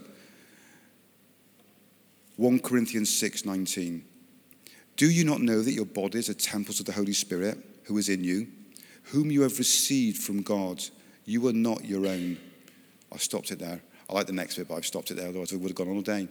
1 2.37 2.59
Corinthians 2.59 3.09
6:19. 3.09 4.05
Do 4.95 5.09
you 5.09 5.23
not 5.23 5.41
know 5.41 5.61
that 5.61 5.73
your 5.73 5.85
bodies 5.85 6.29
are 6.29 6.33
temples 6.33 6.79
of 6.79 6.85
the 6.85 6.91
Holy 6.91 7.13
Spirit 7.13 7.57
who 7.85 7.97
is 7.97 8.07
in 8.07 8.23
you, 8.23 8.47
whom 9.03 9.31
you 9.31 9.41
have 9.41 9.57
received 9.57 10.21
from 10.21 10.41
God? 10.43 10.83
You 11.25 11.47
are 11.47 11.53
not 11.53 11.85
your 11.85 12.05
own. 12.05 12.37
I 13.11 13.17
stopped 13.17 13.51
it 13.51 13.59
there. 13.59 13.81
I 14.09 14.13
like 14.13 14.27
the 14.27 14.33
next 14.33 14.57
bit, 14.57 14.67
but 14.67 14.75
I've 14.75 14.85
stopped 14.85 15.11
it 15.11 15.15
there, 15.15 15.29
otherwise 15.29 15.53
I 15.53 15.55
would 15.55 15.69
have 15.69 15.75
gone 15.75 15.89
on 15.89 15.95
all 15.95 16.01
day. 16.01 16.27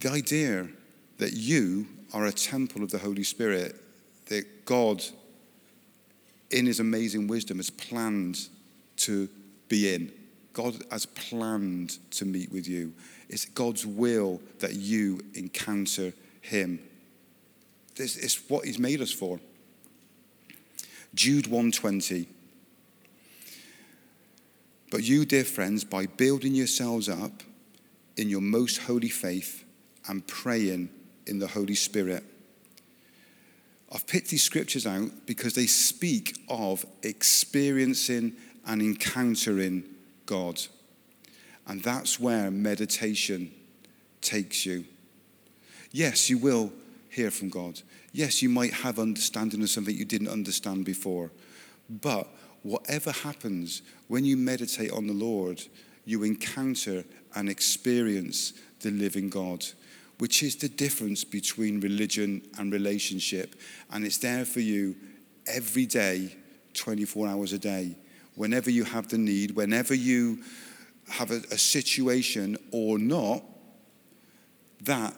The 0.00 0.10
idea 0.10 0.68
that 1.18 1.34
you 1.34 1.86
are 2.12 2.26
a 2.26 2.32
temple 2.32 2.82
of 2.82 2.90
the 2.90 2.98
Holy 2.98 3.24
Spirit, 3.24 3.76
that 4.26 4.64
God 4.64 5.04
in 6.54 6.66
his 6.66 6.78
amazing 6.78 7.26
wisdom, 7.26 7.56
has 7.56 7.68
planned 7.68 8.48
to 8.96 9.28
be 9.68 9.92
in. 9.92 10.12
God 10.52 10.76
has 10.90 11.04
planned 11.04 11.98
to 12.12 12.24
meet 12.24 12.52
with 12.52 12.68
you. 12.68 12.92
It's 13.28 13.44
God's 13.44 13.84
will 13.84 14.40
that 14.60 14.74
you 14.74 15.20
encounter 15.34 16.12
him. 16.40 16.78
This 17.96 18.16
is 18.16 18.40
what 18.48 18.64
he's 18.64 18.78
made 18.78 19.00
us 19.00 19.10
for. 19.10 19.40
Jude 21.12 21.48
120. 21.48 22.28
But 24.92 25.02
you, 25.02 25.24
dear 25.24 25.44
friends, 25.44 25.82
by 25.82 26.06
building 26.06 26.54
yourselves 26.54 27.08
up 27.08 27.42
in 28.16 28.28
your 28.28 28.40
most 28.40 28.78
holy 28.78 29.08
faith 29.08 29.64
and 30.08 30.24
praying 30.28 30.88
in 31.26 31.40
the 31.40 31.48
Holy 31.48 31.74
Spirit, 31.74 32.22
I've 33.92 34.06
picked 34.06 34.28
these 34.28 34.42
scriptures 34.42 34.86
out 34.86 35.10
because 35.26 35.54
they 35.54 35.66
speak 35.66 36.36
of 36.48 36.84
experiencing 37.02 38.32
and 38.66 38.82
encountering 38.82 39.84
God. 40.26 40.60
And 41.66 41.82
that's 41.82 42.18
where 42.18 42.50
meditation 42.50 43.52
takes 44.20 44.66
you. 44.66 44.84
Yes, 45.92 46.28
you 46.28 46.38
will 46.38 46.72
hear 47.08 47.30
from 47.30 47.48
God. 47.50 47.80
Yes, 48.12 48.42
you 48.42 48.48
might 48.48 48.72
have 48.72 48.98
understanding 48.98 49.62
of 49.62 49.70
something 49.70 49.94
you 49.94 50.04
didn't 50.04 50.28
understand 50.28 50.84
before. 50.84 51.30
But 51.88 52.28
whatever 52.62 53.12
happens, 53.12 53.82
when 54.08 54.24
you 54.24 54.36
meditate 54.36 54.90
on 54.90 55.06
the 55.06 55.12
Lord, 55.12 55.62
you 56.04 56.22
encounter 56.22 57.04
and 57.34 57.48
experience 57.48 58.52
the 58.80 58.90
living 58.90 59.28
God 59.28 59.64
which 60.18 60.42
is 60.42 60.56
the 60.56 60.68
difference 60.68 61.24
between 61.24 61.80
religion 61.80 62.42
and 62.58 62.72
relationship. 62.72 63.54
And 63.90 64.04
it's 64.04 64.18
there 64.18 64.44
for 64.44 64.60
you 64.60 64.96
every 65.46 65.86
day, 65.86 66.36
24 66.74 67.28
hours 67.28 67.52
a 67.52 67.58
day. 67.58 67.96
Whenever 68.36 68.70
you 68.70 68.84
have 68.84 69.08
the 69.08 69.18
need, 69.18 69.52
whenever 69.52 69.94
you 69.94 70.40
have 71.08 71.30
a, 71.30 71.42
a 71.50 71.58
situation 71.58 72.56
or 72.72 72.98
not, 72.98 73.42
that 74.82 75.14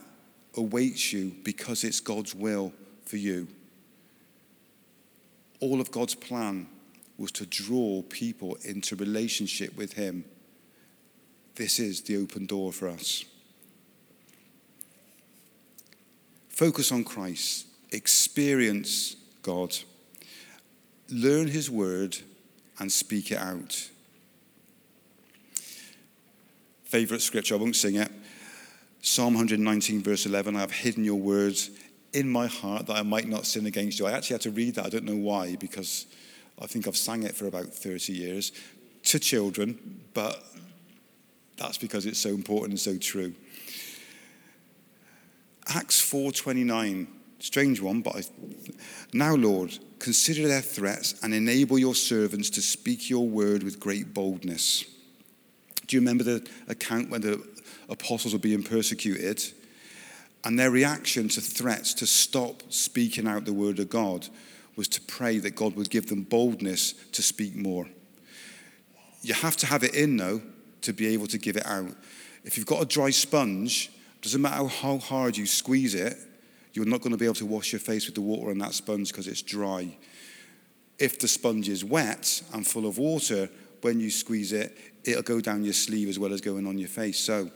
awaits 0.57 1.13
you 1.13 1.35
because 1.43 1.85
it's 1.85 2.01
God's 2.01 2.35
will 2.35 2.73
for 3.05 3.17
you. 3.17 3.49
All 5.61 5.81
of 5.81 5.91
God's 5.91 6.15
plan 6.15 6.67
was 7.19 7.33
to 7.33 7.47
draw 7.47 8.03
people 8.03 8.57
into 8.63 8.97
relationship 8.97 9.77
with 9.77 9.95
Him. 9.95 10.25
This 11.55 11.79
is 11.79 12.03
the 12.03 12.17
open 12.19 12.47
door 12.47 12.73
for 12.73 12.89
us. 12.89 13.25
Focus 16.57 16.91
on 16.91 17.05
Christ. 17.05 17.67
Experience 17.93 19.17
God. 19.43 19.77
Learn 21.11 21.49
His 21.49 21.71
word 21.71 22.17
and 22.79 22.91
speak 22.91 23.31
it 23.31 23.39
out. 23.39 23.91
Favorite 26.85 27.21
scripture, 27.21 27.57
I 27.57 27.59
won't 27.59 27.77
sing 27.77 27.97
it. 27.97 28.11
Psalm 29.03 29.35
119, 29.35 30.03
verse 30.03 30.25
11 30.25 30.57
I 30.57 30.61
have 30.61 30.73
hidden 30.73 31.05
your 31.05 31.21
words 31.21 31.69
in 32.15 32.27
my 32.27 32.47
heart 32.47 32.87
that 32.87 32.97
I 32.97 33.03
might 33.03 33.29
not 33.29 33.45
sin 33.45 33.67
against 33.67 33.99
you. 33.99 34.07
I 34.07 34.13
actually 34.13 34.35
had 34.35 34.41
to 34.43 34.51
read 34.51 34.77
that. 34.77 34.87
I 34.87 34.89
don't 34.89 35.05
know 35.05 35.15
why, 35.15 35.57
because 35.57 36.07
I 36.59 36.67
think 36.67 36.89
I've 36.89 36.97
sang 36.97 37.23
it 37.25 37.37
for 37.37 37.47
about 37.47 37.67
30 37.67 38.15
years 38.15 38.53
to 39.05 39.19
children, 39.19 40.01
but 40.15 40.43
that's 41.59 41.77
because 41.77 42.07
it's 42.07 42.19
so 42.19 42.31
important 42.31 42.71
and 42.71 42.81
so 42.81 42.97
true. 42.97 43.35
Acts 45.69 46.01
4:29, 46.01 47.09
strange 47.41 47.81
one, 47.81 48.01
but 48.01 48.17
I, 48.17 48.23
now 49.13 49.35
Lord, 49.35 49.79
consider 49.99 50.47
their 50.47 50.61
threats 50.61 51.15
and 51.23 51.35
enable 51.35 51.79
your 51.79 51.95
servants 51.95 52.51
to 52.51 52.63
speak 52.63 53.11
your 53.11 53.29
word 53.29 53.63
with 53.63 53.81
great 53.81 54.15
boldness. 54.15 54.85
Do 55.87 55.97
you 55.97 56.01
remember 56.01 56.25
the 56.25 56.47
account 56.69 57.11
when 57.11 57.23
the 57.23 57.43
apostles 57.89 58.33
were 58.33 58.39
being 58.39 58.63
persecuted? 58.63 59.43
And 60.45 60.59
their 60.59 60.71
reaction 60.71 61.29
to 61.31 61.41
threats 61.41 61.93
to 61.95 62.07
stop 62.07 62.63
speaking 62.73 63.27
out 63.27 63.45
the 63.45 63.53
word 63.53 63.81
of 63.81 63.89
God 63.89 64.29
was 64.77 64.87
to 64.89 65.01
pray 65.01 65.39
that 65.39 65.57
God 65.57 65.75
would 65.75 65.91
give 65.91 66.07
them 66.07 66.23
boldness 66.23 66.93
to 67.13 67.23
speak 67.23 67.57
more. 67.57 67.89
You 69.23 69.35
have 69.35 69.57
to 69.57 69.67
have 69.67 69.83
it 69.83 69.95
in, 69.95 70.17
though, 70.17 70.43
to 70.83 70.93
be 70.93 71.09
able 71.09 71.27
to 71.29 71.39
give 71.39 71.57
it 71.57 71.67
out. 71.67 71.91
If 72.45 72.57
you've 72.57 72.67
got 72.67 72.83
a 72.83 72.87
dry 72.87 73.11
sponge, 73.11 73.91
Doesn't 74.27 74.43
matter 74.43 74.67
how 74.67 74.99
hard 74.99 75.37
you 75.37 75.47
squeeze 75.47 75.95
it, 75.95 76.17
you're 76.73 76.85
not 76.85 77.01
going 77.01 77.13
to 77.13 77.17
be 77.17 77.27
able 77.27 77.37
to 77.37 77.47
wash 77.47 77.71
your 77.73 77.79
face 77.79 78.07
with 78.07 78.17
the 78.17 78.21
water 78.21 78.51
on 78.51 78.59
that 78.59 78.75
sponge 78.75 79.13
because 79.13 79.29
it's 79.29 79.41
dry. 79.41 79.97
If 80.99 81.21
the 81.21 81.29
sponge 81.29 81.69
is 81.69 81.85
wet 81.85 82.43
and 82.53 82.67
full 82.67 82.89
of 82.89 82.99
water, 82.99 83.49
when 83.83 84.01
you 84.01 84.11
squeeze 84.11 84.53
it, 84.53 84.77
it'll 85.05 85.23
go 85.23 85.41
down 85.41 85.63
your 85.63 85.75
sleeve 85.75 86.09
as 86.09 86.19
well 86.19 86.33
as 86.33 86.41
going 86.41 86.67
on 86.67 86.77
your 86.77 86.89
face. 86.89 87.21
So, 87.21 87.53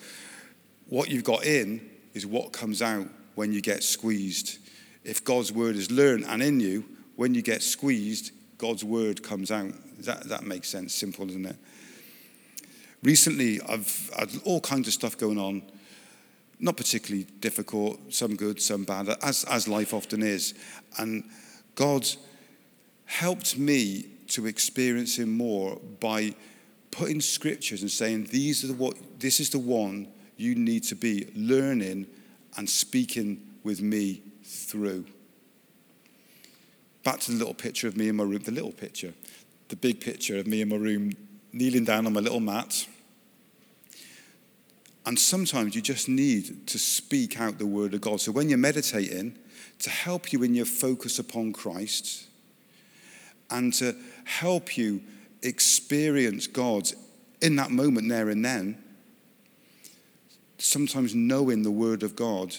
what 0.88 1.08
you've 1.10 1.24
got 1.24 1.44
in 1.44 1.90
is 2.14 2.24
what 2.24 2.52
comes 2.52 2.82
out 2.82 3.08
when 3.34 3.52
you 3.52 3.60
get 3.60 3.82
squeezed. 3.82 4.58
If 5.02 5.24
God's 5.24 5.50
word 5.50 5.74
is 5.74 5.90
learned 5.90 6.24
and 6.28 6.40
in 6.40 6.60
you, 6.60 6.84
when 7.16 7.34
you 7.34 7.42
get 7.42 7.64
squeezed, 7.64 8.30
God's 8.58 8.84
word 8.84 9.24
comes 9.24 9.50
out. 9.50 9.72
That, 10.04 10.28
that 10.28 10.44
makes 10.44 10.68
sense. 10.68 10.94
Simple, 10.94 11.28
isn't 11.30 11.46
it? 11.46 11.56
Recently, 13.02 13.60
I've 13.68 14.08
had 14.16 14.30
all 14.44 14.60
kinds 14.60 14.86
of 14.86 14.94
stuff 14.94 15.18
going 15.18 15.36
on. 15.36 15.62
Not 16.60 16.76
particularly 16.76 17.24
difficult, 17.40 18.12
some 18.12 18.36
good, 18.36 18.60
some 18.60 18.84
bad, 18.84 19.08
as, 19.22 19.44
as 19.44 19.66
life 19.66 19.94
often 19.94 20.22
is. 20.22 20.54
And 20.98 21.24
God 21.74 22.06
helped 23.06 23.58
me 23.58 24.06
to 24.28 24.46
experience 24.46 25.18
Him 25.18 25.36
more 25.36 25.80
by 26.00 26.34
putting 26.90 27.20
scriptures 27.20 27.82
and 27.82 27.90
saying, 27.90 28.28
These 28.30 28.64
are 28.64 28.68
the, 28.68 28.74
what, 28.74 28.96
This 29.18 29.40
is 29.40 29.50
the 29.50 29.58
one 29.58 30.08
you 30.36 30.54
need 30.54 30.84
to 30.84 30.94
be 30.94 31.28
learning 31.34 32.06
and 32.56 32.68
speaking 32.68 33.40
with 33.62 33.80
me 33.80 34.22
through. 34.44 35.06
Back 37.04 37.20
to 37.20 37.32
the 37.32 37.38
little 37.38 37.54
picture 37.54 37.88
of 37.88 37.96
me 37.96 38.08
in 38.08 38.16
my 38.16 38.24
room, 38.24 38.42
the 38.42 38.52
little 38.52 38.72
picture, 38.72 39.14
the 39.68 39.76
big 39.76 40.00
picture 40.00 40.38
of 40.38 40.46
me 40.46 40.60
in 40.60 40.68
my 40.68 40.76
room, 40.76 41.12
kneeling 41.52 41.84
down 41.84 42.06
on 42.06 42.12
my 42.12 42.20
little 42.20 42.40
mat. 42.40 42.86
And 45.06 45.18
sometimes 45.18 45.74
you 45.74 45.80
just 45.80 46.08
need 46.08 46.66
to 46.68 46.78
speak 46.78 47.40
out 47.40 47.58
the 47.58 47.66
word 47.66 47.94
of 47.94 48.00
God. 48.00 48.20
So 48.20 48.32
when 48.32 48.48
you're 48.48 48.58
meditating, 48.58 49.36
to 49.80 49.90
help 49.90 50.32
you 50.32 50.42
in 50.42 50.54
your 50.54 50.66
focus 50.66 51.18
upon 51.18 51.52
Christ 51.52 52.26
and 53.50 53.72
to 53.74 53.96
help 54.24 54.76
you 54.76 55.00
experience 55.42 56.46
God 56.46 56.90
in 57.40 57.56
that 57.56 57.70
moment 57.70 58.08
there 58.08 58.28
and 58.28 58.44
then, 58.44 58.82
sometimes 60.58 61.14
knowing 61.14 61.62
the 61.62 61.70
word 61.70 62.02
of 62.02 62.14
God 62.14 62.54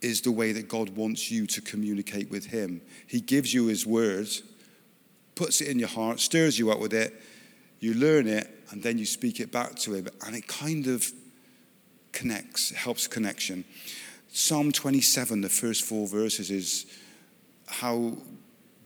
is 0.00 0.22
the 0.22 0.32
way 0.32 0.52
that 0.52 0.68
God 0.68 0.90
wants 0.90 1.30
you 1.30 1.46
to 1.48 1.60
communicate 1.60 2.30
with 2.30 2.46
Him. 2.46 2.80
He 3.06 3.20
gives 3.20 3.52
you 3.52 3.66
His 3.66 3.86
word, 3.86 4.28
puts 5.34 5.60
it 5.60 5.68
in 5.68 5.78
your 5.78 5.88
heart, 5.88 6.20
stirs 6.20 6.58
you 6.58 6.70
up 6.70 6.80
with 6.80 6.94
it, 6.94 7.14
you 7.80 7.92
learn 7.92 8.26
it, 8.26 8.48
and 8.70 8.82
then 8.82 8.96
you 8.98 9.04
speak 9.04 9.40
it 9.40 9.52
back 9.52 9.76
to 9.76 9.94
Him. 9.94 10.08
And 10.26 10.34
it 10.34 10.46
kind 10.46 10.86
of 10.86 11.12
connects, 12.16 12.70
helps 12.70 13.06
connection. 13.06 13.62
Psalm 14.32 14.72
27, 14.72 15.42
the 15.42 15.48
first 15.50 15.84
four 15.84 16.06
verses, 16.06 16.50
is 16.50 16.86
how 17.66 18.16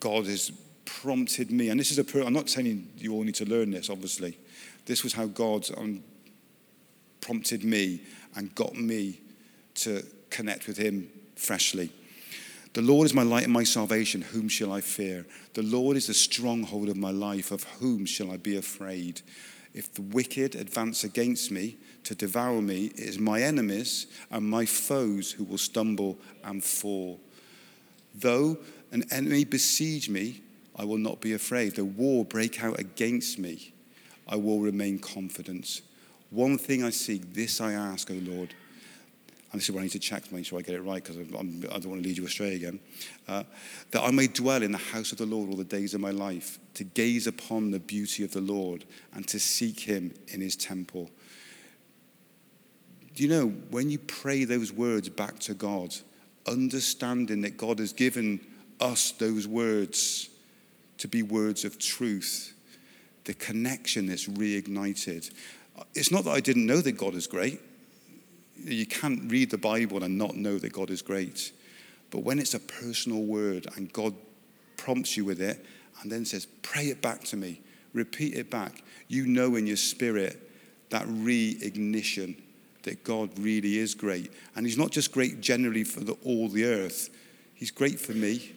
God 0.00 0.26
has 0.26 0.50
prompted 0.84 1.52
me. 1.52 1.68
And 1.68 1.78
this 1.78 1.92
is 1.92 1.98
a, 1.98 2.04
per- 2.04 2.22
I'm 2.22 2.32
not 2.32 2.50
saying 2.50 2.88
you 2.96 3.14
all 3.14 3.22
need 3.22 3.36
to 3.36 3.44
learn 3.44 3.70
this, 3.70 3.88
obviously. 3.88 4.36
This 4.86 5.04
was 5.04 5.12
how 5.12 5.26
God 5.26 5.68
um, 5.76 6.02
prompted 7.20 7.62
me 7.62 8.02
and 8.34 8.52
got 8.56 8.74
me 8.74 9.20
to 9.76 10.04
connect 10.30 10.66
with 10.66 10.76
Him 10.76 11.08
freshly. 11.36 11.92
The 12.72 12.82
Lord 12.82 13.06
is 13.06 13.14
my 13.14 13.22
light 13.22 13.44
and 13.44 13.52
my 13.52 13.64
salvation. 13.64 14.22
Whom 14.22 14.48
shall 14.48 14.72
I 14.72 14.80
fear? 14.80 15.24
The 15.54 15.62
Lord 15.62 15.96
is 15.96 16.08
the 16.08 16.14
stronghold 16.14 16.88
of 16.88 16.96
my 16.96 17.10
life. 17.12 17.52
Of 17.52 17.62
whom 17.80 18.06
shall 18.06 18.32
I 18.32 18.38
be 18.38 18.56
afraid? 18.56 19.22
If 19.72 19.94
the 19.94 20.02
wicked 20.02 20.56
advance 20.56 21.04
against 21.04 21.52
me 21.52 21.76
to 22.04 22.14
devour 22.14 22.60
me, 22.62 22.86
it 22.86 23.00
is 23.00 23.18
my 23.18 23.42
enemies 23.42 24.06
and 24.30 24.48
my 24.48 24.66
foes 24.66 25.32
who 25.32 25.44
will 25.44 25.58
stumble 25.58 26.18
and 26.44 26.62
fall. 26.62 27.20
Though 28.14 28.58
an 28.92 29.04
enemy 29.10 29.44
besiege 29.44 30.08
me, 30.08 30.42
I 30.76 30.84
will 30.84 30.98
not 30.98 31.20
be 31.20 31.32
afraid. 31.32 31.76
The 31.76 31.84
war 31.84 32.24
break 32.24 32.62
out 32.62 32.80
against 32.80 33.38
me, 33.38 33.72
I 34.26 34.36
will 34.36 34.60
remain 34.60 34.98
confident. 34.98 35.82
One 36.30 36.58
thing 36.58 36.82
I 36.82 36.90
seek, 36.90 37.34
this 37.34 37.60
I 37.60 37.72
ask, 37.72 38.10
O 38.10 38.14
Lord 38.14 38.54
and 39.52 39.60
this 39.60 39.68
is 39.68 39.74
where 39.74 39.80
I 39.80 39.84
need 39.84 39.92
to 39.92 39.98
check 39.98 40.24
to 40.24 40.34
make 40.34 40.46
sure 40.46 40.58
I 40.60 40.62
get 40.62 40.76
it 40.76 40.82
right 40.82 41.02
because 41.02 41.18
I 41.18 41.22
don't 41.22 41.70
want 41.70 41.84
to 42.02 42.08
lead 42.08 42.16
you 42.16 42.24
astray 42.24 42.54
again, 42.54 42.78
uh, 43.26 43.42
that 43.90 44.02
I 44.02 44.10
may 44.12 44.28
dwell 44.28 44.62
in 44.62 44.70
the 44.70 44.78
house 44.78 45.10
of 45.10 45.18
the 45.18 45.26
Lord 45.26 45.50
all 45.50 45.56
the 45.56 45.64
days 45.64 45.92
of 45.92 46.00
my 46.00 46.12
life, 46.12 46.60
to 46.74 46.84
gaze 46.84 47.26
upon 47.26 47.72
the 47.72 47.80
beauty 47.80 48.22
of 48.22 48.32
the 48.32 48.40
Lord 48.40 48.84
and 49.12 49.26
to 49.26 49.40
seek 49.40 49.80
him 49.80 50.14
in 50.28 50.40
his 50.40 50.54
temple. 50.54 51.10
Do 53.20 53.26
you 53.26 53.32
know, 53.34 53.48
when 53.68 53.90
you 53.90 53.98
pray 53.98 54.44
those 54.44 54.72
words 54.72 55.10
back 55.10 55.40
to 55.40 55.52
God, 55.52 55.94
understanding 56.46 57.42
that 57.42 57.58
God 57.58 57.78
has 57.78 57.92
given 57.92 58.40
us 58.80 59.10
those 59.10 59.46
words 59.46 60.30
to 60.96 61.06
be 61.06 61.22
words 61.22 61.66
of 61.66 61.78
truth, 61.78 62.54
the 63.24 63.34
connection 63.34 64.06
that's 64.06 64.26
reignited. 64.26 65.30
It's 65.92 66.10
not 66.10 66.24
that 66.24 66.30
I 66.30 66.40
didn't 66.40 66.64
know 66.64 66.80
that 66.80 66.92
God 66.92 67.14
is 67.14 67.26
great. 67.26 67.60
You 68.56 68.86
can't 68.86 69.30
read 69.30 69.50
the 69.50 69.58
Bible 69.58 70.02
and 70.02 70.16
not 70.16 70.34
know 70.34 70.58
that 70.58 70.72
God 70.72 70.88
is 70.88 71.02
great. 71.02 71.52
But 72.10 72.22
when 72.22 72.38
it's 72.38 72.54
a 72.54 72.58
personal 72.58 73.24
word 73.24 73.66
and 73.76 73.92
God 73.92 74.14
prompts 74.78 75.18
you 75.18 75.26
with 75.26 75.42
it 75.42 75.62
and 76.00 76.10
then 76.10 76.24
says, 76.24 76.46
Pray 76.62 76.86
it 76.86 77.02
back 77.02 77.24
to 77.24 77.36
me, 77.36 77.60
repeat 77.92 78.32
it 78.32 78.50
back, 78.50 78.82
you 79.08 79.26
know 79.26 79.56
in 79.56 79.66
your 79.66 79.76
spirit 79.76 80.40
that 80.88 81.06
reignition 81.06 82.36
that 82.82 83.04
God 83.04 83.30
really 83.38 83.78
is 83.78 83.94
great. 83.94 84.32
And 84.56 84.66
He's 84.66 84.78
not 84.78 84.90
just 84.90 85.12
great 85.12 85.40
generally 85.40 85.84
for 85.84 86.00
the, 86.00 86.16
all 86.24 86.48
the 86.48 86.64
earth, 86.64 87.10
He's 87.54 87.70
great 87.70 88.00
for 88.00 88.12
me. 88.12 88.52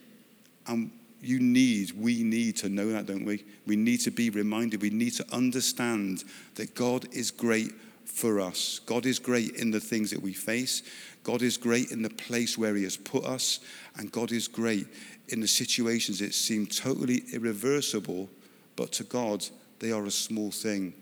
And 0.66 0.90
you 1.20 1.40
need, 1.40 1.92
we 1.92 2.22
need 2.22 2.56
to 2.56 2.68
know 2.68 2.90
that, 2.92 3.06
don't 3.06 3.24
we? 3.24 3.44
We 3.66 3.76
need 3.76 3.98
to 3.98 4.10
be 4.10 4.30
reminded, 4.30 4.82
we 4.82 4.90
need 4.90 5.14
to 5.14 5.26
understand 5.34 6.24
that 6.56 6.74
God 6.74 7.06
is 7.12 7.30
great 7.30 7.72
for 8.04 8.40
us. 8.40 8.80
God 8.86 9.06
is 9.06 9.18
great 9.18 9.56
in 9.56 9.70
the 9.70 9.80
things 9.80 10.10
that 10.10 10.22
we 10.22 10.32
face. 10.32 10.82
God 11.22 11.40
is 11.42 11.56
great 11.56 11.90
in 11.90 12.02
the 12.02 12.10
place 12.10 12.58
where 12.58 12.74
He 12.74 12.84
has 12.84 12.96
put 12.96 13.24
us. 13.24 13.60
And 13.96 14.12
God 14.12 14.30
is 14.32 14.46
great 14.46 14.86
in 15.28 15.40
the 15.40 15.48
situations 15.48 16.18
that 16.18 16.34
seem 16.34 16.66
totally 16.66 17.24
irreversible, 17.32 18.28
but 18.76 18.92
to 18.92 19.04
God, 19.04 19.44
they 19.78 19.90
are 19.90 20.04
a 20.04 20.10
small 20.10 20.50
thing. 20.50 20.92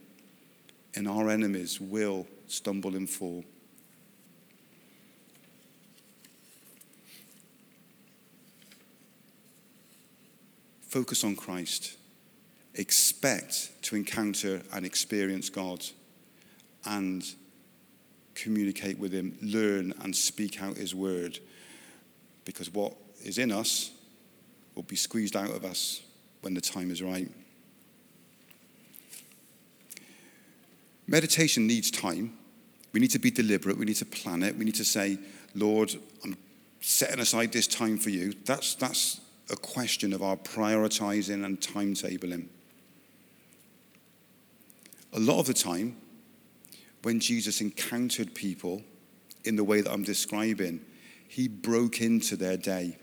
And 0.95 1.09
our 1.09 1.29
enemies 1.29 1.81
will 1.81 2.27
stumble 2.53 2.95
and 2.95 3.09
fall. 3.09 3.45
Focus 10.83 11.25
on 11.25 11.35
Christ. 11.35 11.97
Expect 12.75 13.71
to 13.83 13.97
encounter 13.97 14.61
and 14.75 14.85
experience 14.85 15.49
God 15.49 15.85
and 16.85 17.25
communicate 18.35 18.99
with 18.99 19.13
Him, 19.13 19.39
learn 19.41 19.95
and 20.03 20.15
speak 20.15 20.63
out 20.63 20.77
His 20.77 20.95
word. 20.95 21.39
Because 22.45 22.73
what 22.73 22.95
is 23.25 23.39
in 23.39 23.51
us 23.51 23.93
will 24.75 24.83
be 24.83 24.97
squeezed 24.97 25.37
out 25.37 25.51
of 25.51 25.65
us 25.65 26.03
when 26.43 26.53
the 26.53 26.61
time 26.61 26.91
is 26.91 27.03
right. 27.03 27.31
Meditation 31.07 31.67
needs 31.67 31.91
time. 31.91 32.33
We 32.93 33.01
need 33.01 33.11
to 33.13 33.19
be 33.19 33.31
deliberate. 33.31 33.79
We 33.79 33.87
need 33.87 33.97
to 33.97 34.05
plan 34.05 34.43
it. 34.43 34.57
We 34.57 34.65
need 34.65 34.75
to 34.77 34.85
say, 34.85 35.19
Lord, 35.55 35.95
I'm 36.25 36.37
setting 36.81 37.21
aside 37.21 37.53
this 37.53 37.67
time 37.67 37.97
for 37.99 38.11
you. 38.11 38.35
That's, 38.45 38.75
that's 38.75 39.21
a 39.51 39.57
question 39.57 40.13
of 40.13 40.23
our 40.23 40.37
prioritizing 40.37 41.45
and 41.45 41.61
timetabling. 41.61 42.47
A 45.15 45.21
lot 45.21 45.39
of 45.39 45.47
the 45.47 45.55
time, 45.55 45.97
when 47.03 47.21
Jesus 47.21 47.61
encountered 47.61 48.35
people 48.35 48.83
in 49.45 49.57
the 49.57 49.65
way 49.65 49.81
that 49.81 49.93
I'm 49.93 50.05
describing, 50.05 50.81
he 51.29 51.49
broke 51.49 52.01
into 52.01 52.37
their 52.37 52.57
day. 52.57 52.97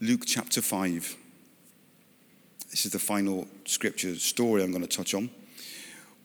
Luke 0.00 0.22
chapter 0.26 0.62
5. 0.62 1.16
This 2.70 2.86
is 2.86 2.92
the 2.92 2.98
final 2.98 3.46
scripture 3.64 4.14
story 4.16 4.62
I'm 4.62 4.70
going 4.70 4.86
to 4.86 4.96
touch 4.96 5.14
on. 5.14 5.30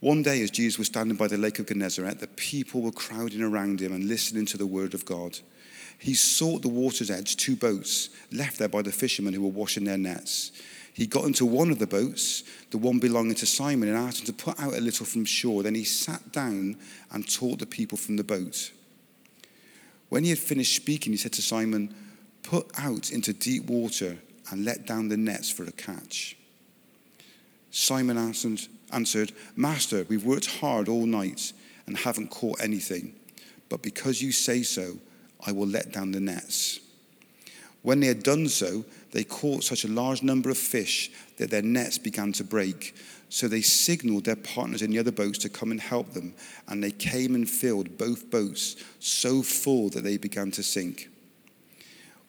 One 0.01 0.21
day, 0.23 0.41
as 0.41 0.51
Jesus 0.51 0.77
was 0.77 0.87
standing 0.87 1.15
by 1.15 1.27
the 1.27 1.37
lake 1.37 1.59
of 1.59 1.67
Gennesaret, 1.67 2.19
the 2.19 2.27
people 2.27 2.81
were 2.81 2.91
crowding 2.91 3.41
around 3.41 3.79
him 3.79 3.93
and 3.93 4.07
listening 4.07 4.45
to 4.47 4.57
the 4.57 4.67
word 4.67 4.93
of 4.93 5.05
God. 5.05 5.39
He 5.97 6.13
sought 6.15 6.63
the 6.63 6.67
water's 6.67 7.09
edge 7.09 7.37
two 7.37 7.55
boats 7.55 8.09
left 8.31 8.59
there 8.59 8.67
by 8.67 8.81
the 8.81 8.91
fishermen 8.91 9.33
who 9.33 9.43
were 9.43 9.49
washing 9.49 9.85
their 9.85 9.97
nets 9.97 10.51
he 10.93 11.07
got 11.07 11.25
into 11.25 11.45
one 11.45 11.71
of 11.71 11.79
the 11.79 11.87
boats, 11.87 12.43
the 12.69 12.77
one 12.77 12.99
belonging 12.99 13.35
to 13.35 13.45
Simon, 13.45 13.89
and 13.89 13.97
asked 13.97 14.21
him 14.21 14.25
to 14.25 14.33
put 14.33 14.59
out 14.59 14.73
a 14.73 14.81
little 14.81 15.05
from 15.05 15.25
shore. 15.25 15.63
Then 15.63 15.75
he 15.75 15.83
sat 15.83 16.31
down 16.31 16.77
and 17.11 17.29
taught 17.29 17.59
the 17.59 17.65
people 17.65 17.97
from 17.97 18.17
the 18.17 18.23
boat. 18.23 18.71
When 20.09 20.23
he 20.23 20.29
had 20.29 20.39
finished 20.39 20.75
speaking, 20.75 21.13
he 21.13 21.17
said 21.17 21.33
to 21.33 21.41
Simon, 21.41 21.95
Put 22.43 22.69
out 22.77 23.11
into 23.11 23.33
deep 23.33 23.67
water 23.67 24.17
and 24.49 24.65
let 24.65 24.85
down 24.85 25.07
the 25.07 25.15
nets 25.15 25.49
for 25.49 25.63
a 25.63 25.71
catch. 25.71 26.35
Simon 27.69 28.17
answered, 28.17 28.59
Master, 29.55 30.05
we've 30.09 30.25
worked 30.25 30.59
hard 30.59 30.87
all 30.87 31.05
night 31.05 31.53
and 31.87 31.97
haven't 31.97 32.29
caught 32.29 32.61
anything. 32.61 33.15
but 33.69 33.81
because 33.81 34.21
you 34.21 34.33
say 34.33 34.63
so, 34.63 34.97
I 35.45 35.53
will 35.53 35.65
let 35.67 35.93
down 35.93 36.11
the 36.11 36.19
nets. 36.19 36.81
When 37.83 38.01
they 38.01 38.07
had 38.07 38.21
done 38.21 38.47
so, 38.49 38.83
they 39.11 39.23
caught 39.23 39.63
such 39.63 39.85
a 39.85 39.87
large 39.87 40.21
number 40.21 40.49
of 40.49 40.57
fish 40.57 41.09
that 41.37 41.49
their 41.49 41.61
nets 41.61 41.97
began 41.97 42.31
to 42.33 42.43
break. 42.43 42.93
So 43.29 43.47
they 43.47 43.61
signaled 43.61 44.25
their 44.25 44.35
partners 44.35 44.81
in 44.81 44.91
the 44.91 44.99
other 44.99 45.11
boats 45.11 45.37
to 45.39 45.49
come 45.49 45.71
and 45.71 45.79
help 45.79 46.11
them, 46.11 46.33
and 46.67 46.83
they 46.83 46.91
came 46.91 47.33
and 47.33 47.49
filled 47.49 47.97
both 47.97 48.29
boats 48.29 48.75
so 48.99 49.41
full 49.41 49.89
that 49.91 50.03
they 50.03 50.17
began 50.17 50.51
to 50.51 50.63
sink. 50.63 51.09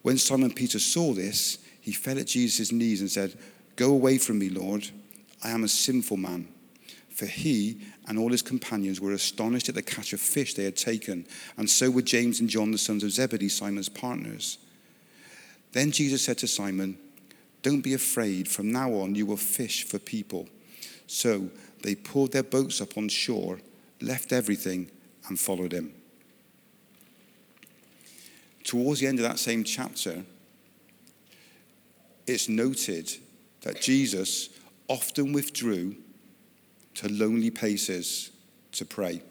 When 0.01 0.17
Simon 0.17 0.53
Peter 0.53 0.79
saw 0.79 1.13
this, 1.13 1.59
he 1.81 1.91
fell 1.91 2.17
at 2.17 2.27
Jesus' 2.27 2.71
knees 2.71 3.01
and 3.01 3.11
said, 3.11 3.37
Go 3.75 3.91
away 3.91 4.17
from 4.17 4.39
me, 4.39 4.49
Lord. 4.49 4.89
I 5.43 5.49
am 5.49 5.65
a 5.65 5.67
sinful 5.67 6.17
man. 6.17 6.47
For 7.23 7.29
he 7.29 7.79
and 8.05 8.19
all 8.19 8.31
his 8.31 8.41
companions 8.41 8.99
were 8.99 9.13
astonished 9.13 9.69
at 9.69 9.75
the 9.75 9.81
catch 9.81 10.11
of 10.11 10.19
fish 10.19 10.55
they 10.55 10.65
had 10.65 10.75
taken, 10.75 11.25
and 11.55 11.69
so 11.69 11.89
were 11.89 12.01
James 12.01 12.41
and 12.41 12.49
John, 12.49 12.71
the 12.71 12.77
sons 12.77 13.01
of 13.01 13.11
Zebedee, 13.11 13.47
Simon's 13.47 13.87
partners. 13.87 14.57
Then 15.71 15.91
Jesus 15.91 16.21
said 16.21 16.37
to 16.39 16.49
Simon, 16.49 16.97
Don't 17.61 17.79
be 17.79 17.93
afraid. 17.93 18.49
From 18.49 18.73
now 18.73 18.91
on, 18.95 19.15
you 19.15 19.25
will 19.25 19.37
fish 19.37 19.85
for 19.85 19.99
people. 19.99 20.49
So 21.07 21.49
they 21.81 21.95
pulled 21.95 22.33
their 22.33 22.43
boats 22.43 22.81
up 22.81 22.97
on 22.97 23.07
shore, 23.07 23.61
left 24.01 24.33
everything, 24.33 24.91
and 25.29 25.39
followed 25.39 25.71
him. 25.71 25.93
Towards 28.65 28.99
the 28.99 29.07
end 29.07 29.19
of 29.19 29.23
that 29.23 29.39
same 29.39 29.63
chapter, 29.63 30.25
it's 32.27 32.49
noted 32.49 33.13
that 33.61 33.79
Jesus 33.79 34.49
often 34.89 35.31
withdrew 35.31 35.95
to 36.95 37.09
lonely 37.09 37.49
places 37.49 38.31
to 38.73 38.85
pray. 38.85 39.21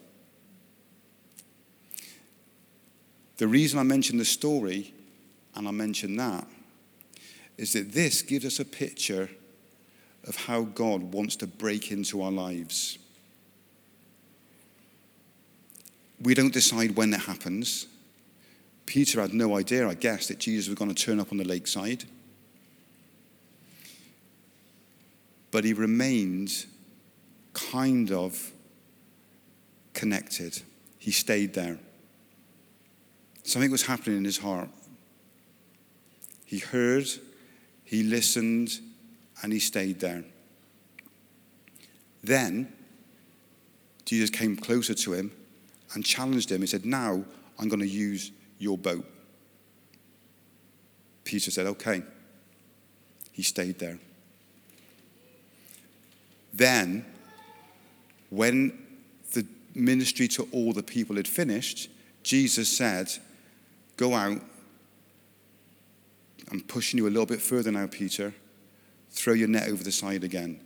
The 3.37 3.47
reason 3.47 3.79
I 3.79 3.83
mention 3.83 4.17
the 4.17 4.25
story 4.25 4.93
and 5.55 5.67
I 5.67 5.71
mention 5.71 6.15
that 6.17 6.47
is 7.57 7.73
that 7.73 7.91
this 7.91 8.21
gives 8.21 8.45
us 8.45 8.59
a 8.59 8.65
picture 8.65 9.29
of 10.27 10.35
how 10.35 10.61
God 10.61 11.13
wants 11.13 11.35
to 11.37 11.47
break 11.47 11.91
into 11.91 12.21
our 12.21 12.31
lives. 12.31 12.97
We 16.21 16.33
don't 16.33 16.53
decide 16.53 16.95
when 16.95 17.13
it 17.13 17.19
happens. 17.19 17.87
Peter 18.85 19.21
had 19.21 19.33
no 19.33 19.57
idea, 19.57 19.87
I 19.87 19.93
guess, 19.93 20.27
that 20.27 20.39
Jesus 20.39 20.69
was 20.69 20.77
going 20.77 20.93
to 20.93 21.03
turn 21.03 21.19
up 21.19 21.31
on 21.31 21.37
the 21.37 21.43
lakeside. 21.43 22.05
But 25.51 25.65
he 25.65 25.73
remained 25.73 26.65
kind 27.53 28.11
of 28.11 28.51
connected. 29.93 30.61
He 30.97 31.11
stayed 31.11 31.53
there. 31.53 31.77
Something 33.43 33.71
was 33.71 33.85
happening 33.85 34.17
in 34.17 34.25
his 34.25 34.37
heart. 34.37 34.69
He 36.45 36.59
heard, 36.59 37.07
he 37.83 38.03
listened, 38.03 38.79
and 39.41 39.51
he 39.51 39.59
stayed 39.59 39.99
there. 39.99 40.23
Then 42.23 42.71
Jesus 44.05 44.29
came 44.29 44.55
closer 44.55 44.93
to 44.93 45.13
him 45.13 45.31
and 45.93 46.05
challenged 46.05 46.51
him. 46.51 46.61
He 46.61 46.67
said, 46.67 46.85
Now 46.85 47.23
I'm 47.59 47.67
going 47.67 47.81
to 47.81 47.87
use 47.87 48.31
your 48.59 48.77
boat. 48.77 49.05
Peter 51.23 51.51
said, 51.51 51.67
Okay. 51.67 52.03
He 53.31 53.41
stayed 53.41 53.79
there. 53.79 53.97
Then, 56.53 57.03
when 58.35 58.77
the 59.33 59.45
ministry 59.75 60.27
to 60.29 60.47
all 60.51 60.73
the 60.73 60.83
people 60.83 61.15
had 61.15 61.27
finished, 61.27 61.89
Jesus 62.23 62.69
said, 62.69 63.09
Go 63.97 64.13
out 64.13 64.41
I'm 66.53 66.61
pushing 66.61 66.97
you 66.97 67.07
a 67.07 67.09
little 67.09 67.25
bit 67.25 67.41
further 67.41 67.71
now, 67.71 67.87
Peter. 67.87 68.33
Throw 69.09 69.33
your 69.33 69.47
net 69.47 69.69
over 69.69 69.83
the 69.83 69.91
side 69.91 70.23
again. 70.23 70.59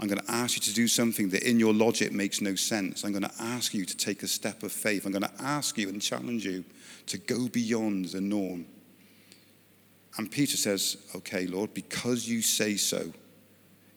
I'm 0.00 0.08
going 0.08 0.20
to 0.20 0.30
ask 0.30 0.56
you 0.56 0.62
to 0.62 0.74
do 0.74 0.88
something 0.88 1.28
that 1.30 1.48
in 1.48 1.60
your 1.60 1.72
logic 1.72 2.12
makes 2.12 2.40
no 2.40 2.54
sense. 2.54 3.04
I'm 3.04 3.12
going 3.12 3.22
to 3.22 3.42
ask 3.42 3.74
you 3.74 3.84
to 3.84 3.96
take 3.96 4.22
a 4.22 4.26
step 4.26 4.62
of 4.62 4.72
faith. 4.72 5.04
I'm 5.04 5.12
going 5.12 5.22
to 5.22 5.42
ask 5.42 5.78
you 5.78 5.88
and 5.88 6.00
challenge 6.00 6.44
you 6.44 6.64
to 7.06 7.18
go 7.18 7.48
beyond 7.48 8.06
the 8.06 8.22
norm. 8.22 8.66
And 10.16 10.30
Peter 10.30 10.56
says, 10.56 10.96
Okay, 11.14 11.46
Lord, 11.46 11.74
because 11.74 12.26
you 12.26 12.40
say 12.42 12.76
so, 12.76 13.12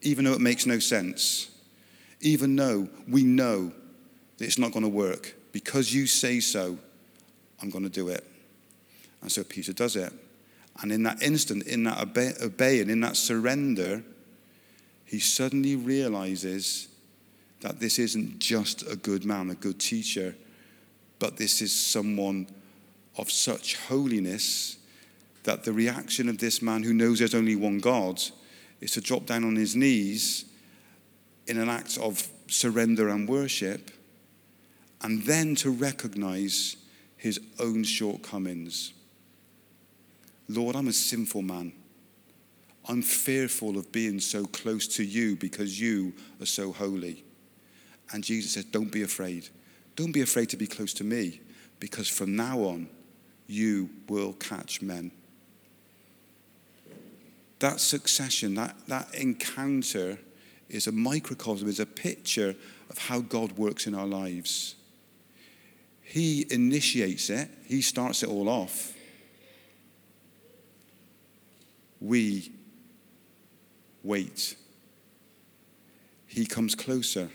even 0.01 0.25
though 0.25 0.33
it 0.33 0.41
makes 0.41 0.65
no 0.65 0.79
sense, 0.79 1.49
even 2.21 2.55
though 2.55 2.89
we 3.07 3.23
know 3.23 3.71
that 4.37 4.45
it's 4.45 4.57
not 4.57 4.71
going 4.71 4.83
to 4.83 4.89
work, 4.89 5.35
because 5.51 5.93
you 5.93 6.07
say 6.07 6.39
so, 6.39 6.77
I'm 7.61 7.69
going 7.69 7.83
to 7.83 7.89
do 7.89 8.09
it. 8.09 8.23
And 9.21 9.31
so 9.31 9.43
Peter 9.43 9.73
does 9.73 9.95
it. 9.95 10.13
And 10.81 10.91
in 10.91 11.03
that 11.03 11.23
instant, 11.23 11.65
in 11.65 11.83
that 11.85 12.01
obey, 12.01 12.33
obeying, 12.41 12.89
in 12.89 13.01
that 13.01 13.17
surrender, 13.17 14.03
he 15.05 15.19
suddenly 15.19 15.75
realizes 15.75 16.87
that 17.61 17.79
this 17.79 17.97
isn't 17.97 18.39
just 18.39 18.83
a 18.91 18.95
good 18.95 19.25
man, 19.25 19.49
a 19.49 19.55
good 19.55 19.79
teacher, 19.79 20.35
but 21.17 21.37
this 21.37 21.61
is 21.61 21.73
someone 21.73 22.47
of 23.17 23.31
such 23.31 23.75
holiness 23.87 24.77
that 25.43 25.63
the 25.63 25.73
reaction 25.73 26.29
of 26.29 26.37
this 26.37 26.61
man 26.61 26.83
who 26.83 26.93
knows 26.93 27.19
there's 27.19 27.33
only 27.33 27.55
one 27.55 27.79
God 27.79 28.21
is 28.81 28.91
to 28.91 29.01
drop 29.01 29.25
down 29.25 29.43
on 29.43 29.55
his 29.55 29.75
knees 29.75 30.45
in 31.47 31.57
an 31.57 31.69
act 31.69 31.97
of 31.97 32.27
surrender 32.47 33.09
and 33.09 33.27
worship, 33.27 33.91
and 35.01 35.23
then 35.23 35.55
to 35.55 35.71
recognize 35.71 36.77
his 37.17 37.39
own 37.59 37.83
shortcomings. 37.83 38.93
Lord, 40.49 40.75
I'm 40.75 40.87
a 40.87 40.93
sinful 40.93 41.41
man. 41.41 41.73
I'm 42.87 43.01
fearful 43.01 43.77
of 43.77 43.91
being 43.91 44.19
so 44.19 44.45
close 44.45 44.87
to 44.95 45.03
you 45.03 45.35
because 45.35 45.79
you 45.79 46.13
are 46.39 46.45
so 46.45 46.71
holy. 46.71 47.25
And 48.13 48.23
Jesus 48.23 48.53
says, 48.53 48.65
Don't 48.65 48.91
be 48.91 49.03
afraid. 49.03 49.49
Don't 49.95 50.13
be 50.13 50.21
afraid 50.21 50.49
to 50.49 50.57
be 50.57 50.67
close 50.67 50.93
to 50.95 51.03
me 51.03 51.41
because 51.79 52.07
from 52.07 52.35
now 52.35 52.59
on, 52.59 52.87
you 53.47 53.89
will 54.07 54.33
catch 54.33 54.81
men. 54.81 55.11
That 57.59 57.79
succession, 57.79 58.55
that, 58.55 58.75
that 58.87 59.13
encounter 59.15 60.19
is 60.69 60.87
a 60.87 60.91
microcosm, 60.91 61.67
is 61.67 61.79
a 61.79 61.85
picture 61.85 62.55
of 62.89 62.97
how 62.97 63.19
God 63.19 63.53
works 63.53 63.87
in 63.87 63.95
our 63.95 64.07
lives. 64.07 64.75
He 66.01 66.45
initiates 66.49 67.29
it, 67.29 67.49
He 67.65 67.81
starts 67.81 68.23
it 68.23 68.29
all 68.29 68.49
off 68.49 68.93
we 71.99 72.51
wait. 74.03 74.55
He 76.25 76.45
comes 76.45 76.75
closer. 76.75 77.29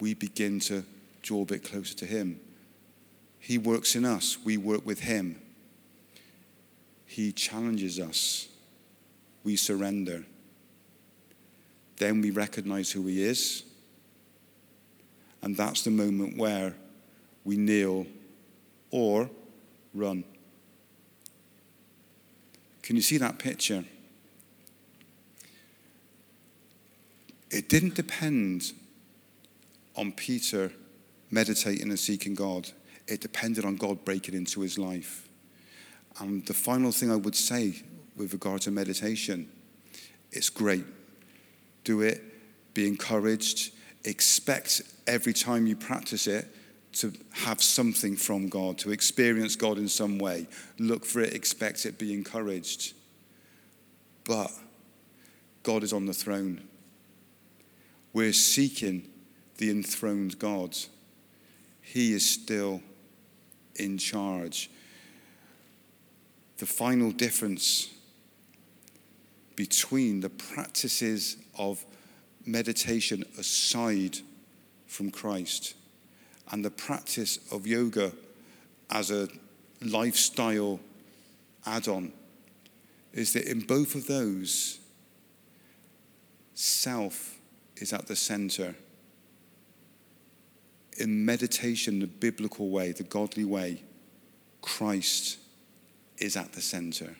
We 0.00 0.14
begin 0.14 0.60
to 0.60 0.84
draw 1.22 1.42
a 1.42 1.46
bit 1.46 1.64
closer 1.64 1.94
to 1.96 2.06
Him. 2.06 2.40
He 3.38 3.58
works 3.58 3.96
in 3.96 4.04
us, 4.04 4.38
we 4.44 4.56
work 4.56 4.84
with 4.86 5.00
Him. 5.00 5.40
He 7.06 7.32
challenges 7.32 7.98
us, 7.98 8.48
we 9.44 9.56
surrender. 9.56 10.24
Then 12.00 12.22
we 12.22 12.30
recognize 12.30 12.90
who 12.90 13.06
He 13.06 13.22
is. 13.22 13.62
And 15.42 15.54
that's 15.54 15.82
the 15.82 15.90
moment 15.90 16.38
where 16.38 16.74
we 17.44 17.58
kneel 17.58 18.06
or 18.90 19.28
run. 19.92 20.24
Can 22.82 22.96
you 22.96 23.02
see 23.02 23.18
that 23.18 23.38
picture? 23.38 23.84
It 27.50 27.68
didn't 27.68 27.96
depend 27.96 28.72
on 29.94 30.12
Peter 30.12 30.72
meditating 31.30 31.90
and 31.90 31.98
seeking 31.98 32.34
God, 32.34 32.70
it 33.06 33.20
depended 33.20 33.66
on 33.66 33.76
God 33.76 34.06
breaking 34.06 34.34
into 34.34 34.62
his 34.62 34.78
life. 34.78 35.28
And 36.18 36.46
the 36.46 36.54
final 36.54 36.92
thing 36.92 37.10
I 37.10 37.16
would 37.16 37.36
say 37.36 37.82
with 38.16 38.32
regard 38.32 38.62
to 38.62 38.70
meditation 38.70 39.50
it's 40.32 40.48
great. 40.48 40.84
Do 41.84 42.02
it, 42.02 42.22
be 42.74 42.86
encouraged, 42.86 43.72
expect 44.04 44.82
every 45.06 45.32
time 45.32 45.66
you 45.66 45.76
practice 45.76 46.26
it 46.26 46.46
to 46.92 47.12
have 47.32 47.62
something 47.62 48.16
from 48.16 48.48
God, 48.48 48.78
to 48.78 48.90
experience 48.90 49.56
God 49.56 49.78
in 49.78 49.88
some 49.88 50.18
way. 50.18 50.48
Look 50.78 51.04
for 51.04 51.20
it, 51.20 51.34
expect 51.34 51.86
it, 51.86 51.98
be 51.98 52.12
encouraged. 52.12 52.94
But 54.24 54.50
God 55.62 55.82
is 55.82 55.92
on 55.92 56.06
the 56.06 56.12
throne. 56.12 56.62
We're 58.12 58.32
seeking 58.32 59.08
the 59.58 59.70
enthroned 59.70 60.38
God. 60.38 60.76
He 61.80 62.12
is 62.12 62.28
still 62.28 62.82
in 63.76 63.98
charge. 63.98 64.70
The 66.58 66.66
final 66.66 67.12
difference 67.12 67.88
between 69.54 70.20
the 70.20 70.30
practices 70.30 71.36
of 71.60 71.84
meditation 72.46 73.22
aside 73.38 74.16
from 74.86 75.10
Christ 75.10 75.74
and 76.50 76.64
the 76.64 76.70
practice 76.70 77.38
of 77.52 77.66
yoga 77.66 78.12
as 78.90 79.10
a 79.10 79.28
lifestyle 79.82 80.80
add 81.66 81.86
on 81.86 82.12
is 83.12 83.34
that 83.34 83.44
in 83.44 83.60
both 83.60 83.94
of 83.94 84.06
those, 84.06 84.80
self 86.54 87.38
is 87.76 87.92
at 87.92 88.06
the 88.06 88.16
center. 88.16 88.74
In 90.98 91.24
meditation, 91.24 92.00
the 92.00 92.06
biblical 92.06 92.70
way, 92.70 92.92
the 92.92 93.04
godly 93.04 93.44
way, 93.44 93.82
Christ 94.62 95.38
is 96.18 96.36
at 96.36 96.52
the 96.52 96.60
center. 96.60 97.16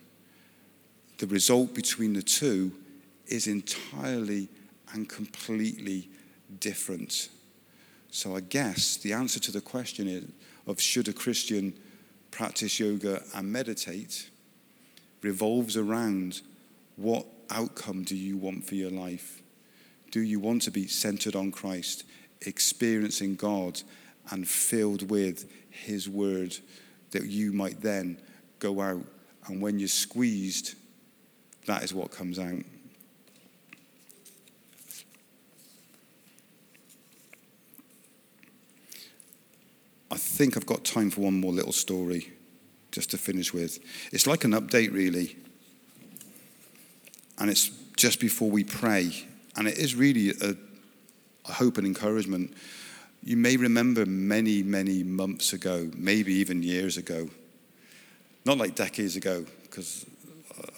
The 1.19 1.27
result 1.27 1.75
between 1.75 2.15
the 2.15 2.23
two 2.23 2.73
is 3.31 3.47
entirely 3.47 4.49
and 4.93 5.09
completely 5.09 6.09
different. 6.59 7.29
So 8.11 8.37
I 8.37 8.41
guess 8.41 8.97
the 8.97 9.13
answer 9.13 9.41
to 9.41 9.53
the 9.53 9.61
question 9.61 10.09
is, 10.09 10.25
of 10.67 10.81
should 10.81 11.09
a 11.09 11.13
Christian 11.13 11.73
practice 12.31 12.79
yoga 12.79 13.23
and 13.35 13.51
meditate 13.51 14.31
revolves 15.23 15.77
around 15.77 16.43
what 16.97 17.27
outcome 17.51 18.05
do 18.05 18.17
you 18.17 18.37
want 18.37 18.67
for 18.67 18.75
your 18.75 18.91
life? 18.91 19.43
Do 20.11 20.21
you 20.21 20.41
want 20.41 20.63
to 20.63 20.71
be 20.71 20.87
centered 20.87 21.37
on 21.37 21.53
Christ, 21.53 22.05
experiencing 22.43 23.37
God, 23.37 23.81
and 24.31 24.47
filled 24.47 25.11
with 25.11 25.51
His 25.71 26.09
word 26.09 26.57
that 27.13 27.27
you 27.27 27.53
might 27.53 27.81
then 27.81 28.19
go 28.59 28.81
out 28.81 29.05
and 29.47 29.61
when 29.61 29.79
you're 29.79 29.89
squeezed, 29.89 30.75
that 31.67 31.83
is 31.83 31.95
what 31.95 32.11
comes 32.11 32.39
out. 32.39 32.63
I 40.11 40.17
think 40.17 40.57
I've 40.57 40.67
got 40.67 40.85
time 40.85 41.11
for 41.11 41.23
one 41.23 41.41
more 41.41 41.53
little 41.53 41.73
story 41.73 42.33
just 42.91 43.11
to 43.13 43.19
finish 43.19 43.55
with. 43.55 43.79
It's 44.13 44.27
like 44.27 44.45
an 44.45 44.53
update, 44.53 44.93
really. 44.93 45.37
And 47.39 47.51
it's 47.51 47.71
just 47.97 48.21
before 48.21 48.51
we 48.51 48.65
pray. 48.65 49.13
And 49.57 49.69
it 49.69 49.79
is 49.79 49.95
really 49.95 50.31
a, 50.31 50.57
a 51.49 51.53
hope 51.53 51.79
and 51.79 51.87
encouragement. 51.87 52.55
You 53.23 53.37
may 53.37 53.57
remember 53.57 54.05
many, 54.07 54.63
many 54.63 55.03
months 55.03 55.53
ago, 55.53 55.91
maybe 55.95 56.35
even 56.35 56.63
years 56.63 56.97
ago, 56.97 57.29
not 58.45 58.59
like 58.59 58.75
decades 58.75 59.17
ago, 59.17 59.45
because 59.63 60.07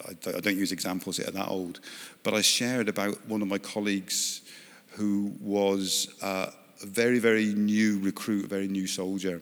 I 0.08 0.40
don't 0.40 0.56
use 0.56 0.72
examples 0.72 1.16
that 1.16 1.28
are 1.28 1.32
that 1.32 1.48
old, 1.48 1.80
but 2.22 2.34
I 2.34 2.42
shared 2.42 2.88
about 2.88 3.26
one 3.26 3.42
of 3.42 3.48
my 3.48 3.58
colleagues 3.58 4.42
who 4.90 5.32
was 5.40 6.08
uh, 6.22 6.50
a 6.82 6.86
very, 6.86 7.18
very 7.18 7.54
new 7.54 7.98
recruit, 8.00 8.44
a 8.44 8.48
very 8.48 8.68
new 8.68 8.86
soldier. 8.86 9.40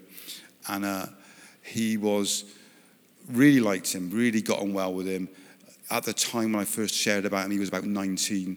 And 0.69 0.85
uh, 0.85 1.07
he 1.63 1.97
was, 1.97 2.45
really 3.31 3.61
liked 3.61 3.93
him, 3.93 4.11
really 4.11 4.43
got 4.43 4.61
on 4.61 4.73
well 4.73 4.93
with 4.93 5.07
him. 5.07 5.29
At 5.91 6.05
the 6.05 6.13
time 6.13 6.53
when 6.53 6.63
I 6.63 6.65
first 6.65 6.95
shared 6.95 7.25
about 7.25 7.47
him, 7.47 7.53
he 7.53 7.59
was 7.59 7.69
about 7.69 7.85
19. 7.85 8.57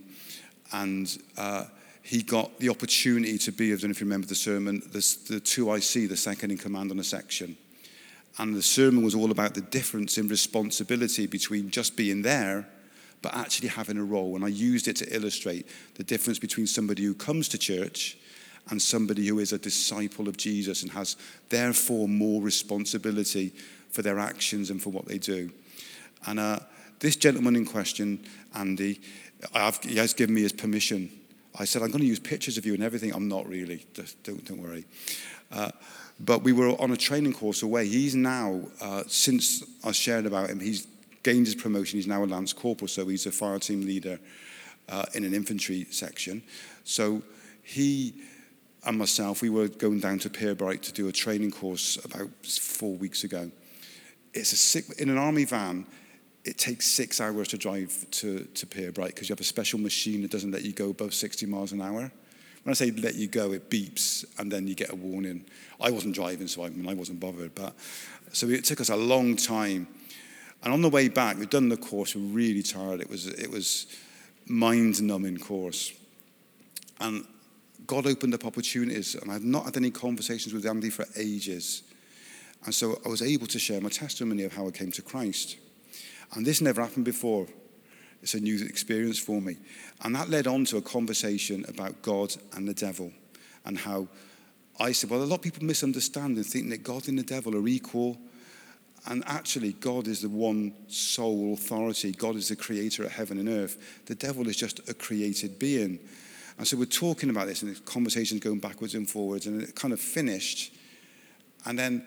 And 0.71 1.17
uh, 1.37 1.65
he 2.01 2.21
got 2.21 2.59
the 2.59 2.69
opportunity 2.69 3.37
to 3.39 3.51
be, 3.51 3.71
I 3.71 3.75
don't 3.75 3.85
know 3.85 3.89
if 3.91 4.01
you 4.01 4.05
remember 4.05 4.27
the 4.27 4.35
sermon, 4.35 4.81
the, 4.91 4.99
the 5.29 5.41
2IC, 5.41 6.09
the 6.09 6.17
second 6.17 6.51
in 6.51 6.57
command 6.57 6.91
on 6.91 6.99
a 6.99 7.03
section. 7.03 7.57
And 8.37 8.55
the 8.55 8.63
sermon 8.63 9.03
was 9.03 9.15
all 9.15 9.31
about 9.31 9.53
the 9.53 9.61
difference 9.61 10.17
in 10.17 10.27
responsibility 10.27 11.27
between 11.27 11.69
just 11.69 11.95
being 11.95 12.23
there, 12.23 12.67
but 13.21 13.35
actually 13.35 13.69
having 13.69 13.97
a 13.97 14.03
role. 14.03 14.35
And 14.35 14.43
I 14.43 14.47
used 14.47 14.87
it 14.87 14.95
to 14.97 15.15
illustrate 15.15 15.67
the 15.95 16.03
difference 16.03 16.39
between 16.39 16.67
somebody 16.67 17.03
who 17.03 17.13
comes 17.13 17.47
to 17.49 17.57
church 17.57 18.17
and 18.69 18.81
somebody 18.81 19.27
who 19.27 19.39
is 19.39 19.53
a 19.53 19.57
disciple 19.57 20.27
of 20.27 20.37
Jesus 20.37 20.83
and 20.83 20.91
has 20.91 21.17
therefore 21.49 22.07
more 22.07 22.41
responsibility 22.41 23.53
for 23.91 24.01
their 24.01 24.19
actions 24.19 24.69
and 24.69 24.81
for 24.81 24.89
what 24.89 25.05
they 25.05 25.17
do. 25.17 25.51
And 26.25 26.39
uh, 26.39 26.59
this 26.99 27.15
gentleman 27.15 27.55
in 27.55 27.65
question, 27.65 28.23
Andy, 28.55 29.01
I've, 29.53 29.77
he 29.83 29.97
has 29.97 30.13
given 30.13 30.35
me 30.35 30.41
his 30.41 30.53
permission. 30.53 31.11
I 31.59 31.65
said, 31.65 31.81
I'm 31.81 31.89
going 31.89 32.01
to 32.01 32.07
use 32.07 32.19
pictures 32.19 32.57
of 32.57 32.65
you 32.65 32.73
and 32.73 32.83
everything. 32.83 33.13
I'm 33.13 33.27
not 33.27 33.47
really, 33.47 33.85
don't, 34.23 34.45
don't 34.45 34.61
worry. 34.61 34.85
Uh, 35.51 35.71
but 36.19 36.43
we 36.43 36.53
were 36.53 36.69
on 36.81 36.91
a 36.91 36.97
training 36.97 37.33
course 37.33 37.61
away. 37.61 37.87
He's 37.87 38.15
now, 38.15 38.61
uh, 38.81 39.03
since 39.07 39.63
I 39.83 39.91
shared 39.91 40.25
about 40.25 40.49
him, 40.49 40.59
he's 40.59 40.87
gained 41.21 41.45
his 41.45 41.55
promotion. 41.55 41.97
He's 41.97 42.07
now 42.07 42.23
a 42.23 42.25
Lance 42.25 42.53
Corporal, 42.53 42.87
so 42.87 43.05
he's 43.07 43.25
a 43.25 43.31
fire 43.31 43.59
team 43.59 43.81
leader 43.81 44.19
uh, 44.89 45.05
in 45.13 45.23
an 45.25 45.33
infantry 45.33 45.85
section. 45.89 46.41
So 46.83 47.21
he 47.63 48.13
and 48.85 48.97
myself, 48.97 49.41
we 49.41 49.49
were 49.49 49.67
going 49.67 49.99
down 49.99 50.19
to 50.19 50.29
Pirbright 50.29 50.81
to 50.81 50.91
do 50.91 51.07
a 51.07 51.11
training 51.11 51.51
course 51.51 51.97
about 52.03 52.29
four 52.45 52.95
weeks 52.95 53.23
ago. 53.23 53.49
It's 54.33 54.51
a 54.51 54.57
sick, 54.57 54.85
in 54.99 55.09
an 55.09 55.17
army 55.17 55.45
van, 55.45 55.85
it 56.43 56.57
takes 56.57 56.87
six 56.87 57.21
hours 57.21 57.47
to 57.49 57.57
drive 57.57 58.05
to, 58.11 58.43
to 58.43 58.65
Pirbright 58.65 59.07
because 59.07 59.29
you 59.29 59.33
have 59.33 59.39
a 59.39 59.45
special 59.45 59.79
machine 59.79 60.21
that 60.23 60.31
doesn't 60.31 60.51
let 60.51 60.63
you 60.63 60.73
go 60.73 60.89
above 60.89 61.13
60 61.13 61.45
miles 61.45 61.71
an 61.71 61.81
hour. 61.81 62.11
When 62.63 62.71
I 62.71 62.73
say 62.73 62.91
let 62.91 63.15
you 63.15 63.27
go, 63.27 63.53
it 63.53 63.69
beeps 63.69 64.25
and 64.37 64.51
then 64.51 64.67
you 64.67 64.75
get 64.75 64.91
a 64.91 64.95
warning. 64.95 65.45
I 65.79 65.91
wasn't 65.91 66.15
driving, 66.15 66.47
so 66.47 66.65
I, 66.65 66.69
mean, 66.69 66.87
I 66.87 66.93
wasn't 66.93 67.19
bothered. 67.19 67.55
But 67.55 67.73
so 68.33 68.47
it 68.47 68.65
took 68.65 68.81
us 68.81 68.89
a 68.89 68.95
long 68.95 69.35
time. 69.35 69.87
And 70.63 70.73
on 70.73 70.81
the 70.81 70.89
way 70.89 71.09
back, 71.09 71.37
we'd 71.37 71.49
done 71.49 71.69
the 71.69 71.77
course. 71.77 72.15
We 72.15 72.21
were 72.21 72.27
really 72.29 72.63
tired. 72.63 73.01
It 73.01 73.09
was 73.09 73.27
it 73.27 73.51
was 73.51 73.87
mind-numbing 74.45 75.39
course. 75.39 75.93
And 77.01 77.25
God 77.85 78.07
opened 78.07 78.33
up 78.33 78.45
opportunities, 78.45 79.15
and 79.15 79.31
I've 79.31 79.43
not 79.43 79.65
had 79.65 79.77
any 79.77 79.91
conversations 79.91 80.53
with 80.53 80.65
Andy 80.65 80.89
for 80.89 81.05
ages. 81.17 81.83
And 82.65 82.73
so 82.73 82.99
I 83.05 83.09
was 83.09 83.21
able 83.21 83.47
to 83.47 83.59
share 83.59 83.81
my 83.81 83.89
testimony 83.89 84.43
of 84.43 84.53
how 84.53 84.67
I 84.67 84.71
came 84.71 84.91
to 84.91 85.01
Christ. 85.01 85.57
And 86.33 86.45
this 86.45 86.61
never 86.61 86.81
happened 86.81 87.05
before. 87.05 87.47
It's 88.21 88.35
a 88.35 88.39
new 88.39 88.63
experience 88.65 89.19
for 89.19 89.41
me. 89.41 89.57
And 90.01 90.15
that 90.15 90.29
led 90.29 90.47
on 90.47 90.63
to 90.65 90.77
a 90.77 90.81
conversation 90.81 91.65
about 91.67 92.01
God 92.01 92.33
and 92.53 92.67
the 92.67 92.73
devil 92.73 93.11
and 93.65 93.77
how 93.77 94.07
I 94.79 94.93
said, 94.93 95.09
well, 95.09 95.21
a 95.21 95.25
lot 95.25 95.35
of 95.35 95.41
people 95.41 95.65
misunderstand 95.65 96.37
and 96.37 96.45
think 96.45 96.69
that 96.69 96.83
God 96.83 97.07
and 97.07 97.19
the 97.19 97.23
devil 97.23 97.55
are 97.55 97.67
equal. 97.67 98.17
And 99.05 99.23
actually, 99.27 99.73
God 99.73 100.07
is 100.07 100.21
the 100.21 100.29
one 100.29 100.73
sole 100.87 101.53
authority. 101.53 102.13
God 102.13 102.37
is 102.37 102.47
the 102.47 102.55
creator 102.55 103.03
of 103.03 103.11
heaven 103.11 103.37
and 103.37 103.49
earth. 103.49 104.05
The 104.05 104.15
devil 104.15 104.47
is 104.47 104.55
just 104.55 104.87
a 104.89 104.93
created 104.93 105.59
being. 105.59 105.99
And 106.57 106.67
so 106.67 106.77
we're 106.77 106.85
talking 106.85 107.29
about 107.29 107.47
this, 107.47 107.63
and 107.63 107.75
the 107.75 107.79
conversation's 107.81 108.41
going 108.41 108.59
backwards 108.59 108.95
and 108.95 109.09
forwards, 109.09 109.47
and 109.47 109.61
it 109.61 109.75
kind 109.75 109.93
of 109.93 109.99
finished. 109.99 110.73
And 111.65 111.77
then 111.77 112.05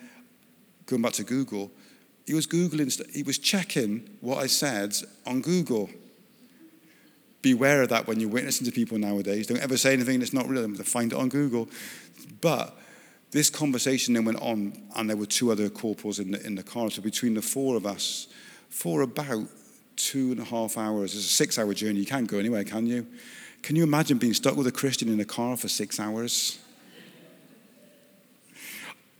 going 0.86 1.02
back 1.02 1.12
to 1.14 1.24
Google, 1.24 1.70
he 2.26 2.34
was 2.34 2.46
Googling, 2.46 3.14
he 3.14 3.22
was 3.22 3.38
checking 3.38 4.08
what 4.20 4.38
I 4.38 4.46
said 4.46 4.94
on 5.26 5.40
Google. 5.40 5.90
Beware 7.42 7.82
of 7.82 7.90
that 7.90 8.06
when 8.08 8.18
you're 8.18 8.30
witnessing 8.30 8.64
to 8.66 8.72
people 8.72 8.98
nowadays. 8.98 9.46
Don't 9.46 9.62
ever 9.62 9.76
say 9.76 9.92
anything 9.92 10.18
that's 10.18 10.32
not 10.32 10.48
real. 10.48 10.68
Find 10.74 11.12
it 11.12 11.18
on 11.18 11.28
Google. 11.28 11.68
But 12.40 12.76
this 13.30 13.50
conversation 13.50 14.14
then 14.14 14.24
went 14.24 14.40
on, 14.40 14.72
and 14.96 15.08
there 15.08 15.16
were 15.16 15.26
two 15.26 15.52
other 15.52 15.68
corporals 15.68 16.18
in 16.18 16.32
the, 16.32 16.44
in 16.44 16.54
the 16.56 16.62
car. 16.62 16.90
So 16.90 17.02
between 17.02 17.34
the 17.34 17.42
four 17.42 17.76
of 17.76 17.86
us, 17.86 18.28
for 18.68 19.02
about 19.02 19.46
two 19.94 20.32
and 20.32 20.40
a 20.40 20.44
half 20.44 20.76
hours, 20.76 21.14
it's 21.14 21.24
a 21.24 21.28
six 21.28 21.58
hour 21.58 21.72
journey. 21.74 22.00
You 22.00 22.06
can't 22.06 22.26
go 22.26 22.38
anywhere, 22.38 22.64
can 22.64 22.86
you? 22.86 23.06
Can 23.66 23.74
you 23.74 23.82
imagine 23.82 24.18
being 24.18 24.32
stuck 24.32 24.54
with 24.54 24.68
a 24.68 24.70
Christian 24.70 25.08
in 25.08 25.18
a 25.18 25.24
car 25.24 25.56
for 25.56 25.66
six 25.66 25.98
hours? 25.98 26.60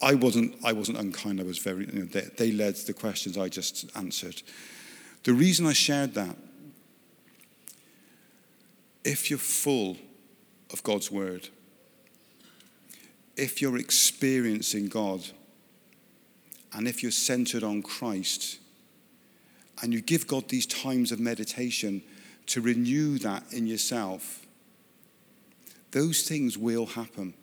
I 0.01 0.15
wasn't, 0.15 0.55
I 0.65 0.73
wasn't 0.73 0.99
unkind. 0.99 1.41
I 1.41 1.43
was 1.43 1.59
very, 1.59 1.87
you 1.87 1.93
know, 1.93 2.05
they, 2.05 2.29
they 2.37 2.53
led 2.53 2.77
the 2.77 2.93
questions 2.93 3.37
I 3.37 3.49
just 3.49 3.91
answered. 3.97 4.43
The 5.25 5.33
reason 5.33 5.67
I 5.67 5.73
shared 5.73 6.15
that, 6.15 6.37
if 9.03 9.31
you're 9.31 9.39
full 9.41 9.97
of 10.73 10.81
God's 10.85 11.11
word, 11.11 11.49
if 13.37 13.61
you're 13.61 13.79
experiencing 13.79 14.87
God, 14.87 15.25
and 16.73 16.87
if 16.87 17.03
you're 17.03 17.11
centered 17.11 17.65
on 17.65 17.83
Christ, 17.83 18.61
and 19.83 19.93
you 19.93 20.01
give 20.01 20.29
God 20.29 20.49
these 20.49 20.67
times 20.67 21.11
of 21.11 21.19
meditation 21.19 22.05
to 22.47 22.61
renew 22.61 23.19
that 23.19 23.43
in 23.53 23.67
yourself, 23.67 24.47
those 25.91 26.23
things 26.23 26.57
will 26.57 26.87
happen. 26.87 27.35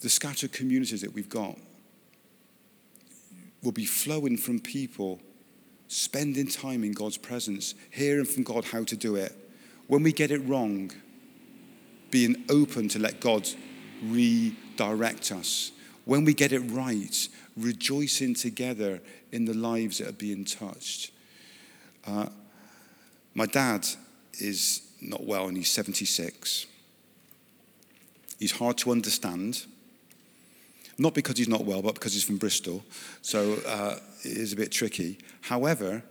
The 0.00 0.08
scattered 0.08 0.52
communities 0.52 1.02
that 1.02 1.12
we've 1.12 1.28
got 1.28 1.56
will 3.62 3.72
be 3.72 3.84
flowing 3.84 4.36
from 4.36 4.58
people 4.58 5.20
spending 5.86 6.46
time 6.46 6.82
in 6.82 6.92
God's 6.92 7.18
presence, 7.18 7.74
hearing 7.90 8.24
from 8.24 8.42
God 8.42 8.64
how 8.64 8.82
to 8.84 8.96
do 8.96 9.14
it. 9.16 9.32
When 9.86 10.02
we 10.02 10.12
get 10.12 10.30
it 10.30 10.38
wrong, 10.38 10.90
being 12.10 12.44
open 12.48 12.88
to 12.88 12.98
let 12.98 13.20
God 13.20 13.48
redirect 14.02 15.32
us. 15.32 15.72
When 16.04 16.24
we 16.24 16.34
get 16.34 16.52
it 16.52 16.60
right, 16.60 17.28
rejoicing 17.56 18.34
together 18.34 19.00
in 19.30 19.44
the 19.44 19.54
lives 19.54 19.98
that 19.98 20.08
are 20.08 20.12
being 20.12 20.44
touched. 20.44 21.12
Uh, 22.06 22.26
my 23.34 23.46
dad 23.46 23.86
is 24.38 24.82
not 25.00 25.24
well 25.24 25.48
and 25.48 25.56
he's 25.56 25.70
76. 25.70 26.66
He's 28.38 28.52
hard 28.52 28.76
to 28.78 28.90
understand. 28.90 29.66
Not 30.98 31.14
because 31.14 31.38
he's 31.38 31.48
not 31.48 31.64
well, 31.64 31.82
but 31.82 31.94
because 31.94 32.12
he's 32.12 32.24
from 32.24 32.36
Bristol. 32.36 32.84
So 33.22 33.54
uh, 33.66 33.96
it 34.24 34.36
is 34.36 34.52
a 34.52 34.56
bit 34.56 34.70
tricky. 34.70 35.18
However, 35.40 36.02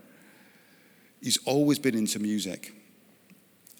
he's 1.21 1.37
always 1.45 1.79
been 1.79 1.95
into 1.95 2.19
music. 2.19 2.73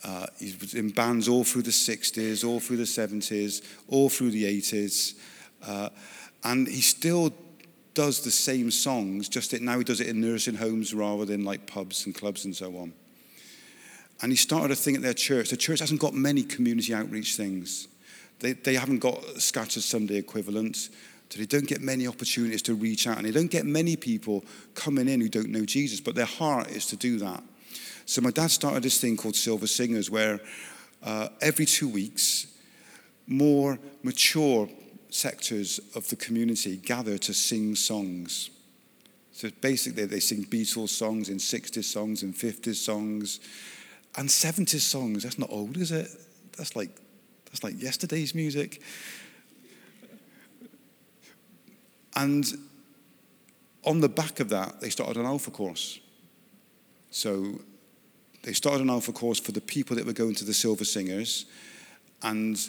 Uh, 0.04 0.28
he 0.40 0.56
was 0.60 0.74
in 0.74 0.90
bands 0.90 1.28
all 1.28 1.44
through 1.44 1.62
the 1.62 1.72
60s, 1.72 2.48
all 2.48 2.60
through 2.60 2.78
the 2.78 2.84
70s, 2.84 3.62
all 3.88 4.10
through 4.10 4.32
the 4.32 4.44
80s. 4.44 5.16
Uh, 5.66 5.90
and 6.44 6.68
he 6.68 6.82
still 6.82 7.34
does 7.94 8.22
the 8.22 8.32
same 8.32 8.72
songs, 8.72 9.28
just 9.28 9.52
that 9.52 9.62
now 9.62 9.78
he 9.78 9.84
does 9.84 10.02
it 10.02 10.08
in 10.08 10.22
nursing 10.22 10.56
homes 10.56 10.94
rather 10.94 11.26
than 11.26 11.44
like 11.44 11.68
pubs 11.68 12.06
and 12.06 12.16
clubs 12.16 12.46
and 12.46 12.56
so 12.56 12.78
on. 12.78 12.94
And 14.22 14.32
he 14.32 14.36
started 14.36 14.72
a 14.72 14.76
thing 14.76 14.96
at 14.96 15.02
their 15.02 15.14
church. 15.14 15.50
The 15.50 15.58
church 15.58 15.80
hasn't 15.80 16.00
got 16.00 16.14
many 16.14 16.44
community 16.44 16.94
outreach 16.94 17.36
things. 17.36 17.88
They, 18.40 18.54
they 18.54 18.76
haven't 18.76 19.00
got 19.00 19.24
scattered 19.42 19.84
Sunday 19.84 20.18
equivalents. 20.18 20.90
So 21.30 21.40
they 21.40 21.46
don't 21.46 21.68
get 21.68 21.82
many 21.82 22.08
opportunities 22.08 22.62
to 22.64 22.76
reach 22.76 23.08
out. 23.08 23.18
And 23.18 23.26
they 23.26 23.32
don't 23.32 23.50
get 23.50 23.66
many 23.66 23.96
people 23.96 24.44
coming 24.76 25.08
in 25.08 25.22
who 25.22 25.30
don't 25.30 25.50
know 25.50 25.66
Jesus, 25.66 26.02
but 26.02 26.14
their 26.14 26.26
heart 26.26 26.70
is 26.70 26.86
to 26.88 26.98
do 26.98 27.18
that. 27.20 27.42
So 28.06 28.22
my 28.22 28.32
dad 28.32 28.52
started 28.52 28.84
this 28.84 29.00
thing 29.00 29.16
called 29.16 29.36
Silver 29.36 29.68
Singers, 29.68 30.12
where 30.12 30.42
uh, 31.02 31.30
every 31.42 31.66
two 31.66 31.88
weeks, 31.88 32.48
more 33.28 33.80
mature 34.04 34.68
sectors 35.12 35.80
of 35.94 36.10
the 36.10 36.16
community 36.16 36.78
gather 36.78 37.18
to 37.20 37.34
sing 37.34 37.76
songs. 37.76 38.50
So 39.34 39.50
basically, 39.62 40.06
they 40.06 40.20
sing 40.20 40.46
Beatles 40.46 40.90
songs 40.90 41.30
and 41.30 41.40
60s 41.40 41.84
songs 41.84 42.24
and 42.24 42.34
50s 42.34 42.76
songs 42.76 43.40
and 44.16 44.28
70s 44.28 44.80
songs. 44.80 45.24
That's 45.24 45.38
not 45.38 45.50
old, 45.52 45.78
is 45.78 45.92
it? 45.92 46.08
That's 46.58 46.76
like, 46.76 46.90
that's 47.46 47.64
like 47.64 47.82
yesterday's 47.82 48.34
music. 48.34 48.82
And 52.16 52.46
on 53.84 54.00
the 54.00 54.10
back 54.10 54.40
of 54.40 54.50
that, 54.50 54.80
they 54.82 54.90
started 54.90 55.18
an 55.18 55.26
alpha 55.26 55.52
course. 55.52 56.00
So 57.10 57.60
they 58.44 58.54
started 58.54 58.82
an 58.82 58.90
alpha 58.90 59.12
course 59.12 59.40
for 59.40 59.52
the 59.52 59.62
people 59.62 59.96
that 59.96 60.06
were 60.06 60.14
going 60.14 60.36
to 60.36 60.46
the 60.46 60.54
Silver 60.54 60.86
Singers. 60.86 61.46
And 62.22 62.60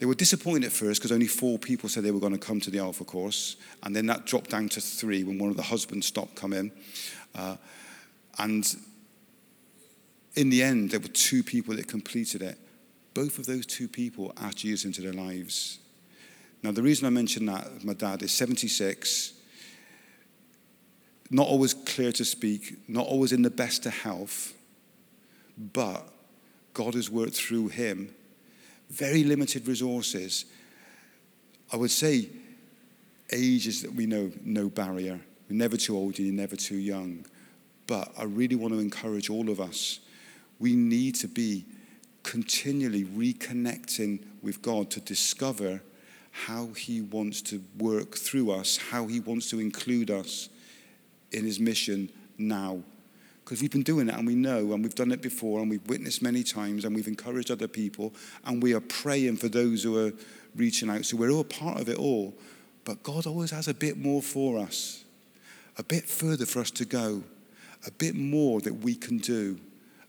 they 0.00 0.06
were 0.06 0.14
disappointed 0.14 0.64
at 0.64 0.72
first 0.72 0.98
because 0.98 1.12
only 1.12 1.26
four 1.26 1.58
people 1.58 1.86
said 1.90 2.02
they 2.02 2.10
were 2.10 2.20
going 2.20 2.32
to 2.32 2.38
come 2.38 2.58
to 2.58 2.70
the 2.70 2.78
Alpha 2.78 3.04
course. 3.04 3.56
And 3.82 3.94
then 3.94 4.06
that 4.06 4.24
dropped 4.24 4.48
down 4.48 4.70
to 4.70 4.80
three 4.80 5.24
when 5.24 5.38
one 5.38 5.50
of 5.50 5.58
the 5.58 5.62
husbands 5.62 6.06
stopped 6.06 6.34
coming. 6.36 6.72
Uh, 7.34 7.56
and 8.38 8.64
in 10.36 10.48
the 10.48 10.62
end, 10.62 10.90
there 10.90 11.00
were 11.00 11.08
two 11.08 11.42
people 11.42 11.76
that 11.76 11.86
completed 11.86 12.40
it. 12.40 12.58
Both 13.12 13.38
of 13.38 13.44
those 13.44 13.66
two 13.66 13.88
people 13.88 14.32
asked 14.38 14.58
Jesus 14.58 14.86
into 14.86 15.02
their 15.02 15.12
lives. 15.12 15.80
Now, 16.62 16.72
the 16.72 16.82
reason 16.82 17.06
I 17.06 17.10
mention 17.10 17.44
that, 17.46 17.84
my 17.84 17.92
dad 17.92 18.22
is 18.22 18.32
76, 18.32 19.34
not 21.30 21.46
always 21.46 21.74
clear 21.74 22.12
to 22.12 22.24
speak, 22.24 22.88
not 22.88 23.06
always 23.06 23.32
in 23.32 23.42
the 23.42 23.50
best 23.50 23.84
of 23.84 23.92
health, 23.92 24.54
but 25.58 26.08
God 26.72 26.94
has 26.94 27.10
worked 27.10 27.34
through 27.34 27.68
him 27.68 28.14
very 28.90 29.24
limited 29.24 29.66
resources. 29.68 30.44
I 31.72 31.76
would 31.76 31.90
say 31.90 32.28
age 33.32 33.66
is 33.66 33.82
that 33.82 33.94
we 33.94 34.06
know 34.06 34.30
no 34.44 34.68
barrier. 34.68 35.20
You're 35.48 35.58
never 35.58 35.76
too 35.76 35.96
old 35.96 36.18
and 36.18 36.26
you're 36.26 36.36
never 36.36 36.56
too 36.56 36.76
young. 36.76 37.24
But 37.86 38.12
I 38.18 38.24
really 38.24 38.56
want 38.56 38.74
to 38.74 38.80
encourage 38.80 39.30
all 39.30 39.48
of 39.48 39.60
us. 39.60 40.00
We 40.58 40.74
need 40.74 41.14
to 41.16 41.28
be 41.28 41.64
continually 42.22 43.04
reconnecting 43.04 44.24
with 44.42 44.60
God 44.62 44.90
to 44.90 45.00
discover 45.00 45.82
how 46.30 46.68
He 46.76 47.00
wants 47.00 47.42
to 47.42 47.62
work 47.78 48.16
through 48.16 48.50
us, 48.50 48.76
how 48.76 49.06
He 49.06 49.20
wants 49.20 49.50
to 49.50 49.60
include 49.60 50.10
us 50.10 50.48
in 51.32 51.44
His 51.44 51.58
mission 51.58 52.10
now 52.38 52.82
because 53.50 53.62
we've 53.62 53.72
been 53.72 53.82
doing 53.82 54.08
it 54.08 54.14
and 54.14 54.28
we 54.28 54.36
know 54.36 54.72
and 54.72 54.84
we've 54.84 54.94
done 54.94 55.10
it 55.10 55.20
before 55.20 55.58
and 55.58 55.68
we've 55.68 55.84
witnessed 55.88 56.22
many 56.22 56.44
times 56.44 56.84
and 56.84 56.94
we've 56.94 57.08
encouraged 57.08 57.50
other 57.50 57.66
people 57.66 58.14
and 58.44 58.62
we 58.62 58.72
are 58.74 58.80
praying 58.80 59.36
for 59.36 59.48
those 59.48 59.82
who 59.82 59.98
are 59.98 60.12
reaching 60.54 60.88
out. 60.88 61.04
So 61.04 61.16
we're 61.16 61.32
all 61.32 61.42
part 61.42 61.80
of 61.80 61.88
it 61.88 61.98
all. 61.98 62.32
But 62.84 63.02
God 63.02 63.26
always 63.26 63.50
has 63.50 63.66
a 63.66 63.74
bit 63.74 63.98
more 63.98 64.22
for 64.22 64.60
us, 64.60 65.02
a 65.76 65.82
bit 65.82 66.08
further 66.08 66.46
for 66.46 66.60
us 66.60 66.70
to 66.70 66.84
go, 66.84 67.24
a 67.84 67.90
bit 67.90 68.14
more 68.14 68.60
that 68.60 68.84
we 68.84 68.94
can 68.94 69.18
do, 69.18 69.58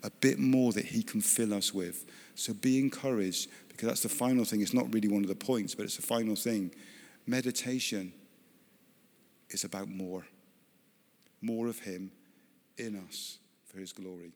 a 0.03 0.11
bit 0.11 0.37
more 0.37 0.71
that 0.73 0.85
He 0.85 1.01
can 1.01 1.19
fill 1.19 1.55
us 1.55 1.73
with. 1.73 2.05
So 2.35 2.53
be 2.53 2.77
encouraged 2.77 3.49
because 3.69 3.87
that's 3.87 4.03
the 4.03 4.09
final 4.09 4.45
thing. 4.45 4.61
It's 4.61 4.71
not 4.71 4.93
really 4.93 5.07
one 5.07 5.23
of 5.23 5.29
the 5.29 5.35
points, 5.35 5.73
but 5.73 5.85
it's 5.85 5.95
the 5.95 6.03
final 6.03 6.35
thing. 6.35 6.69
Meditation 7.25 8.13
is 9.49 9.63
about 9.63 9.89
more, 9.89 10.27
more 11.41 11.65
of 11.65 11.79
Him 11.79 12.11
in 12.77 12.95
us 13.07 13.37
for 13.65 13.79
his 13.79 13.93
glory. 13.93 14.31